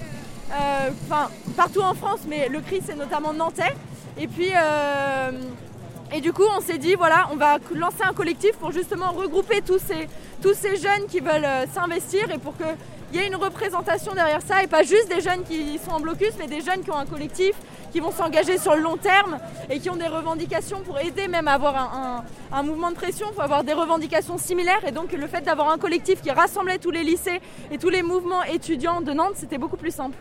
Euh, 0.53 0.91
partout 1.57 1.81
en 1.81 1.95
France, 1.95 2.21
mais 2.29 2.49
le 2.49 2.61
CRI 2.61 2.81
c'est 2.87 2.97
notamment 2.97 3.33
nantais. 3.33 3.75
Et 4.19 4.29
puis 4.29 4.51
euh, 4.55 5.31
et 6.11 6.21
du 6.23 6.33
coup 6.33 6.45
on 6.57 6.61
s'est 6.61 6.79
dit 6.79 6.95
voilà 6.95 7.29
on 7.33 7.37
va 7.37 7.59
lancer 7.75 8.03
un 8.03 8.15
collectif 8.15 8.53
pour 8.53 8.73
justement 8.73 9.13
regrouper 9.13 9.61
tous 9.61 9.79
ces, 9.79 10.09
tous 10.41 10.55
ces 10.55 10.77
jeunes 10.77 11.07
qui 11.09 11.21
veulent 11.21 11.45
euh, 11.45 11.67
s'investir 11.75 12.31
et 12.31 12.39
pour 12.39 12.55
qu'il 12.57 12.67
y 13.13 13.19
ait 13.19 13.27
une 13.27 13.37
représentation 13.37 14.15
derrière 14.15 14.41
ça 14.41 14.63
et 14.63 14.69
pas 14.69 14.85
juste 14.85 15.09
des 15.15 15.21
jeunes 15.21 15.43
qui 15.45 15.79
sont 15.79 15.91
en 15.91 16.01
blocus 16.01 16.33
mais 16.39 16.47
des 16.47 16.63
jeunes 16.63 16.83
qui 16.83 16.91
ont 16.91 16.97
un 16.97 17.05
collectif, 17.05 17.55
qui 17.93 18.01
vont 18.01 18.11
s'engager 18.11 18.57
sur 18.57 18.75
le 18.75 18.81
long 18.81 18.97
terme 18.97 19.39
et 19.69 19.81
qui 19.81 19.91
ont 19.91 19.97
des 19.97 20.09
revendications 20.09 20.81
pour 20.81 20.99
aider 20.99 21.29
même 21.29 21.47
à 21.47 21.53
avoir 21.53 21.77
un, 21.77 22.25
un 22.53 22.63
mouvement 22.63 22.91
de 22.91 22.97
pression, 22.97 23.27
pour 23.35 23.43
avoir 23.43 23.65
des 23.65 23.75
revendications 23.75 24.39
similaires 24.39 24.85
et 24.87 24.93
donc 24.93 25.13
le 25.13 25.27
fait 25.27 25.43
d'avoir 25.43 25.69
un 25.69 25.77
collectif 25.77 26.23
qui 26.23 26.31
rassemblait 26.31 26.79
tous 26.79 26.91
les 26.91 27.05
lycées 27.05 27.43
et 27.71 27.77
tous 27.77 27.91
les 27.91 28.03
mouvements 28.03 28.45
étudiants 28.45 29.03
de 29.03 29.13
Nantes 29.13 29.35
c'était 29.37 29.59
beaucoup 29.59 29.77
plus 29.77 29.95
simple. 29.95 30.17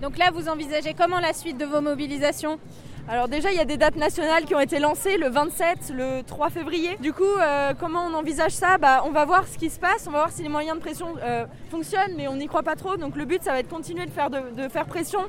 Donc 0.00 0.18
là, 0.18 0.30
vous 0.34 0.48
envisagez 0.48 0.92
comment 0.92 1.18
la 1.20 1.32
suite 1.32 1.56
de 1.56 1.64
vos 1.64 1.80
mobilisations? 1.80 2.58
Alors 3.06 3.28
déjà, 3.28 3.52
il 3.52 3.56
y 3.58 3.60
a 3.60 3.66
des 3.66 3.76
dates 3.76 3.96
nationales 3.96 4.46
qui 4.46 4.54
ont 4.54 4.60
été 4.60 4.78
lancées 4.78 5.18
le 5.18 5.28
27, 5.28 5.92
le 5.94 6.22
3 6.22 6.48
février. 6.48 6.96
Du 7.00 7.12
coup, 7.12 7.22
euh, 7.22 7.74
comment 7.78 8.06
on 8.10 8.14
envisage 8.14 8.52
ça? 8.52 8.78
Bah, 8.78 9.02
On 9.04 9.10
va 9.10 9.26
voir 9.26 9.46
ce 9.46 9.58
qui 9.58 9.68
se 9.68 9.78
passe, 9.78 10.06
on 10.06 10.10
va 10.10 10.20
voir 10.20 10.30
si 10.30 10.42
les 10.42 10.48
moyens 10.48 10.78
de 10.78 10.80
pression 10.80 11.08
euh, 11.22 11.44
fonctionnent, 11.70 12.14
mais 12.16 12.28
on 12.28 12.36
n'y 12.36 12.46
croit 12.46 12.62
pas 12.62 12.76
trop. 12.76 12.96
Donc 12.96 13.14
le 13.16 13.26
but, 13.26 13.42
ça 13.42 13.52
va 13.52 13.58
être 13.58 13.68
de 13.68 13.70
continuer 13.70 14.06
de 14.06 14.10
faire, 14.10 14.30
de, 14.30 14.68
faire 14.70 14.86
pression, 14.86 15.20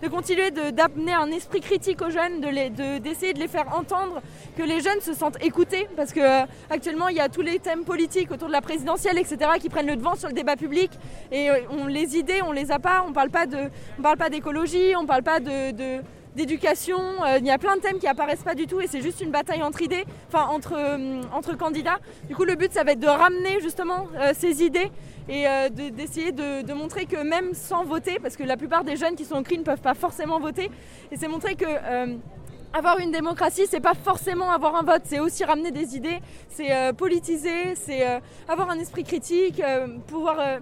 de 0.00 0.06
continuer 0.06 0.52
d'amener 0.52 1.12
un 1.12 1.28
esprit 1.32 1.60
critique 1.60 2.02
aux 2.02 2.10
jeunes, 2.10 2.40
d'essayer 2.40 3.32
de, 3.32 3.38
de, 3.38 3.42
les 3.42 3.48
faire 3.48 3.76
entendre, 3.76 4.22
que 4.56 4.62
les 4.62 4.80
jeunes 4.80 5.00
se 5.00 5.12
sentent 5.12 5.42
écoutés, 5.42 5.88
parce 5.96 6.12
que 6.12 6.20
euh, 6.20 6.46
actuellement, 6.70 7.08
il 7.08 7.16
y 7.16 7.20
a 7.20 7.28
tous 7.28 7.42
les 7.42 7.58
thèmes 7.58 7.82
politiques 7.84 8.30
autour 8.30 8.46
de 8.46 8.52
la 8.52 8.62
présidentielle, 8.62 9.18
etc., 9.18 9.38
qui 9.60 9.68
prennent 9.68 9.88
le 9.88 9.96
devant 9.96 10.14
sur 10.14 10.28
le 10.28 10.34
débat 10.34 10.54
public. 10.54 10.92
Et 11.32 11.48
on, 11.68 11.86
les 11.88 12.16
idées, 12.16 12.42
on 12.46 12.52
les 12.52 12.70
a 12.70 12.78
pas. 12.78 13.04
On 13.08 13.12
parle 13.12 13.30
parle 13.30 14.18
pas 14.18 14.30
d'écologie, 14.30 14.94
on 14.96 15.04
parle 15.04 15.24
pas 15.24 15.40
de 15.40 16.00
d'éducation. 16.34 16.98
Euh, 17.24 17.38
il 17.38 17.46
y 17.46 17.50
a 17.50 17.58
plein 17.58 17.76
de 17.76 17.80
thèmes 17.80 17.98
qui 17.98 18.06
apparaissent 18.06 18.42
pas 18.42 18.54
du 18.54 18.66
tout 18.66 18.80
et 18.80 18.86
c'est 18.86 19.00
juste 19.00 19.20
une 19.20 19.30
bataille 19.30 19.62
entre 19.62 19.82
idées, 19.82 20.04
enfin 20.28 20.46
entre, 20.48 20.74
euh, 20.76 21.22
entre 21.32 21.56
candidats. 21.56 21.98
Du 22.28 22.34
coup, 22.34 22.44
le 22.44 22.54
but, 22.56 22.72
ça 22.72 22.84
va 22.84 22.92
être 22.92 23.00
de 23.00 23.06
ramener 23.06 23.60
justement 23.60 24.08
euh, 24.16 24.32
ces 24.36 24.62
idées 24.62 24.90
et 25.26 25.46
d'essayer 25.70 26.32
de, 26.32 26.74
montrer 26.74 27.06
que 27.06 27.16
même 27.16 27.54
sans 27.54 27.84
voter, 27.84 28.18
parce 28.20 28.36
que 28.36 28.42
la 28.42 28.58
plupart 28.58 28.84
des 28.84 28.96
jeunes 28.96 29.14
qui 29.14 29.24
sont 29.24 29.36
au 29.36 29.42
CRI 29.42 29.56
ne 29.56 29.62
peuvent 29.62 29.80
pas 29.80 29.94
forcément 29.94 30.38
voter, 30.38 30.70
et 31.10 31.16
c'est 31.16 31.28
montrer 31.28 31.54
que 31.54 31.64
avoir 32.74 32.98
une 32.98 33.10
démocratie, 33.10 33.62
c'est 33.66 33.80
pas 33.80 33.94
forcément 33.94 34.50
avoir 34.50 34.76
un 34.76 34.82
vote, 34.82 35.00
c'est 35.04 35.20
aussi 35.20 35.42
ramener 35.42 35.70
des 35.70 35.96
idées, 35.96 36.18
c'est 36.50 36.92
politiser, 36.98 37.74
c'est 37.74 38.04
avoir 38.46 38.68
un 38.68 38.78
esprit 38.78 39.04
critique, 39.04 39.62
pouvoir 40.08 40.60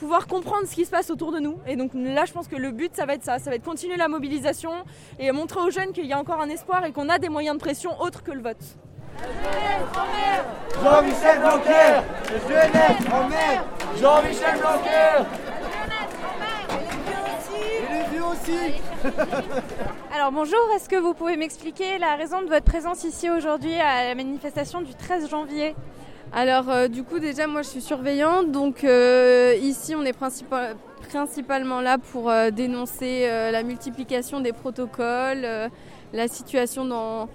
pouvoir 0.00 0.26
comprendre 0.26 0.66
ce 0.66 0.74
qui 0.74 0.86
se 0.86 0.90
passe 0.90 1.10
autour 1.10 1.30
de 1.30 1.38
nous. 1.40 1.58
Et 1.66 1.76
donc 1.76 1.90
là, 1.94 2.24
je 2.24 2.32
pense 2.32 2.48
que 2.48 2.56
le 2.56 2.70
but, 2.70 2.96
ça 2.96 3.04
va 3.04 3.14
être 3.14 3.22
ça. 3.22 3.38
Ça 3.38 3.50
va 3.50 3.56
être 3.56 3.64
continuer 3.64 3.98
la 3.98 4.08
mobilisation 4.08 4.72
et 5.18 5.30
montrer 5.30 5.60
aux 5.60 5.70
jeunes 5.70 5.92
qu'il 5.92 6.06
y 6.06 6.14
a 6.14 6.18
encore 6.18 6.40
un 6.40 6.48
espoir 6.48 6.86
et 6.86 6.92
qu'on 6.92 7.10
a 7.10 7.18
des 7.18 7.28
moyens 7.28 7.56
de 7.58 7.60
pression 7.60 8.00
autres 8.00 8.22
que 8.22 8.32
le 8.32 8.40
vote. 8.40 8.64
Jean-Michel 10.82 11.40
Blanquer 11.40 12.00
Jeunesse 12.48 13.12
en 13.12 13.28
mer 13.28 13.64
Jean-Michel 14.00 14.58
Blanquer 14.58 15.26
Et 17.52 18.14
les 18.14 18.20
aussi 18.22 18.80
Alors 20.14 20.32
bonjour, 20.32 20.60
est-ce 20.74 20.88
que 20.88 20.96
vous 20.96 21.12
pouvez 21.12 21.36
m'expliquer 21.36 21.98
la 21.98 22.16
raison 22.16 22.40
de 22.40 22.46
votre 22.46 22.64
présence 22.64 23.04
ici 23.04 23.28
aujourd'hui 23.28 23.74
à 23.74 24.08
la 24.08 24.14
manifestation 24.14 24.80
du 24.80 24.94
13 24.94 25.28
janvier? 25.28 25.74
Alors 26.32 26.70
euh, 26.70 26.86
du 26.86 27.02
coup 27.02 27.18
déjà 27.18 27.48
moi 27.48 27.62
je 27.62 27.68
suis 27.68 27.80
surveillante 27.80 28.52
donc 28.52 28.84
euh, 28.84 29.56
ici 29.60 29.96
on 29.96 30.04
est 30.04 30.16
principalement 31.08 31.80
là 31.80 31.98
pour 31.98 32.30
euh, 32.30 32.50
dénoncer 32.50 33.26
la 33.26 33.62
multiplication 33.64 34.40
des 34.40 34.52
protocoles, 34.52 35.46
la 36.12 36.28
situation 36.28 36.84
dans, 36.84 37.28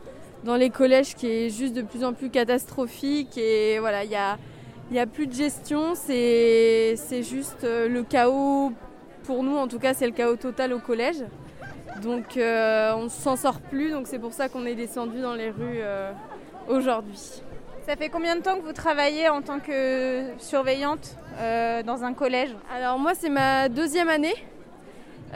dans 0.45 0.55
les 0.55 0.69
collèges 0.69 1.13
qui 1.13 1.27
est 1.27 1.49
juste 1.49 1.73
de 1.73 1.81
plus 1.81 2.05
en 2.05 2.13
plus 2.13 2.29
catastrophique 2.29 3.37
et 3.37 3.79
voilà 3.79 4.05
il 4.05 4.11
y 4.11 4.15
a, 4.15 4.37
y 4.91 4.99
a 4.99 5.05
plus 5.05 5.27
de 5.27 5.33
gestion, 5.33 5.93
c'est 5.95 6.95
juste 7.21 7.63
le 7.63 8.01
chaos 8.03 8.71
pour 9.23 9.43
nous 9.43 9.57
en 9.57 9.67
tout 9.67 9.79
cas 9.79 9.93
c'est 9.93 10.05
le 10.07 10.13
chaos 10.13 10.37
total 10.37 10.71
au 10.71 10.79
collège. 10.79 11.23
Donc 12.01 12.37
on 12.37 13.03
ne 13.03 13.09
s'en 13.09 13.35
sort 13.35 13.59
plus 13.59 13.91
donc 13.91 14.07
c'est 14.07 14.19
pour 14.19 14.31
ça 14.31 14.47
qu'on 14.47 14.65
est 14.65 14.75
descendu 14.75 15.19
dans 15.19 15.35
les 15.35 15.49
rues 15.49 15.81
aujourd'hui. 16.69 17.41
Ça 17.85 17.95
fait 17.95 18.09
combien 18.09 18.35
de 18.35 18.41
temps 18.41 18.57
que 18.57 18.63
vous 18.63 18.73
travaillez 18.73 19.29
en 19.29 19.43
tant 19.43 19.59
que 19.59 20.23
surveillante 20.39 21.17
euh, 21.37 21.83
dans 21.83 22.03
un 22.03 22.15
collège 22.15 22.49
Alors 22.75 22.97
moi 22.97 23.13
c'est 23.13 23.29
ma 23.29 23.69
deuxième 23.69 24.09
année. 24.09 24.33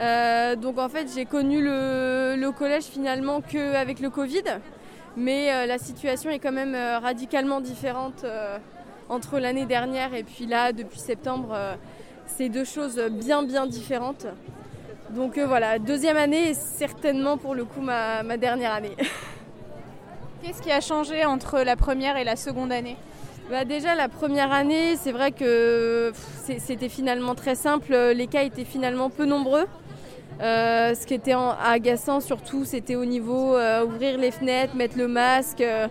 Euh, 0.00 0.56
donc 0.56 0.76
en 0.76 0.88
fait 0.88 1.06
j'ai 1.14 1.26
connu 1.26 1.62
le, 1.62 2.50
collège 2.50 2.86
finalement 2.86 3.40
qu'avec 3.40 4.00
le 4.00 4.10
Covid. 4.10 4.42
Mais 5.16 5.52
euh, 5.52 5.66
la 5.66 5.78
situation 5.78 6.28
est 6.30 6.40
quand 6.40 6.50
même 6.50 6.74
radicalement 7.00 7.60
différente 7.60 8.26
entre 9.08 9.38
l'année 9.38 9.66
dernière 9.66 10.12
et 10.12 10.24
puis 10.24 10.46
là 10.46 10.72
depuis 10.72 10.98
septembre. 10.98 11.56
c'est 12.26 12.48
deux 12.48 12.64
choses 12.64 12.98
bien 13.12 13.44
bien 13.44 13.64
différentes. 13.64 14.26
Donc 15.10 15.38
voilà, 15.38 15.78
deuxième 15.78 16.16
année 16.16 16.50
est 16.50 16.60
certainement 16.60 17.36
pour 17.36 17.54
le 17.54 17.64
coup 17.64 17.80
ma 17.80 18.36
dernière 18.36 18.72
année. 18.72 18.96
Qu'est-ce 20.42 20.62
qui 20.62 20.72
a 20.72 20.80
changé 20.80 21.24
entre 21.24 21.60
la 21.60 21.76
première 21.76 22.16
et 22.16 22.24
la 22.24 22.36
seconde 22.36 22.72
année 22.72 22.96
bah 23.50 23.64
déjà 23.64 23.96
la 23.96 24.08
première 24.08 24.52
année, 24.52 24.94
c'est 24.94 25.10
vrai 25.10 25.32
que 25.32 26.12
c'était 26.36 26.88
finalement 26.88 27.34
très 27.34 27.56
simple, 27.56 27.92
les 28.14 28.28
cas 28.28 28.44
étaient 28.44 28.64
finalement 28.64 29.10
peu 29.10 29.24
nombreux. 29.24 29.66
Euh, 30.40 30.94
ce 30.94 31.04
qui 31.04 31.14
était 31.14 31.34
agaçant 31.34 32.20
surtout, 32.20 32.64
c'était 32.64 32.94
au 32.94 33.04
niveau 33.04 33.56
euh, 33.56 33.84
ouvrir 33.84 34.18
les 34.18 34.30
fenêtres, 34.30 34.76
mettre 34.76 34.96
le 34.96 35.08
masque. 35.08 35.62
Euh, 35.62 35.88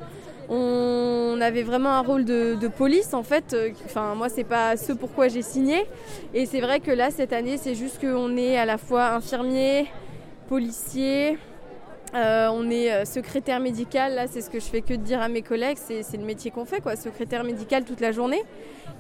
on 0.48 1.38
avait 1.42 1.64
vraiment 1.64 1.90
un 1.90 2.00
rôle 2.00 2.24
de, 2.24 2.68
police 2.70 3.14
en 3.14 3.24
fait. 3.24 3.54
Enfin 3.84 4.16
moi 4.16 4.30
c'est 4.30 4.46
pas 4.46 4.78
ce 4.78 4.94
pourquoi 4.94 5.28
j'ai 5.28 5.42
signé. 5.42 5.86
Et 6.34 6.46
c'est 6.46 6.62
vrai 6.62 6.80
que 6.80 6.92
là 6.92 7.12
cette 7.12 7.34
année 7.34 7.58
c'est 7.58 7.76
juste 7.76 8.00
qu'on 8.00 8.38
est 8.38 8.58
à 8.58 8.64
la 8.64 8.78
fois 8.78 9.10
infirmier, 9.10 9.88
policier, 10.48 11.38
Euh, 12.16 12.50
on 12.52 12.70
est 12.72 12.92
euh, 12.92 13.06
secrétaire 13.06 13.60
médical, 13.60 14.16
là 14.16 14.26
c'est 14.28 14.42
ce 14.42 14.50
que 14.50 14.60
je 14.60 14.66
fais 14.66 14.82
que 14.82 14.94
de 14.94 15.02
dire 15.04 15.22
à 15.22 15.30
mes 15.30 15.44
collègues, 15.44 15.78
c'est 15.80 16.18
le 16.18 16.26
métier 16.26 16.50
qu'on 16.50 16.66
fait, 16.66 16.82
quoi, 16.82 16.96
secrétaire 16.96 17.44
médical 17.44 17.84
toute 17.84 18.02
la 18.02 18.12
journée. 18.12 18.42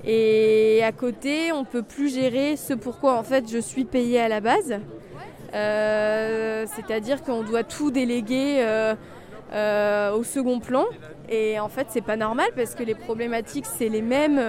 Et 0.05 0.81
à 0.83 0.91
côté, 0.91 1.51
on 1.51 1.65
peut 1.65 1.81
plus 1.81 2.13
gérer 2.13 2.55
ce 2.55 2.73
pourquoi 2.73 3.17
en 3.17 3.23
fait 3.23 3.51
je 3.51 3.57
suis 3.57 3.85
payée 3.85 4.19
à 4.21 4.27
la 4.27 4.41
base. 4.41 4.79
Euh, 5.55 6.65
c'est-à-dire 6.75 7.23
qu'on 7.23 7.41
doit 7.41 7.63
tout 7.63 7.89
déléguer 7.89 8.63
au 9.51 10.23
second 10.23 10.59
plan. 10.59 10.85
Et 11.31 11.59
en 11.59 11.69
fait, 11.69 11.87
c'est 11.89 12.03
pas 12.03 12.15
normal 12.15 12.49
parce 12.55 12.75
que 12.75 12.83
les 12.83 12.95
problématiques, 12.95 13.65
c'est 13.65 13.89
les 13.89 14.03
mêmes 14.03 14.41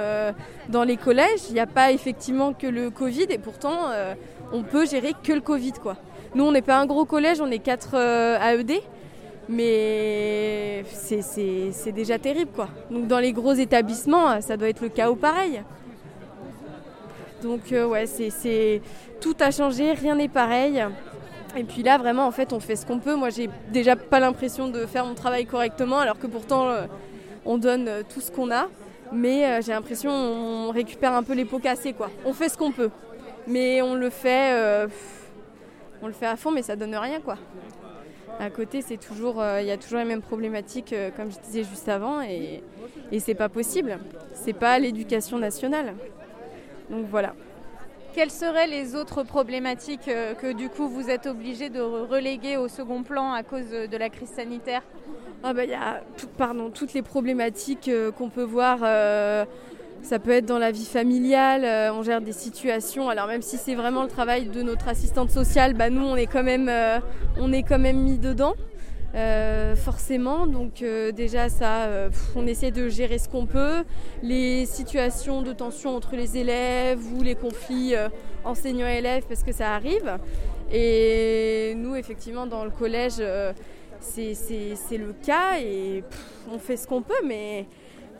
dans 0.68 0.84
les 0.84 0.98
collèges. 0.98 1.48
Il 1.48 1.54
n'y 1.54 1.60
a 1.60 1.66
pas 1.66 1.90
effectivement 1.90 2.52
que 2.52 2.66
le 2.66 2.90
Covid 2.90 3.26
et 3.30 3.38
pourtant, 3.38 3.90
on 4.52 4.62
peut 4.62 4.86
gérer 4.86 5.14
que 5.24 5.32
le 5.32 5.40
Covid, 5.40 5.72
quoi. 5.72 5.96
Nous, 6.32 6.44
on 6.44 6.52
n'est 6.52 6.62
pas 6.62 6.76
un 6.78 6.86
gros 6.86 7.04
collège, 7.04 7.40
on 7.40 7.50
est 7.50 7.58
4 7.58 7.90
euh, 7.94 8.38
AED, 8.38 8.80
mais 9.48 10.84
c'est 10.84 11.92
déjà 11.92 12.20
terrible, 12.20 12.52
quoi. 12.54 12.68
Donc 12.88 13.08
dans 13.08 13.18
les 13.18 13.32
gros 13.32 13.52
établissements, 13.52 14.40
ça 14.40 14.56
doit 14.56 14.68
être 14.68 14.80
le 14.80 14.90
chaos 14.90 15.16
pareil. 15.16 15.62
Donc 17.42 17.72
euh, 17.72 17.86
ouais, 17.86 18.06
c'est 18.06 18.80
tout 19.20 19.34
a 19.40 19.50
changé, 19.50 19.92
rien 19.92 20.14
n'est 20.14 20.28
pareil. 20.28 20.84
Et 21.56 21.64
puis 21.64 21.82
là, 21.82 21.98
vraiment, 21.98 22.26
en 22.26 22.30
fait, 22.30 22.52
on 22.52 22.60
fait 22.60 22.76
ce 22.76 22.86
qu'on 22.86 23.00
peut. 23.00 23.16
Moi, 23.16 23.30
j'ai 23.30 23.50
déjà 23.72 23.96
pas 23.96 24.20
l'impression 24.20 24.68
de 24.68 24.86
faire 24.86 25.04
mon 25.04 25.14
travail 25.14 25.46
correctement, 25.46 25.98
alors 25.98 26.20
que 26.20 26.28
pourtant, 26.28 26.68
euh, 26.68 26.82
on 27.44 27.58
donne 27.58 27.90
tout 28.14 28.20
ce 28.20 28.30
qu'on 28.30 28.52
a. 28.52 28.68
Mais 29.12 29.60
j'ai 29.62 29.72
l'impression 29.72 30.10
qu'on 30.12 30.70
récupère 30.70 31.12
un 31.14 31.24
peu 31.24 31.34
les 31.34 31.44
pots 31.44 31.58
cassés, 31.58 31.92
quoi. 31.92 32.08
On 32.24 32.32
fait 32.32 32.48
ce 32.48 32.56
qu'on 32.56 32.70
peut, 32.70 32.90
mais 33.48 33.82
on 33.82 33.96
le 33.96 34.08
fait 34.08 34.86
on 36.02 36.06
le 36.06 36.12
fait 36.12 36.26
à 36.26 36.36
fond, 36.36 36.50
mais 36.50 36.62
ça 36.62 36.76
donne 36.76 36.94
rien, 36.94 37.20
quoi. 37.20 37.36
À 38.38 38.48
côté, 38.48 38.80
c'est 38.80 38.96
toujours, 38.96 39.40
euh, 39.40 39.60
il 39.60 39.66
y 39.66 39.70
a 39.70 39.76
toujours 39.76 39.98
les 39.98 40.04
mêmes 40.04 40.22
problématiques, 40.22 40.92
euh, 40.92 41.10
comme 41.14 41.30
je 41.30 41.38
disais 41.40 41.62
juste 41.62 41.88
avant, 41.88 42.22
et, 42.22 42.62
et 43.12 43.20
c'est 43.20 43.34
pas 43.34 43.50
possible. 43.50 43.98
C'est 44.32 44.54
pas 44.54 44.78
l'éducation 44.78 45.38
nationale. 45.38 45.94
Donc 46.88 47.06
voilà. 47.10 47.34
Quelles 48.14 48.30
seraient 48.30 48.66
les 48.66 48.96
autres 48.96 49.22
problématiques 49.24 50.08
euh, 50.08 50.34
que 50.34 50.52
du 50.52 50.68
coup 50.68 50.88
vous 50.88 51.10
êtes 51.10 51.26
obligé 51.26 51.68
de 51.68 51.80
reléguer 51.80 52.56
au 52.56 52.66
second 52.66 53.02
plan 53.02 53.32
à 53.32 53.42
cause 53.42 53.70
de 53.70 53.96
la 53.96 54.08
crise 54.08 54.30
sanitaire? 54.30 54.82
Ah 55.44 55.52
bah, 55.52 55.64
Il 55.64 55.70
y 55.70 55.74
a 55.74 56.02
pardon, 56.38 56.70
toutes 56.70 56.94
les 56.94 57.02
problématiques 57.02 57.90
qu'on 58.16 58.30
peut 58.30 58.42
voir 58.42 58.78
ça 60.02 60.18
peut 60.18 60.30
être 60.30 60.46
dans 60.46 60.58
la 60.58 60.70
vie 60.70 60.84
familiale, 60.84 61.64
euh, 61.64 61.92
on 61.92 62.02
gère 62.02 62.20
des 62.20 62.32
situations. 62.32 63.08
Alors 63.08 63.26
même 63.26 63.42
si 63.42 63.56
c'est 63.56 63.74
vraiment 63.74 64.02
le 64.02 64.08
travail 64.08 64.46
de 64.46 64.62
notre 64.62 64.88
assistante 64.88 65.30
sociale, 65.30 65.74
bah 65.74 65.90
nous 65.90 66.04
on 66.04 66.16
est 66.16 66.26
quand 66.26 66.42
même, 66.42 66.68
euh, 66.68 66.98
on 67.38 67.52
est 67.52 67.62
quand 67.62 67.78
même 67.78 67.98
mis 67.98 68.18
dedans. 68.18 68.54
Euh, 69.14 69.74
forcément, 69.74 70.46
donc 70.46 70.84
déjà 71.14 71.48
ça, 71.48 71.88
on 72.36 72.46
essaie 72.46 72.70
de 72.70 72.88
gérer 72.88 73.18
ce 73.18 73.28
qu'on 73.28 73.46
peut. 73.46 73.82
Les 74.22 74.66
situations 74.66 75.42
de 75.42 75.52
tension 75.52 75.96
entre 75.96 76.14
les 76.14 76.36
élèves 76.36 77.00
ou 77.16 77.22
les 77.22 77.34
conflits 77.34 77.94
enseignants-élèves, 78.44 79.24
parce 79.28 79.42
que 79.42 79.50
ça 79.50 79.74
arrive. 79.74 80.16
Et 80.72 81.74
nous, 81.76 81.96
effectivement, 81.96 82.46
dans 82.46 82.64
le 82.64 82.70
collège, 82.70 83.20
c'est 84.00 84.96
le 84.96 85.12
cas 85.24 85.58
et 85.60 86.04
on 86.52 86.60
fait 86.60 86.76
ce 86.76 86.86
qu'on 86.86 87.02
peut, 87.02 87.22
mais 87.24 87.66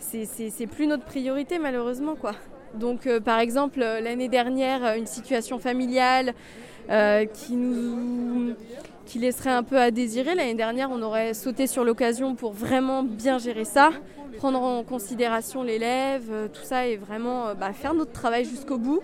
c'est 0.00 0.66
plus 0.66 0.86
notre 0.86 1.04
priorité 1.04 1.58
malheureusement 1.58 2.16
quoi. 2.16 2.32
Donc 2.74 3.06
euh, 3.06 3.20
par 3.20 3.38
exemple 3.38 3.82
euh, 3.82 4.00
l'année 4.00 4.28
dernière 4.28 4.84
euh, 4.84 4.96
une 4.96 5.06
situation 5.06 5.58
familiale 5.58 6.34
qui 7.34 7.54
nous 7.54 8.56
laisserait 9.14 9.50
un 9.50 9.62
peu 9.62 9.78
à 9.78 9.92
désirer. 9.92 10.34
L'année 10.34 10.54
dernière 10.54 10.90
on 10.90 11.02
aurait 11.02 11.34
sauté 11.34 11.68
sur 11.68 11.84
l'occasion 11.84 12.34
pour 12.34 12.52
vraiment 12.52 13.04
bien 13.04 13.38
gérer 13.38 13.64
ça, 13.64 13.90
prendre 14.38 14.60
en 14.60 14.82
considération 14.82 15.62
l'élève, 15.62 16.48
tout 16.52 16.64
ça 16.64 16.88
et 16.88 16.96
vraiment 16.96 17.54
bah, 17.54 17.72
faire 17.72 17.94
notre 17.94 18.10
travail 18.10 18.44
jusqu'au 18.44 18.76
bout. 18.76 19.02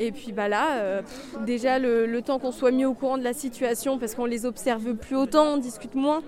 Et 0.00 0.10
puis 0.10 0.32
bah 0.32 0.48
là, 0.48 1.02
déjà 1.46 1.78
le, 1.78 2.06
le 2.06 2.22
temps 2.22 2.40
qu'on 2.40 2.50
soit 2.50 2.72
mis 2.72 2.84
au 2.84 2.94
courant 2.94 3.18
de 3.18 3.22
la 3.24 3.34
situation 3.34 3.98
parce 3.98 4.16
qu'on 4.16 4.24
les 4.24 4.44
observe 4.44 4.94
plus 4.94 5.14
autant, 5.14 5.44
on 5.44 5.56
discute 5.58 5.94
moins, 5.94 6.22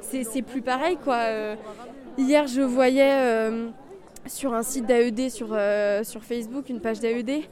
c'est 0.00 0.42
plus 0.42 0.62
pareil 0.62 0.96
quoi. 1.04 1.18
Hier, 2.18 2.46
je 2.46 2.60
voyais 2.60 3.10
euh, 3.10 3.68
sur 4.26 4.52
un 4.52 4.62
site 4.62 4.84
d'AED 4.84 5.30
sur, 5.30 5.48
euh, 5.52 6.04
sur 6.04 6.22
Facebook, 6.22 6.68
une 6.68 6.80
page 6.80 7.00
d'AED, 7.00 7.44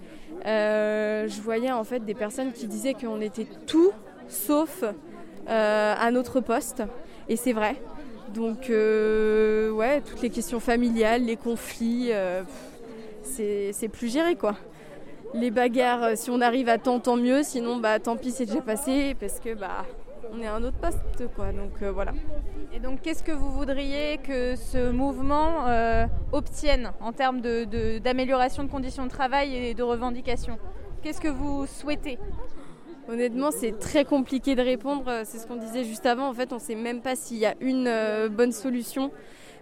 euh, 0.44 1.26
je 1.28 1.40
voyais 1.40 1.72
en 1.72 1.82
fait 1.82 2.04
des 2.04 2.12
personnes 2.12 2.52
qui 2.52 2.66
disaient 2.66 2.92
qu'on 2.92 3.22
était 3.22 3.46
tout 3.66 3.92
sauf 4.28 4.84
à 5.46 6.10
notre 6.12 6.40
poste. 6.40 6.82
Et 7.28 7.36
c'est 7.36 7.54
vrai. 7.54 7.76
Donc, 8.34 8.66
ouais, 8.68 10.02
toutes 10.02 10.22
les 10.22 10.30
questions 10.30 10.60
familiales, 10.60 11.24
les 11.24 11.36
conflits, 11.36 12.10
c'est 13.22 13.88
plus 13.90 14.12
géré 14.12 14.36
quoi. 14.36 14.56
Les 15.32 15.50
bagarres, 15.50 16.16
si 16.16 16.30
on 16.30 16.40
arrive 16.40 16.68
à 16.68 16.78
temps, 16.78 17.00
tant 17.00 17.16
mieux. 17.16 17.42
Sinon, 17.42 17.78
bah 17.78 17.98
tant 17.98 18.16
pis, 18.16 18.30
c'est 18.30 18.46
déjà 18.46 18.60
passé 18.60 19.16
parce 19.18 19.40
que 19.40 19.54
bah 19.54 19.86
on 20.32 20.40
est 20.40 20.46
à 20.46 20.54
un 20.54 20.62
autre 20.62 20.78
poste 20.78 21.26
quoi. 21.34 21.52
Donc 21.52 21.82
voilà. 21.82 22.12
Et 22.72 22.78
donc, 22.78 23.02
qu'est-ce 23.02 23.22
que 23.22 23.32
vous 23.32 23.50
voudriez 23.50 24.18
que 24.18 24.54
ce 24.54 24.90
mouvement 24.90 25.66
euh, 25.66 26.06
obtienne 26.32 26.92
en 27.00 27.12
termes 27.12 27.40
d'amélioration 27.40 28.62
de, 28.62 28.68
de 28.68 28.72
conditions 28.72 29.04
de 29.04 29.10
travail 29.10 29.56
et 29.56 29.74
de 29.74 29.82
revendications? 29.82 30.58
Qu'est-ce 31.02 31.20
que 31.20 31.28
vous 31.28 31.66
souhaitez? 31.66 32.18
Honnêtement, 33.08 33.50
c'est 33.50 33.78
très 33.78 34.04
compliqué 34.04 34.54
de 34.54 34.62
répondre. 34.62 35.22
C'est 35.24 35.38
ce 35.38 35.46
qu'on 35.48 35.56
disait 35.56 35.82
juste 35.82 36.06
avant. 36.06 36.28
En 36.28 36.34
fait, 36.34 36.52
on 36.52 36.56
ne 36.56 36.60
sait 36.60 36.76
même 36.76 37.00
pas 37.00 37.16
s'il 37.16 37.38
y 37.38 37.46
a 37.46 37.54
une 37.60 37.88
euh, 37.88 38.28
bonne 38.28 38.52
solution. 38.52 39.10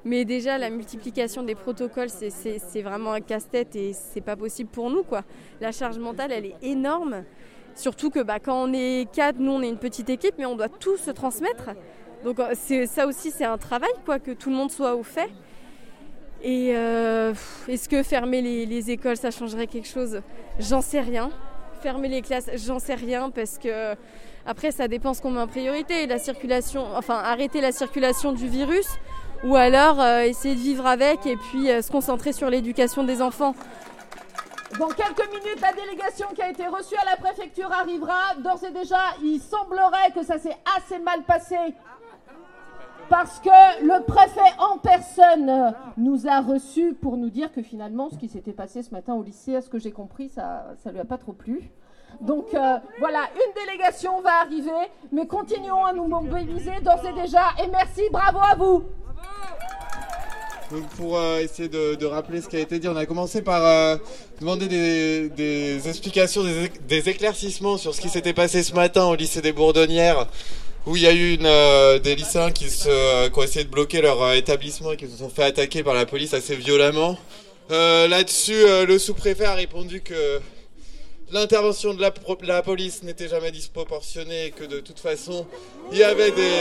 Mais 0.05 0.25
déjà, 0.25 0.59
la 0.59 0.71
multiplication 0.71 1.43
des 1.43 1.55
protocoles, 1.55 2.11
c'est 2.11 2.83
vraiment 2.83 3.13
un 3.13 3.21
casse-tête 3.21 3.75
et 3.75 3.93
c'est 3.93 4.21
pas 4.21 4.37
possible 4.37 4.71
pour 4.71 4.91
nous. 4.91 5.03
Quoi. 5.03 5.23
La 5.61 5.73
charge 5.73 5.99
mentale, 5.99 6.31
elle 6.33 6.47
est 6.47 6.57
énorme. 6.63 7.25
Surtout 7.79 8.11
que 8.11 8.19
bah, 8.19 8.41
quand 8.41 8.61
on 8.61 8.73
est 8.73 9.09
quatre, 9.13 9.39
nous, 9.39 9.53
on 9.53 9.63
est 9.63 9.69
une 9.69 9.79
petite 9.79 10.11
équipe, 10.11 10.35
mais 10.37 10.47
on 10.47 10.57
doit 10.57 10.69
tout 10.69 10.97
se 10.97 11.13
transmettre. 11.13 11.71
Donc 12.25 12.41
euh, 12.41 12.55
ça 12.87 13.07
aussi 13.07 13.31
c'est 13.31 13.45
un 13.45 13.57
travail 13.57 13.93
quoi, 14.05 14.19
que 14.19 14.33
tout 14.33 14.51
le 14.51 14.57
monde 14.57 14.73
soit 14.73 14.97
au 14.97 15.05
fait. 15.05 15.31
Et 16.43 16.73
euh, 16.75 17.33
est-ce 17.69 17.89
que 17.89 18.03
fermer 18.03 18.43
les, 18.43 18.91
écoles 18.91 19.17
ça 19.17 19.31
changerait 19.31 19.69
quelque 19.69 19.87
chose? 19.87 20.23
J'en 20.59 20.81
sais 20.81 21.01
rien. 21.01 21.31
Fermer 21.81 22.09
les 22.09 22.23
classes, 22.23 22.51
j'en 22.67 22.81
sais 22.81 22.97
rien 22.97 23.31
parce 23.31 23.59
que 23.59 23.95
après 24.45 24.73
ça 24.73 24.89
dépend 24.89 25.15
ce 25.15 25.23
qu'on 25.23 25.31
met 25.31 25.41
en 25.41 25.47
priorité. 25.47 26.09
La 26.09 26.19
circulation, 26.19 26.85
enfin 26.97 27.15
arrêter 27.15 27.61
la 27.61 27.71
circulation 27.71 28.33
du 28.33 28.49
virus 28.49 28.89
ou 29.45 29.55
alors 29.55 30.01
euh, 30.01 30.23
essayer 30.23 30.57
de 30.57 30.61
vivre 30.61 30.85
avec 30.85 31.25
et 31.27 31.37
puis 31.37 31.67
se 31.67 31.93
concentrer 31.93 32.33
sur 32.33 32.51
l'éducation 32.51 33.05
des 33.05 33.23
enfants. 33.23 33.55
Dans 34.79 34.89
quelques 34.89 35.29
minutes, 35.33 35.61
la 35.61 35.73
délégation 35.73 36.29
qui 36.35 36.41
a 36.41 36.51
été 36.51 36.67
reçue 36.69 36.95
à 36.95 37.05
la 37.05 37.17
préfecture 37.17 37.73
arrivera. 37.73 38.37
D'ores 38.39 38.63
et 38.63 38.71
déjà, 38.71 38.99
il 39.25 39.41
semblerait 39.41 40.13
que 40.15 40.23
ça 40.23 40.39
s'est 40.39 40.57
assez 40.77 41.01
mal 41.01 41.25
passé 41.25 41.57
parce 43.09 43.41
que 43.41 43.85
le 43.85 44.05
préfet 44.05 44.55
en 44.59 44.79
personne 44.79 45.75
nous 45.97 46.29
a 46.29 46.41
reçus 46.41 46.95
pour 46.95 47.17
nous 47.17 47.31
dire 47.31 47.51
que 47.53 47.63
finalement, 47.63 48.09
ce 48.11 48.19
qui 48.19 48.29
s'était 48.29 48.53
passé 48.53 48.83
ce 48.83 48.93
matin 48.93 49.15
au 49.15 49.23
lycée, 49.23 49.57
à 49.57 49.63
ce 49.63 49.69
que 49.69 49.79
j'ai 49.79 49.93
compris, 49.93 50.29
ça 50.29 50.67
ne 50.87 50.93
lui 50.93 51.01
a 51.01 51.05
pas 51.05 51.19
trop 51.19 51.33
plu. 51.33 51.71
Donc 52.21 52.55
euh, 52.55 52.79
voilà, 53.01 53.21
une 53.35 53.65
délégation 53.67 54.21
va 54.21 54.41
arriver, 54.43 54.91
mais 55.11 55.27
continuons 55.27 55.85
à 55.85 55.93
nous 55.93 56.07
mobiliser 56.07 56.81
d'ores 56.83 57.05
et 57.05 57.13
déjà. 57.15 57.43
Et 57.65 57.69
merci, 57.69 58.03
bravo 58.13 58.39
à 58.39 58.55
vous. 58.55 58.85
Donc 60.71 60.87
pour 60.97 61.19
euh, 61.19 61.39
essayer 61.41 61.69
de, 61.69 62.05
rappeler 62.05 62.43
ce 62.43 62.49
qui 62.49 62.57
a 62.57 62.61
été 62.61 62.79
dit, 62.79 62.89
on 62.89 62.97
a 62.97 63.07
commencé 63.07 63.41
par 63.41 63.65
euh, 63.65 63.97
demander 64.41 64.69
des, 64.69 65.89
explications, 65.89 66.43
des, 66.87 67.09
éclaircissements 67.09 67.79
sur 67.79 67.95
ce 67.95 68.01
qui 68.01 68.09
s'était 68.09 68.35
passé 68.35 68.63
ce 68.63 68.75
matin 68.75 69.07
au 69.07 69.15
lycée 69.15 69.41
des 69.41 69.53
Bourdonnières 69.53 70.27
où 70.87 70.97
il 70.97 71.03
y 71.03 71.07
a 71.07 71.13
eu 71.13 71.39
euh, 71.43 71.99
des 71.99 72.15
lycéens 72.15 72.51
qui, 72.51 72.67
ont 72.67 73.43
essayé 73.43 73.65
de 73.65 73.71
bloquer 73.71 74.01
leur 74.01 74.33
établissement 74.35 74.93
et 74.93 74.97
qui 74.97 75.07
se 75.07 75.19
sont 75.19 75.29
fait 75.29 75.45
attaquer 75.45 75.83
par 75.83 75.95
la 75.95 76.07
police 76.07 76.35
assez 76.35 76.57
violemment. 76.57 77.19
Là-dessus, 77.71 78.65
le 78.87 78.99
sous-préfet 78.99 79.45
a 79.45 79.55
répondu 79.55 80.01
que 80.01 80.41
l'intervention 81.31 81.93
de 81.93 82.01
la 82.01 82.63
police 82.63 83.03
n'était 83.03 83.29
jamais 83.29 83.51
disproportionnée 83.51 84.47
et 84.47 84.51
que 84.51 84.65
de 84.65 84.81
toute 84.81 84.99
façon, 84.99 85.47
il 85.93 85.99
y 85.99 86.05
avait 86.05 86.31
des... 86.31 86.53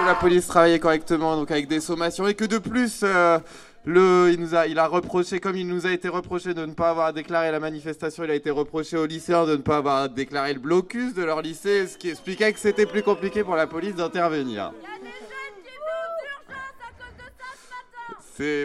que 0.00 0.06
la 0.06 0.14
police 0.14 0.46
travaillait 0.46 0.78
correctement, 0.78 1.36
donc 1.36 1.50
avec 1.50 1.68
des 1.68 1.80
sommations, 1.80 2.26
et 2.28 2.34
que 2.34 2.44
de 2.44 2.58
plus, 2.58 3.04
le, 3.84 4.30
il, 4.32 4.40
nous 4.40 4.54
a, 4.54 4.66
il 4.66 4.78
a 4.78 4.86
reproché, 4.86 5.40
comme 5.40 5.56
il 5.56 5.66
nous 5.66 5.86
a 5.86 5.90
été 5.90 6.08
reproché 6.08 6.54
de 6.54 6.66
ne 6.66 6.72
pas 6.72 6.90
avoir 6.90 7.12
déclaré 7.12 7.50
la 7.50 7.60
manifestation, 7.60 8.24
il 8.24 8.30
a 8.30 8.34
été 8.34 8.50
reproché 8.50 8.96
aux 8.96 9.06
lycéens 9.06 9.46
de 9.46 9.52
ne 9.52 9.62
pas 9.62 9.78
avoir 9.78 10.08
déclaré 10.08 10.52
le 10.52 10.60
blocus 10.60 11.14
de 11.14 11.24
leur 11.24 11.42
lycée, 11.42 11.86
ce 11.86 11.96
qui 11.96 12.10
expliquait 12.10 12.52
que 12.52 12.58
c'était 12.58 12.86
plus 12.86 13.02
compliqué 13.02 13.42
pour 13.42 13.56
la 13.56 13.66
police 13.66 13.94
d'intervenir. 13.94 14.72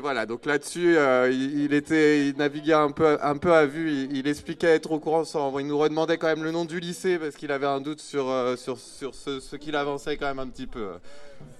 Voilà, 0.01 0.27
donc 0.27 0.45
là-dessus, 0.45 0.97
euh, 0.97 1.31
il, 1.31 1.73
était, 1.73 2.27
il 2.27 2.37
naviguait 2.37 2.73
un 2.73 2.91
peu, 2.91 3.17
à 3.17 3.65
vue. 3.65 4.07
Il, 4.11 4.27
expliquait 4.27 4.67
être 4.67 4.91
au 4.91 4.99
courant 4.99 5.25
sans. 5.25 5.57
Il 5.57 5.65
nous 5.65 5.77
redemandait 5.77 6.17
quand 6.17 6.27
même 6.27 6.43
le 6.43 6.51
nom 6.51 6.65
du 6.65 6.79
lycée 6.79 7.17
parce 7.17 7.35
qu'il 7.35 7.51
avait 7.51 7.65
un 7.65 7.81
doute 7.81 7.99
sur 7.99 8.29
euh, 8.29 8.55
sur, 8.55 8.77
ce, 8.77 9.55
qu'il 9.55 9.75
avançait 9.75 10.17
quand 10.17 10.27
même 10.27 10.39
un 10.39 10.47
petit 10.47 10.67
peu. 10.67 10.89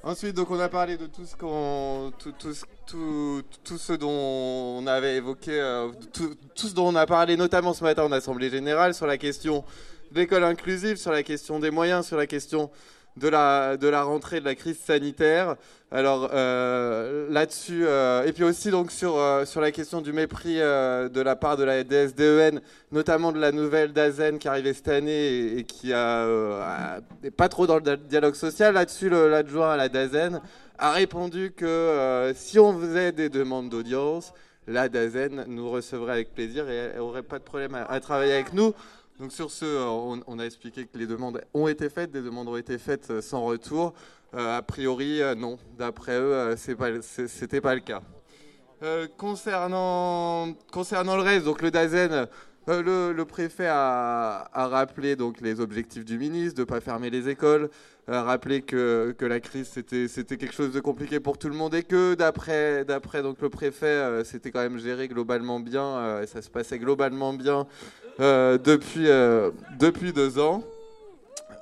Ensuite, 0.04 0.36
donc 0.36 0.52
on 0.52 0.60
a 0.60 0.70
parlé 0.70 0.98
de 0.98 1.08
tout 1.08 1.26
ce 1.26 1.36
qu'on, 1.36 2.14
tout, 2.20 2.34
tout, 2.86 3.42
tout, 3.64 3.78
ce 3.78 3.94
dont 3.94 4.10
on 4.10 4.86
avait 4.86 5.16
évoqué, 5.18 5.60
euh, 5.60 5.90
tout, 6.14 6.36
tout, 6.56 6.68
ce 6.68 6.74
dont 6.74 6.88
on 6.88 6.96
a 6.96 7.08
parlé 7.08 7.36
notamment 7.36 7.74
ce 7.74 7.84
matin 7.84 8.04
en 8.04 8.12
assemblée 8.12 8.50
générale 8.50 8.94
sur 8.94 9.08
la 9.08 9.18
question 9.18 9.64
de 10.12 10.20
l'école 10.20 10.44
inclusive, 10.44 10.98
sur 10.98 11.12
la 11.12 11.24
question 11.24 11.60
des 11.60 11.72
moyens, 11.72 12.06
sur 12.06 12.18
la 12.18 12.28
question 12.28 12.70
de 13.18 13.28
la, 13.28 13.78
de 13.78 13.88
la 13.88 14.04
rentrée 14.04 14.40
de 14.40 14.46
la 14.46 14.56
crise 14.56 14.80
sanitaire. 14.80 15.56
Alors 15.92 16.30
euh, 16.34 17.30
là-dessus, 17.30 17.86
euh, 17.86 18.26
et 18.26 18.34
puis 18.34 18.44
aussi 18.44 18.72
donc 18.72 18.92
sur, 18.92 19.16
euh, 19.18 19.46
sur 19.46 19.62
la 19.62 19.72
question 19.72 20.02
du 20.02 20.12
mépris 20.12 20.56
de 20.56 21.22
la 21.22 21.36
part 21.36 21.56
de 21.56 21.64
la 21.64 21.84
DSDEN, 21.84 22.62
notamment 22.92 23.32
de 23.32 23.40
la 23.40 23.52
nouvelle 23.52 23.94
DAZEN 23.94 24.40
qui 24.40 24.48
arrivait 24.48 24.74
cette 24.74 24.88
année 24.88 25.58
et, 25.58 25.64
qui 25.64 25.94
a, 25.94 27.00
pas 27.38 27.50
trop 27.50 27.68
dans 27.68 27.78
le 27.78 27.98
dialogue 27.98 28.36
social. 28.36 28.74
Là-dessus, 28.74 29.10
l'adjoint 29.10 29.72
à 29.72 29.78
la 29.78 29.90
DAZEN 29.90 30.42
a 30.80 30.92
répondu 30.92 31.54
que 31.56 32.34
si 32.36 32.58
on 32.58 32.78
faisait 32.80 33.12
des 33.12 33.30
demandes 33.30 33.70
d'audience, 33.70 34.34
la 34.68 34.90
DAZEN 34.90 35.46
nous 35.48 35.70
recevrait 35.70 36.14
avec 36.14 36.34
plaisir 36.34 36.68
et 36.70 36.98
n'aurait 36.98 37.22
pas 37.22 37.38
de 37.38 37.44
problème 37.44 37.78
à 37.88 38.00
travailler 38.00 38.34
avec 38.34 38.54
nous. 38.54 38.74
Donc 39.20 39.32
sur 39.32 39.52
ce, 39.52 39.66
euh, 39.66 40.22
on, 40.26 40.40
a 40.40 40.46
expliqué 40.46 40.86
que 40.86 40.98
les 40.98 41.06
demandes 41.06 41.42
ont 41.54 41.68
été 41.68 41.90
faites, 41.90 42.12
des 42.12 42.22
demandes 42.22 42.48
ont 42.48 42.58
été 42.58 42.78
faites 42.78 43.12
euh, 43.12 43.22
sans 43.22 43.44
retour. 43.44 43.94
Euh, 44.34 44.58
a 44.58 44.62
priori, 44.64 45.22
non. 45.38 45.60
D'après 45.78 46.20
eux, 46.20 46.56
c'était 46.58 47.62
pas 47.62 47.76
le 47.76 47.82
cas. 47.82 48.02
concernant, 49.18 50.54
concernant 50.72 51.16
le 51.16 51.22
reste, 51.22 51.46
donc 51.46 51.62
le 51.62 51.70
DAZEN, 51.70 52.28
le, 52.68 53.24
préfet 53.24 53.68
a, 53.68 54.50
rappelé 54.54 55.16
donc 55.16 55.42
les 55.42 55.60
objectifs 55.60 56.06
du 56.06 56.18
ministre, 56.18 56.56
de 56.56 56.62
ne 56.62 56.66
pas 56.66 56.82
fermer 56.82 57.10
les 57.10 57.30
écoles, 57.30 57.70
a 58.08 58.24
rappelé 58.24 58.62
que, 58.62 59.16
que 59.18 59.26
la 59.26 59.40
crise 59.40 59.68
c'était, 59.68 60.38
quelque 60.38 60.54
chose 60.54 60.72
de 60.72 60.80
compliqué 60.80 61.20
pour 61.20 61.38
tout 61.38 61.50
le 61.50 61.56
monde 61.56 61.74
et 61.76 61.84
que 61.84 62.16
d'après, 62.16 62.86
d'après 62.86 63.22
donc 63.22 63.42
le 63.42 63.50
préfet, 63.50 64.24
c'était 64.24 64.52
quand 64.52 64.62
même 64.62 64.78
géré 64.78 65.08
globalement 65.08 65.60
bien, 65.60 66.22
et 66.22 66.28
ça 66.28 66.42
se 66.42 66.50
passait 66.50 66.80
globalement 66.80 67.34
bien 67.34 67.68
euh, 68.20 68.58
depuis, 68.58 69.10
euh, 69.10 69.52
depuis 69.80 70.14
deux 70.14 70.40
ans. 70.40 70.64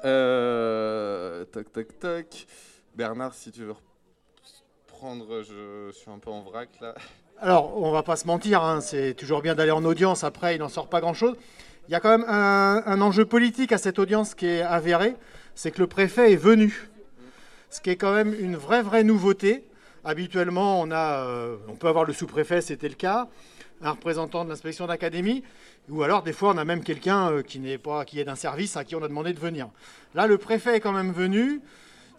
Euh, 0.04 1.45
tac, 1.45 1.72
tac, 1.72 1.99
tac. 1.99 2.47
Bernard, 2.95 3.34
si 3.34 3.52
tu 3.52 3.64
veux 3.64 3.74
prendre, 4.88 5.43
je 5.43 5.91
suis 5.93 6.12
un 6.12 6.20
peu 6.20 6.30
en 6.30 6.41
vrac 6.41 6.70
là. 6.82 6.93
Alors, 7.43 7.75
on 7.75 7.89
va 7.89 8.03
pas 8.03 8.17
se 8.17 8.27
mentir, 8.27 8.61
hein, 8.61 8.81
c'est 8.81 9.15
toujours 9.15 9.41
bien 9.41 9.55
d'aller 9.55 9.71
en 9.71 9.83
audience, 9.83 10.23
après 10.23 10.53
il 10.53 10.59
n'en 10.59 10.69
sort 10.69 10.87
pas 10.87 11.01
grand-chose. 11.01 11.35
Il 11.87 11.91
y 11.91 11.95
a 11.95 11.99
quand 11.99 12.15
même 12.15 12.29
un, 12.29 13.01
enjeu 13.01 13.25
politique 13.25 13.71
à 13.71 13.79
cette 13.79 13.97
audience 13.97 14.35
qui 14.35 14.45
est 14.45 14.61
avéré, 14.61 15.15
c'est 15.55 15.71
que 15.71 15.79
le 15.79 15.87
préfet 15.87 16.33
est 16.33 16.35
venu. 16.35 16.87
Ce 17.71 17.81
qui 17.81 17.89
est 17.89 17.95
quand 17.95 18.13
même 18.13 18.35
une 18.39 18.55
vraie, 18.55 18.83
vraie 18.83 19.03
nouveauté. 19.03 19.67
Habituellement, 20.05 20.81
on, 20.81 20.91
a, 20.91 21.25
on 21.67 21.73
peut 21.73 21.87
avoir 21.87 22.05
le 22.05 22.13
sous-préfet, 22.13 22.61
c'était 22.61 22.89
le 22.89 22.93
cas, 22.93 23.27
un 23.81 23.89
représentant 23.89 24.45
de 24.45 24.49
l'inspection 24.51 24.85
d'académie. 24.85 25.43
Ou 25.89 26.03
alors, 26.03 26.21
des 26.21 26.33
fois, 26.33 26.53
on 26.53 26.59
a 26.59 26.63
même 26.63 26.83
quelqu'un 26.83 27.31
euh, 27.31 27.41
qui 27.41 27.57
n'est 27.57 27.79
pas, 27.79 28.05
qui 28.05 28.19
est 28.19 28.23
d'un 28.23 28.35
service 28.35 28.77
à 28.77 28.83
qui 28.83 28.95
on 28.95 29.01
a 29.01 29.07
demandé 29.07 29.33
de 29.33 29.39
venir. 29.39 29.67
Là, 30.13 30.27
le 30.27 30.37
préfet 30.37 30.75
est 30.75 30.79
quand 30.79 30.91
même 30.91 31.11
venu, 31.11 31.59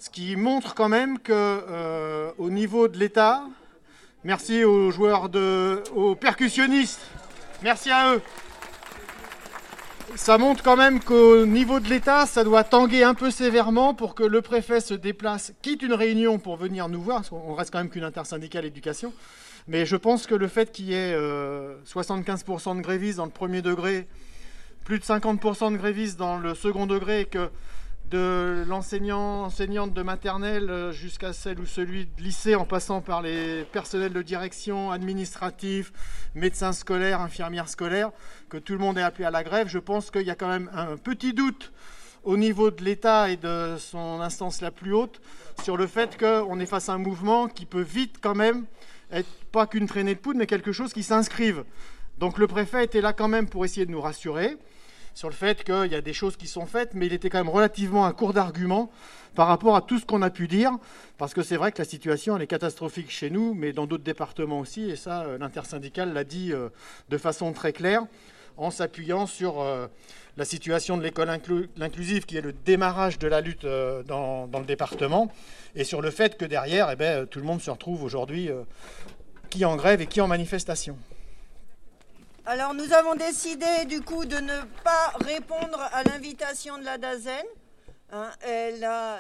ce 0.01 0.11
qui 0.11 0.35
montre 0.35 0.75
quand 0.75 0.89
même 0.89 1.21
que, 1.21 1.33
euh, 1.33 2.33
au 2.39 2.51
niveau 2.51 2.89
de 2.89 2.99
l'État, 2.99 3.45
merci 4.25 4.65
aux 4.65 4.91
joueurs 4.91 5.29
de, 5.29 5.83
aux 5.95 6.15
percussionnistes, 6.15 7.01
merci 7.63 7.91
à 7.91 8.15
eux. 8.15 8.23
Ça 10.15 10.37
montre 10.37 10.63
quand 10.63 10.77
même 10.77 11.01
qu'au 11.01 11.47
niveau 11.47 11.81
de 11.81 11.89
l'État, 11.89 12.27
ça 12.27 12.45
doit 12.45 12.65
tanguer 12.65 13.03
un 13.03 13.15
peu 13.15 13.31
sévèrement 13.31 13.95
pour 13.95 14.15
que 14.15 14.23
le 14.23 14.43
préfet 14.43 14.81
se 14.81 14.93
déplace, 14.93 15.55
quitte 15.63 15.83
une 15.83 15.95
réunion 15.95 16.39
pour 16.39 16.57
venir 16.57 16.89
nous 16.89 17.01
voir, 17.01 17.27
qu'on 17.29 17.55
reste 17.55 17.71
quand 17.71 17.79
même 17.79 17.89
qu'une 17.89 18.05
intersyndicale 18.05 18.67
éducation, 18.67 19.15
mais 19.69 19.87
je 19.87 19.97
pense 19.97 20.27
que 20.27 20.35
le 20.35 20.49
fait 20.49 20.71
qu'il 20.71 20.87
y 20.87 20.95
ait 20.95 21.15
75% 21.15 21.17
euh, 21.17 22.75
de 22.75 22.81
grévistes 22.83 23.17
dans 23.17 23.25
le 23.25 23.31
premier 23.31 23.63
degré, 23.63 24.07
plus 24.85 24.99
de 24.99 25.05
50% 25.05 25.73
de 25.73 25.77
grévistes 25.79 26.19
dans 26.19 26.37
le 26.37 26.55
second 26.55 26.87
degré, 26.87 27.21
et 27.21 27.25
que 27.25 27.49
de 28.13 28.63
l'enseignant, 28.69 29.45
enseignante 29.45 29.95
de 29.95 30.03
maternelle 30.03 30.69
euh, 30.69 30.93
jusqu'à 30.93 31.33
celle 31.33 31.59
ou 31.59 31.67
celui 31.67 32.05
de 32.05 32.23
lycée, 32.23 32.55
en 32.55 32.67
passant 32.67 33.01
par 33.01 33.23
les 33.23 33.65
personnels 33.73 34.13
de 34.13 34.21
direction, 34.21 34.91
administratifs, 34.91 35.93
médecins 36.35 36.75
scolaires, 36.75 37.23
infirmières 37.23 37.71
scolaires, 37.71 38.11
que 38.51 38.59
tout 38.59 38.75
le 38.75 38.81
monde 38.81 38.99
est 38.99 39.03
appelé 39.03 39.25
à 39.25 39.31
la 39.31 39.43
grève, 39.43 39.69
je 39.69 39.79
pense 39.79 40.11
qu'il 40.11 40.27
y 40.27 40.31
a 40.31 40.35
quand 40.35 40.49
même 40.49 40.71
un 40.75 40.99
petit 40.99 41.33
doute 41.33 41.73
au 42.23 42.37
niveau 42.37 42.71
de 42.71 42.85
l'État 42.85 43.31
et 43.31 43.39
de 43.39 43.77
son 43.79 44.21
instance 44.21 44.61
la 44.61 44.71
plus 44.71 44.93
haute 44.93 45.21
sur 45.63 45.79
le 45.79 45.87
fait 45.87 46.19
qu'on 46.19 46.61
est 46.61 46.67
face 46.67 46.91
à 46.91 46.93
un 46.93 46.99
mouvement 46.99 47.49
qui 47.49 47.65
peut 47.65 47.81
vite 47.81 48.17
quand 48.21 48.35
même 48.35 48.67
être 49.11 49.29
pas 49.51 49.67
qu'une 49.67 49.87
traînée 49.87 50.15
de 50.15 50.21
poudre, 50.21 50.39
mais 50.39 50.47
quelque 50.47 50.73
chose 50.73 50.93
qui 50.93 51.03
s'inscrive. 51.03 51.65
Donc 52.19 52.39
le 52.39 52.47
préfet 52.47 52.85
était 52.85 53.01
là 53.01 53.15
quand 53.15 53.29
même 53.29 53.49
pour 53.49 53.65
essayer 53.65 53.87
de 53.87 53.91
nous 53.91 54.03
rassurer 54.03 54.59
sur 55.15 55.29
le 55.29 55.35
fait 55.35 55.65
qu'il 55.65 55.93
y 55.93 55.95
a 55.95 56.01
des 56.01 56.13
choses 56.13 56.37
qui 56.37 56.47
sont 56.47 56.67
faites, 56.67 56.95
mais 56.95 57.07
il 57.07 57.13
était 57.13 57.29
quand 57.31 57.39
même 57.39 57.49
relativement 57.49 58.05
à 58.05 58.13
court 58.13 58.33
d'arguments 58.33 58.91
par 59.35 59.49
rapport 59.49 59.77
à 59.77 59.83
tout 59.83 59.99
ce 59.99 60.05
qu'on 60.05 60.23
a 60.23 60.31
pu 60.31 60.49
dire, 60.49 60.73
parce 61.19 61.35
que 61.35 61.43
c'est 61.43 61.57
vrai 61.57 61.73
que 61.73 61.79
la 61.79 61.85
situation 61.85 62.39
est 62.39 62.47
catastrophique 62.47 63.11
chez 63.11 63.31
nous, 63.31 63.55
mais 63.55 63.73
dans 63.73 63.87
d'autres 63.87 64.05
départements 64.05 64.61
aussi, 64.61 64.91
et 64.91 64.97
ça 64.97 65.23
euh, 65.23 65.39
l'intersyndicale 65.39 66.13
l'a 66.13 66.25
dit 66.25 66.53
euh, 66.53 66.69
de 67.09 67.19
façon 67.19 67.53
très 67.53 67.73
claire, 67.73 68.05
en 68.59 68.71
s'appuyant 68.71 69.27
sur 69.27 69.61
euh, 69.61 69.87
la 70.37 70.45
situation 70.45 70.99
de 70.99 71.03
l'école 71.03 71.31
inclusive, 71.31 72.27
qui 72.27 72.37
est 72.37 72.43
le 72.43 72.53
démarrage 72.53 73.19
de 73.19 73.27
la 73.27 73.41
lutte 73.41 73.67
dans, 74.07 74.49
le 74.53 74.65
département, 74.65 75.31
et 75.75 75.85
sur 75.85 76.03
le 76.03 76.11
fait 76.11 76.37
que 76.37 76.45
derrière, 76.45 76.91
eh 76.91 76.97
ben, 76.97 77.27
tout 77.27 77.39
le 77.39 77.45
monde 77.45 77.61
se 77.61 77.71
retrouve 77.71 78.03
aujourd'hui 78.03 78.51
qui 79.51 79.67
en 79.67 79.77
grève 79.77 80.01
et 80.01 80.07
qui 80.07 80.23
en 80.23 80.29
manifestation. 80.29 80.97
Alors 82.45 82.75
nous 82.75 82.93
avons 82.93 83.15
décidé 83.15 83.85
du 83.87 84.01
coup 84.01 84.25
de 84.25 84.37
ne 84.37 84.63
pas 84.83 85.13
répondre 85.21 85.81
à 85.93 86.03
l'invitation 86.03 86.77
de 86.77 86.83
la 86.83 86.99
DAZEN. 86.99 87.45
Hein, 88.11 88.31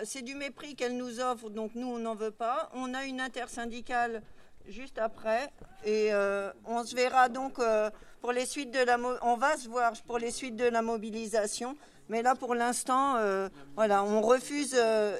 c'est 0.03 0.23
du 0.23 0.35
mépris 0.35 0.75
qu'elle 0.75 0.97
nous 0.97 1.21
offre, 1.21 1.49
donc 1.49 1.71
nous 1.77 1.87
on 1.87 1.99
n'en 2.01 2.17
veut 2.17 2.33
pas. 2.33 2.69
On 2.75 2.95
a 2.95 3.05
une 3.05 3.21
intersyndicale 3.21 4.23
juste 4.67 4.99
après 4.99 5.51
et 5.85 6.13
euh, 6.13 6.51
on 6.65 6.83
se 6.83 6.97
verra 6.97 7.29
donc 7.29 7.61
euh, 7.61 7.91
pour 8.23 8.33
les 8.33 8.45
suites 8.45 8.73
de 8.73 8.81
la 8.81 8.99
on 9.23 9.37
va 9.37 9.57
se 9.57 9.69
voir 9.69 9.93
pour 10.05 10.19
les 10.19 10.33
suites 10.33 10.57
de 10.57 10.65
la 10.65 10.83
mobilisation. 10.83 11.77
Mais 12.09 12.23
là 12.23 12.35
pour 12.35 12.57
l'instant, 12.57 13.19
euh, 13.19 13.49
voilà, 13.77 14.03
on 14.03 14.21
refuse 14.21 14.77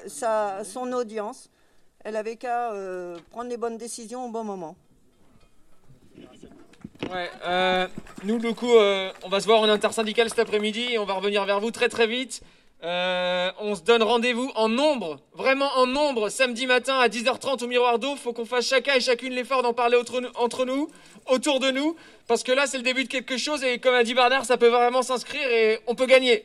sa, 0.07 0.65
son 0.65 0.91
audience. 0.91 1.49
Elle 2.03 2.17
avait 2.17 2.35
qu'à 2.35 2.73
prendre 3.29 3.49
les 3.49 3.57
bonnes 3.57 3.77
décisions 3.77 4.25
au 4.25 4.29
bon 4.29 4.43
moment. 4.43 4.75
Ouais, 7.11 7.29
euh, 7.45 7.87
nous, 8.23 8.39
du 8.39 8.53
coup, 8.53 8.75
euh, 8.75 9.11
on 9.23 9.29
va 9.29 9.39
se 9.39 9.45
voir 9.45 9.59
en 9.61 9.69
intersyndicale 9.69 10.29
cet 10.29 10.39
après-midi 10.39 10.93
et 10.93 10.97
on 10.99 11.05
va 11.05 11.13
revenir 11.13 11.43
vers 11.45 11.59
vous 11.59 11.71
très 11.71 11.89
très 11.89 12.07
vite. 12.07 12.41
Euh, 12.83 13.49
on 13.59 13.75
se 13.75 13.81
donne 13.81 14.03
rendez-vous 14.03 14.51
en 14.55 14.67
nombre, 14.67 15.21
vraiment 15.33 15.69
en 15.77 15.85
nombre, 15.85 16.27
samedi 16.29 16.67
matin 16.67 16.99
à 16.99 17.07
10h30 17.07 17.63
au 17.63 17.67
Miroir 17.67 17.97
d'eau. 17.97 18.15
Faut 18.15 18.33
qu'on 18.33 18.45
fasse 18.45 18.67
chacun 18.67 18.95
et 18.95 18.99
chacune 18.99 19.33
l'effort 19.33 19.63
d'en 19.63 19.73
parler 19.73 19.97
entre 20.35 20.65
nous, 20.65 20.89
autour 21.27 21.59
de 21.59 21.71
nous, 21.71 21.95
parce 22.27 22.43
que 22.43 22.51
là, 22.51 22.67
c'est 22.67 22.77
le 22.77 22.83
début 22.83 23.05
de 23.05 23.09
quelque 23.09 23.37
chose 23.37 23.63
et 23.63 23.79
comme 23.79 23.95
a 23.95 24.03
dit 24.03 24.13
Bernard, 24.13 24.45
ça 24.45 24.57
peut 24.57 24.67
vraiment 24.67 25.01
s'inscrire 25.01 25.47
et 25.49 25.79
on 25.87 25.95
peut 25.95 26.05
gagner. 26.05 26.43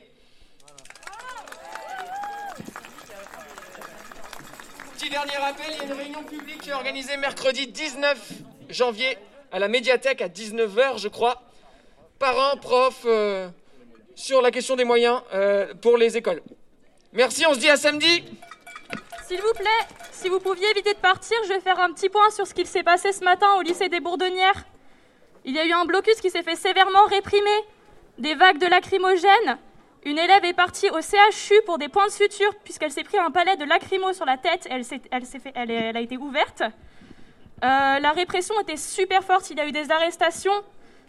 Petit 4.96 5.10
dernier 5.10 5.36
rappel, 5.36 5.66
il 5.72 5.78
y 5.78 5.80
a 5.80 5.84
une 5.84 5.92
réunion 5.92 6.22
publique 6.22 6.60
qui 6.60 6.70
est 6.70 6.74
organisée 6.74 7.16
mercredi 7.16 7.66
19 7.66 8.32
janvier 8.70 9.18
à 9.52 9.58
la 9.58 9.68
médiathèque 9.68 10.22
à 10.22 10.28
19h, 10.28 10.98
je 10.98 11.08
crois. 11.08 11.42
Parents, 12.18 12.56
profs, 12.56 13.04
euh, 13.06 13.48
sur 14.14 14.42
la 14.42 14.50
question 14.50 14.76
des 14.76 14.84
moyens 14.84 15.22
euh, 15.32 15.72
pour 15.80 15.96
les 15.96 16.16
écoles. 16.16 16.42
Merci, 17.12 17.46
on 17.46 17.54
se 17.54 17.60
dit 17.60 17.70
à 17.70 17.76
samedi. 17.76 18.24
S'il 19.26 19.40
vous 19.40 19.52
plaît, 19.52 19.86
si 20.12 20.28
vous 20.28 20.40
pouviez 20.40 20.68
éviter 20.70 20.94
de 20.94 20.98
partir, 20.98 21.36
je 21.44 21.48
vais 21.50 21.60
faire 21.60 21.78
un 21.78 21.92
petit 21.92 22.08
point 22.08 22.30
sur 22.30 22.46
ce 22.46 22.54
qu'il 22.54 22.66
s'est 22.66 22.82
passé 22.82 23.12
ce 23.12 23.22
matin 23.22 23.46
au 23.58 23.62
lycée 23.62 23.88
des 23.88 24.00
Bourdonnières. 24.00 24.64
Il 25.44 25.54
y 25.54 25.58
a 25.58 25.64
eu 25.64 25.72
un 25.72 25.84
blocus 25.84 26.20
qui 26.20 26.30
s'est 26.30 26.42
fait 26.42 26.56
sévèrement 26.56 27.04
réprimer, 27.06 27.64
des 28.18 28.34
vagues 28.34 28.58
de 28.58 28.66
lacrymogènes. 28.66 29.58
Une 30.04 30.18
élève 30.18 30.44
est 30.44 30.54
partie 30.54 30.90
au 30.90 31.00
CHU 31.00 31.60
pour 31.66 31.78
des 31.78 31.88
points 31.88 32.06
de 32.06 32.12
suture 32.12 32.54
puisqu'elle 32.64 32.90
s'est 32.90 33.04
pris 33.04 33.18
un 33.18 33.30
palais 33.30 33.56
de 33.56 33.64
lacrymo 33.64 34.12
sur 34.12 34.24
la 34.24 34.36
tête. 34.36 34.68
Fait, 34.68 35.52
elle 35.54 35.96
a 35.96 36.00
été 36.00 36.16
ouverte. 36.16 36.62
Euh, 37.64 37.98
la 37.98 38.12
répression 38.12 38.54
était 38.60 38.76
super 38.76 39.24
forte, 39.24 39.50
il 39.50 39.58
y 39.58 39.60
a 39.60 39.66
eu 39.66 39.72
des 39.72 39.90
arrestations. 39.90 40.52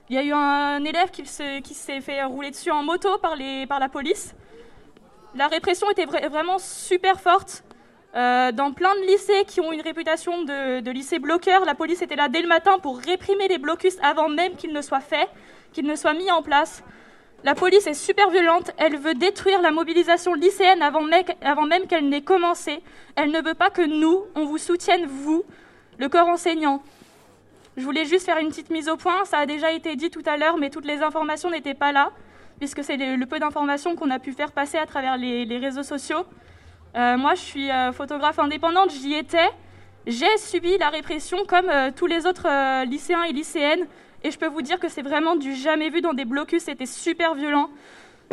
Il 0.09 0.15
y 0.15 0.17
a 0.17 0.23
eu 0.23 0.33
un 0.33 0.83
élève 0.83 1.11
qui, 1.11 1.25
s'est 1.25 2.01
fait 2.01 2.23
rouler 2.23 2.49
dessus 2.49 2.71
en 2.71 2.81
moto 2.81 3.17
par, 3.19 3.35
la 3.35 3.89
police. 3.89 4.33
La 5.35 5.47
répression 5.47 5.89
était 5.91 6.05
vraiment 6.05 6.57
super 6.57 7.21
forte. 7.21 7.63
Euh, 8.15 8.51
dans 8.51 8.71
plein 8.71 8.95
de 8.95 9.01
lycées 9.01 9.43
qui 9.45 9.61
ont 9.61 9.71
une 9.71 9.81
réputation 9.81 10.41
de, 10.41 10.79
de 10.79 10.91
lycées 10.91 11.19
bloqueurs, 11.19 11.63
la 11.63 11.75
police 11.75 12.01
était 12.01 12.15
là 12.15 12.27
dès 12.27 12.41
le 12.41 12.47
matin 12.47 12.79
pour 12.79 12.97
réprimer 12.97 13.47
les 13.47 13.59
blocus 13.59 13.97
avant 14.01 14.29
même 14.29 14.55
qu'ils 14.55 14.73
ne 14.73 14.81
soient 14.81 14.99
faits, 14.99 15.29
qu'ils 15.73 15.85
ne 15.85 15.95
soient 15.95 16.15
mis 16.15 16.31
en 16.31 16.41
place. 16.41 16.83
La 17.43 17.55
police 17.55 17.87
est 17.87 17.93
super 17.93 18.29
violente, 18.31 18.71
elle 18.77 18.97
veut 18.97 19.13
détruire 19.13 19.61
la 19.61 19.71
mobilisation 19.71 20.33
lycéenne 20.33 20.81
avant, 20.81 21.01
même 21.01 21.87
qu'elle 21.87 22.09
n'ait 22.09 22.21
commencé. 22.21 22.81
Elle 23.15 23.31
ne 23.31 23.41
veut 23.41 23.53
pas 23.53 23.69
que 23.69 23.81
nous, 23.81 24.25
on 24.35 24.45
vous 24.45 24.57
soutienne, 24.57 25.05
vous, 25.05 25.45
le 25.99 26.09
corps 26.09 26.27
enseignant. 26.27 26.81
Je 27.77 27.83
voulais 27.83 28.05
juste 28.05 28.25
faire 28.25 28.37
une 28.37 28.49
petite 28.49 28.71
mise 28.71 28.89
au 28.89 28.97
point, 28.97 29.25
ça 29.25 29.37
a 29.37 29.45
déjà 29.45 29.71
été 29.71 29.95
dit 29.95 30.09
tout 30.09 30.23
à 30.25 30.37
l'heure, 30.37 30.57
mais 30.57 30.69
toutes 30.69 30.85
les 30.85 31.01
informations 31.01 31.51
n'étaient 31.51 31.73
pas 31.73 31.91
là, 31.91 32.11
puisque 32.57 32.83
c'est 32.83 32.97
le, 32.97 33.25
peu 33.25 33.39
d'informations 33.39 33.95
qu'on 33.95 34.09
a 34.09 34.19
pu 34.19 34.31
faire 34.31 34.51
passer 34.51 34.77
à 34.77 34.85
travers 34.85 35.17
les, 35.17 35.57
réseaux 35.57 35.83
sociaux. 35.83 36.25
Euh, 36.95 37.17
moi, 37.17 37.35
je 37.35 37.41
suis 37.41 37.71
euh, 37.71 37.91
photographe 37.91 38.39
indépendante, 38.39 38.91
j'y 38.91 39.13
étais. 39.13 39.49
J'ai 40.07 40.37
subi 40.37 40.77
la 40.77 40.89
répression 40.89 41.37
comme 41.47 41.69
euh, 41.69 41.91
tous 41.95 42.07
les 42.07 42.25
autres 42.25 42.83
lycéens 42.85 43.23
et 43.23 43.31
lycéennes. 43.31 43.85
Et 44.23 44.31
je 44.31 44.39
peux 44.39 44.47
vous 44.47 44.61
dire 44.61 44.79
que 44.79 44.89
c'est 44.89 45.01
vraiment 45.01 45.35
du 45.35 45.53
jamais 45.55 45.89
vu 45.89 46.01
dans 46.01 46.13
des 46.13 46.25
blocus, 46.25 46.63
c'était 46.63 46.85
super 46.85 47.35
violent. 47.35 47.69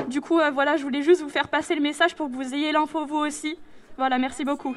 Du 0.09 0.21
coup, 0.21 0.41
voilà, 0.53 0.77
je 0.77 0.83
voulais 0.83 1.03
juste 1.03 1.23
vous 1.23 1.29
faire 1.29 1.49
passer 1.49 1.75
le 1.75 1.81
message 1.81 2.17
pour 2.17 2.29
que 2.29 2.35
vous 2.35 2.55
ayez 2.55 2.73
l'info 2.73 3.07
vous 3.07 3.19
aussi. 3.19 3.57
Voilà, 3.97 4.19
merci 4.19 4.45
beaucoup. 4.45 4.75